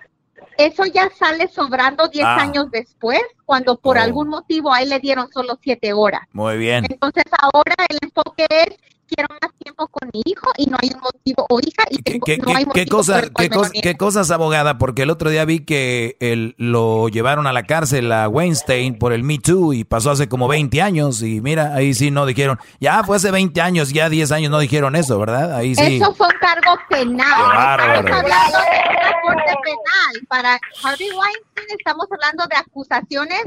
[0.57, 2.39] eso ya sale sobrando 10 Ah.
[2.41, 4.01] años después, cuando por Oh.
[4.01, 6.23] algún motivo a él le dieron solo 7 horas.
[6.33, 6.85] Muy bien.
[6.91, 8.77] Entonces ahora el enfoque es,
[9.09, 12.25] quiero más tiempo con mi hijo y no hay un motivo, o hija, y tengo-
[12.25, 13.83] ¿Qué, no qué- hay qué motivo cosa- qué me lo cos- niegan.
[13.83, 14.79] qué cosas, abogada?
[14.79, 19.13] Porque el otro día vi que el, lo llevaron a la cárcel a Weinstein por
[19.13, 22.59] el Me Too y pasó hace como 20 años y mira, ahí sí no dijeron,
[22.81, 25.55] ya fue hace 20 años, ya 10 años no dijeron eso, ¿verdad?
[25.57, 25.97] Ahí sí.
[25.97, 27.27] Eso fue un cargo penal.
[27.27, 27.93] Qué bárbaro.
[28.01, 30.27] Estamos hablando de una corte penal.
[30.29, 33.43] Para Harvey Weinstein estamos hablando de acusaciones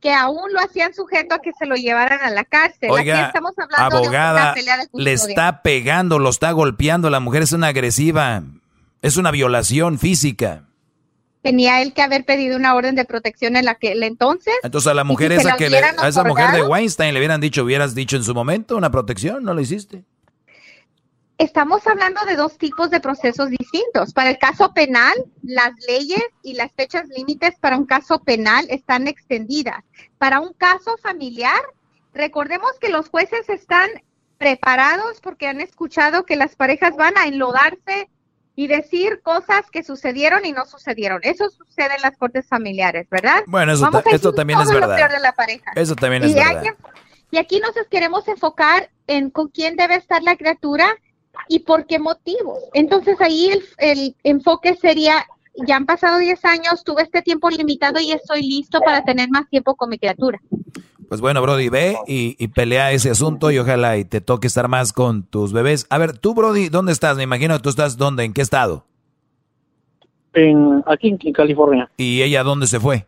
[0.00, 2.90] que aún lo hacían sujeto a que se lo llevaran a la cárcel.
[2.90, 7.20] Aquí Oiga, estamos hablando de una pelea de le está pegando, lo está golpeando, la
[7.20, 8.42] mujer es una agresiva,
[9.02, 10.64] es una violación física.
[11.42, 14.54] Tenía él que haber pedido una orden de protección en aquel entonces.
[14.62, 17.20] Entonces a la mujer si esa la que le, a esa mujer de Weinstein le
[17.20, 20.04] hubieran dicho, hubieras dicho en su momento una protección, no lo hiciste.
[21.36, 24.12] Estamos hablando de dos tipos de procesos distintos.
[24.12, 29.08] Para el caso penal, las leyes y las fechas límites para un caso penal están
[29.08, 29.82] extendidas.
[30.18, 31.60] Para un caso familiar,
[32.12, 33.90] recordemos que los jueces están
[34.38, 38.08] preparados porque han escuchado que las parejas van a enlodarse
[38.56, 41.18] y decir cosas que sucedieron y no sucedieron.
[41.24, 43.42] Eso sucede en las cortes familiares, ¿verdad?
[43.48, 45.10] Bueno, eso ta- esto también es verdad.
[45.10, 45.72] de la pareja.
[45.74, 46.62] Eso también es Y verdad.
[47.32, 50.86] y aquí nos queremos enfocar en con quién debe estar la criatura
[51.48, 52.58] y por qué motivo.
[52.72, 55.26] Entonces ahí el, el enfoque sería,
[55.66, 59.48] ya han pasado 10 años, tuve este tiempo limitado y estoy listo para tener más
[59.48, 60.40] tiempo con mi criatura.
[61.08, 64.68] Pues bueno, Brody, ve y, y pelea ese asunto y ojalá y te toque estar
[64.68, 65.86] más con tus bebés.
[65.90, 67.16] A ver, tú, Brody, ¿dónde estás?
[67.16, 68.24] Me imagino que tú estás, ¿dónde?
[68.24, 68.84] ¿En qué estado?
[70.32, 71.90] En, aquí en, en California.
[71.96, 73.06] ¿Y ella dónde se fue?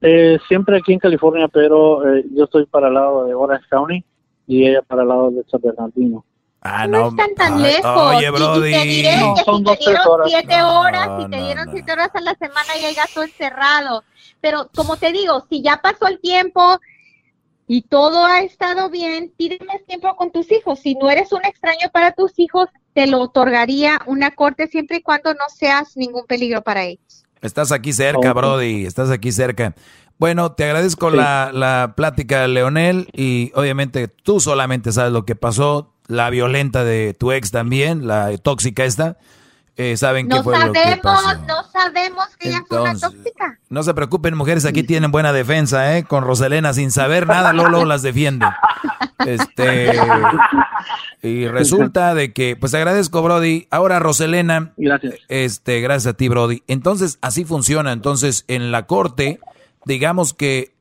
[0.00, 4.04] Eh, siempre aquí en California, pero eh, yo estoy para el lado de Orange County
[4.48, 6.24] y ella para el lado de San Bernardino.
[6.64, 8.14] Ah, No están tan Ay, lejos.
[8.16, 8.68] Oye, Brody.
[8.70, 10.28] Y, te diré No, que si te dieron horas.
[10.30, 11.72] siete No, horas, si te no, dieron no.
[11.72, 14.04] siete horas a la semana y el gasto encerrado.
[14.40, 16.78] Pero como te digo, si ya pasó el tiempo
[17.66, 20.78] y todo ha estado bien, pide más tiempo con tus hijos.
[20.80, 25.02] Si no eres un extraño para tus hijos, te lo otorgaría una corte siempre y
[25.02, 27.24] cuando no seas ningún peligro para ellos.
[27.40, 28.32] Estás aquí cerca.
[28.32, 29.74] Brody, estás aquí cerca.
[30.18, 31.16] Bueno, te agradezco Sí.
[31.16, 37.14] la, la plática, Leonel, y obviamente tú solamente sabes lo que pasó, la violenta de
[37.18, 39.16] tu ex también, la tóxica esta,
[39.76, 41.40] eh, saben qué fue lo que sabemos, pasó.
[41.46, 43.58] no sabemos que ella fue una tóxica.
[43.70, 46.04] No se preocupen, mujeres, aquí tienen buena defensa, ¿eh?
[46.04, 48.46] Con Roselena, sin saber nada, Lolo las defiende.
[49.24, 49.92] Este,
[51.22, 53.66] y resulta de que, pues agradezco, Brody.
[53.70, 55.14] Ahora, Roselena, Gracias.
[55.28, 56.62] este, gracias a ti, Brody.
[56.66, 57.92] Entonces, así funciona.
[57.92, 59.40] Entonces, en la corte,
[59.86, 60.74] digamos que,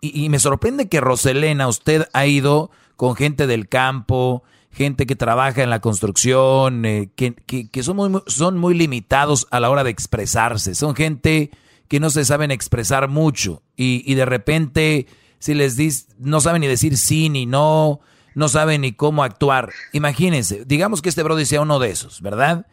[0.00, 2.70] y, y me sorprende que Roselena, usted ha ido
[3.02, 8.22] con gente del campo, gente que trabaja en la construcción, eh, que, que- son, muy,
[8.28, 10.76] son muy limitados a la hora de expresarse.
[10.76, 11.50] Son gente
[11.88, 15.08] que no se saben expresar mucho y, y de repente,
[15.40, 17.98] si les dis, no saben ni decir sí ni no,
[18.36, 19.70] no saben ni cómo actuar.
[19.92, 22.66] Imagínense, digamos que este Brody sea uno de esos, ¿verdad?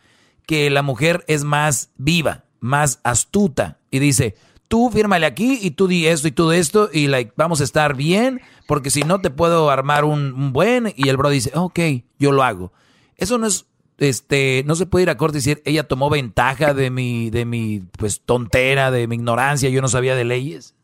[0.45, 4.35] que la mujer es más viva, más astuta y dice,
[4.67, 7.63] tú fírmale aquí y tú di esto y tú de esto y like, vamos a
[7.63, 11.49] estar bien porque si no te puedo armar un, un buen y el bro dice,
[11.55, 11.79] ok,
[12.19, 12.71] yo lo hago.
[13.17, 13.65] Eso no es,
[13.97, 17.45] este, no se puede ir a corte y decir, ella tomó ventaja de mi, de
[17.45, 20.75] mi, pues, tontera, de mi ignorancia, yo no sabía de leyes.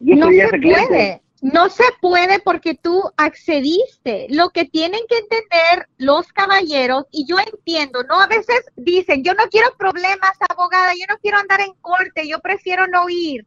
[0.00, 1.22] No se puede.
[1.42, 4.26] No se puede porque tú accediste.
[4.30, 8.20] Lo que tienen que entender los caballeros, y yo entiendo, ¿no?
[8.20, 12.40] A veces dicen, yo no quiero problemas, abogada, yo no quiero andar en corte, yo
[12.40, 13.46] prefiero no ir.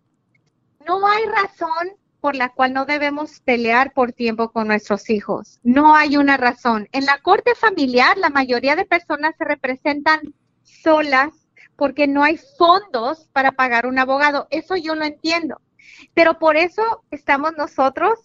[0.87, 1.89] No hay razón
[2.19, 5.60] por la cual no debemos pelear por tiempo con nuestros hijos.
[5.64, 6.88] No hay una razón.
[6.91, 10.34] En la corte familiar, la mayoría de personas se representan
[10.64, 11.30] solas
[11.76, 14.48] porque no hay fondos para pagar un abogado.
[14.49, 15.61] Eso yo lo entiendo.
[16.14, 18.19] Pero por eso estamos nosotros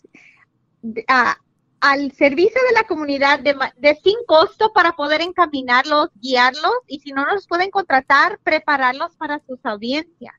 [1.81, 7.13] al servicio de la comunidad de, de sin costo para poder encaminarlos, guiarlos y si
[7.13, 10.35] no nos pueden contratar, prepararlos para sus audiencias.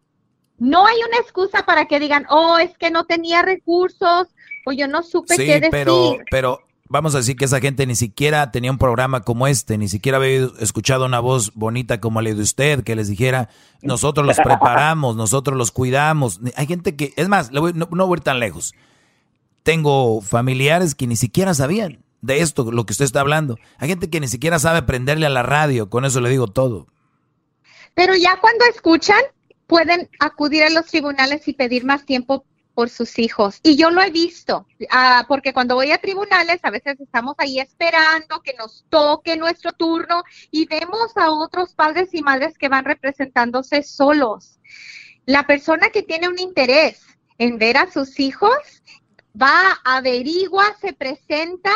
[0.59, 4.27] No hay una excusa para que digan, oh, es que no tenía recursos
[4.65, 5.69] o yo no supe Sí, qué decir.
[5.71, 9.77] pero, pero vamos a decir que esa gente ni siquiera tenía un programa como este,
[9.77, 13.49] ni siquiera había escuchado una voz bonita como la de usted, que les dijera,
[13.81, 16.39] nosotros los preparamos, nosotros los cuidamos.
[16.55, 18.73] Hay gente que, es más, le voy- no, no voy a ir tan lejos.
[19.63, 23.57] Tengo familiares que ni siquiera sabían de esto, lo que usted está hablando.
[23.79, 26.87] Hay gente que ni siquiera sabe prenderle a la radio, con eso le digo todo.
[27.95, 29.21] Pero ya cuando escuchan,
[29.73, 32.45] pueden acudir a los tribunales y pedir más tiempo
[32.75, 33.59] por sus hijos.
[33.63, 37.59] Y yo lo he visto, ah, porque cuando voy a tribunales, a veces estamos ahí
[37.59, 40.21] esperando que nos toque nuestro turno
[40.51, 44.59] y vemos a otros padres y madres que van representándose solos.
[45.25, 47.01] La persona que tiene un interés
[47.39, 48.53] en ver a sus hijos
[49.35, 51.71] va, averigua, se presenta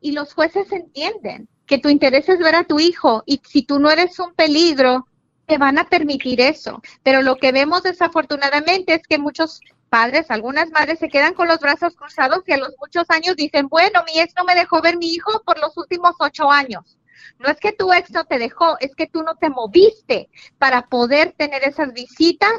[0.00, 3.80] y los jueces entienden que tu interés es ver a tu hijo y si tú
[3.80, 5.08] no eres un peligro,
[5.50, 6.80] te van a permitir eso.
[7.02, 11.58] Pero lo que vemos desafortunadamente es que muchos padres, algunas madres se quedan con los
[11.58, 14.96] brazos cruzados y a los muchos años dicen, bueno, mi ex no me dejó ver
[14.96, 16.96] mi hijo por los últimos ocho años.
[17.40, 20.28] No es que tu ex no te dejó, es que tú no te moviste
[20.58, 22.52] para poder tener esas visitas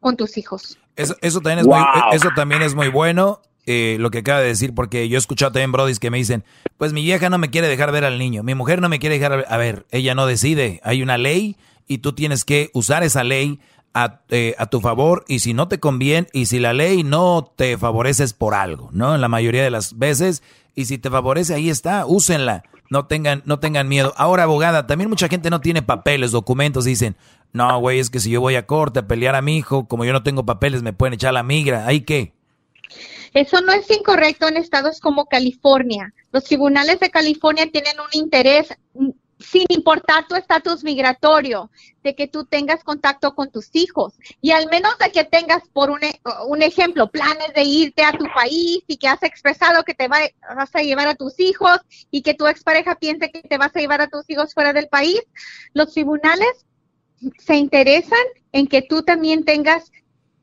[0.00, 0.78] con tus hijos.
[0.96, 1.76] Eso, eso también es Wow.
[1.76, 5.18] muy, eso también es muy bueno, eh, lo que acaba de decir, porque yo he
[5.18, 6.44] escuchado también brodis que me dicen,
[6.78, 9.18] pues mi vieja no me quiere dejar ver al niño, mi mujer no me quiere
[9.18, 11.56] dejar ver, a ver, ella no decide, hay una ley
[11.88, 13.58] y tú tienes que usar esa ley
[13.94, 17.52] a, eh, a tu favor y si no te conviene y si la ley no
[17.56, 19.14] te favorece es por algo, ¿no?
[19.14, 20.42] En la mayoría de las veces
[20.74, 22.62] y si te favorece ahí está, úsenla.
[22.90, 24.14] No tengan, no tengan miedo.
[24.16, 26.84] Ahora, abogada, también mucha gente no tiene papeles, documentos.
[26.84, 27.16] Dicen,
[27.52, 30.04] no, güey, es que si yo voy a corte a pelear a mi hijo, como
[30.04, 31.86] yo no tengo papeles, me pueden echar la migra.
[31.86, 32.32] ¿Ahí qué?
[33.34, 36.14] Eso no es incorrecto en estados como California.
[36.32, 38.68] Los tribunales de California tienen un interés,
[39.38, 41.70] sin importar tu estatus migratorio,
[42.02, 44.14] de que tú tengas contacto con tus hijos.
[44.40, 48.12] Y al menos de que tengas, por un, e- un ejemplo, planes de irte a
[48.12, 51.78] tu país y que has expresado que te va- vas a llevar a tus hijos
[52.10, 54.88] y que tu expareja piense que te vas a llevar a tus hijos fuera del
[54.88, 55.20] país,
[55.72, 56.66] los tribunales
[57.38, 58.18] se interesan
[58.52, 59.90] en que tú también tengas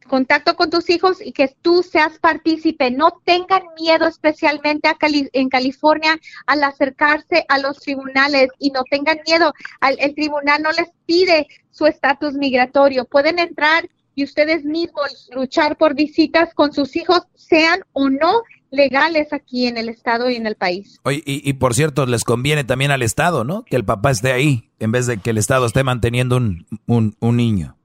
[0.08, 2.92] contacto con tus hijos y que tú seas partícipe.
[2.92, 8.84] No tengan miedo, especialmente a Cali- en California, al acercarse a los tribunales y no
[8.90, 9.54] tengan miedo.
[9.80, 13.06] Al- el tribunal no les pide su estatus migratorio.
[13.06, 19.32] Pueden entrar y ustedes mismos luchar por visitas con sus hijos, sean o no legales
[19.34, 21.00] aquí en el estado y en el país.
[21.06, 23.64] Y, y por cierto, les conviene también al Estado, ¿no?
[23.64, 27.78] Que el papá esté ahí, en vez de que el Estado esté manteniendo un niño.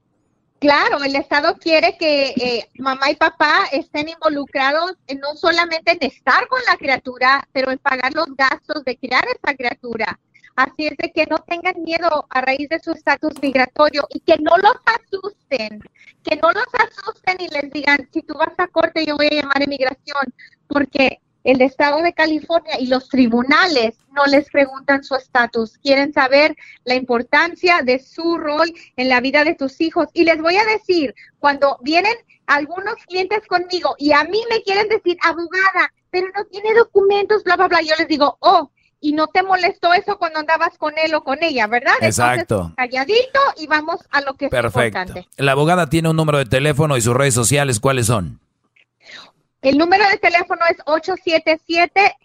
[0.61, 5.97] Claro, el Estado quiere que eh, mamá y papá estén involucrados en no solamente en
[6.01, 10.19] estar con la criatura, pero en pagar los gastos de criar esa criatura.
[10.55, 14.37] Así es de que no tengan miedo a raíz de su estatus migratorio y que
[14.37, 15.81] no los asusten,
[16.23, 19.41] que no los asusten y les digan, si tú vas a corte yo voy a
[19.41, 20.31] llamar a inmigración,
[20.67, 26.55] porque el estado de California y los tribunales no les preguntan su estatus, quieren saber
[26.83, 30.07] la importancia de su rol en la vida de tus hijos.
[30.13, 32.15] Y les voy a decir, cuando vienen
[32.47, 37.55] algunos clientes conmigo y a mí me quieren decir, abogada, pero no tiene documentos, bla,
[37.55, 38.69] bla, bla, yo les digo, oh,
[38.99, 41.93] y no te molestó eso cuando andabas con él o con ella, ¿verdad?
[42.01, 42.55] Exacto.
[42.55, 44.99] Entonces, calladito y vamos a lo que es Perfecto.
[44.99, 45.27] importante.
[45.37, 48.39] La abogada tiene un número de teléfono y sus redes sociales, ¿cuáles son?
[49.61, 50.77] El número de teléfono es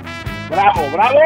[0.50, 1.20] ¡Bravo, bravo!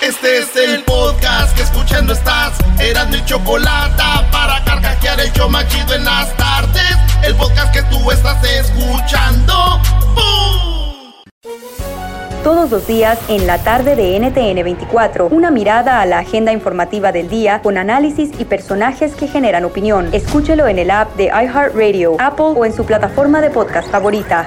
[0.00, 2.58] Este es el podcast que escuchando estás.
[2.80, 6.96] Eran mi chocolate para carcajear el show más chido en las tardes.
[7.22, 9.52] El podcast que tú estás escuchando.
[12.42, 17.10] Todos los días en la tarde de NTN 24, una mirada a la agenda informativa
[17.10, 20.08] del día con análisis y personajes que generan opinión.
[20.12, 24.46] Escúchelo en el app de iHeartRadio, Apple o en su plataforma de podcast favorita.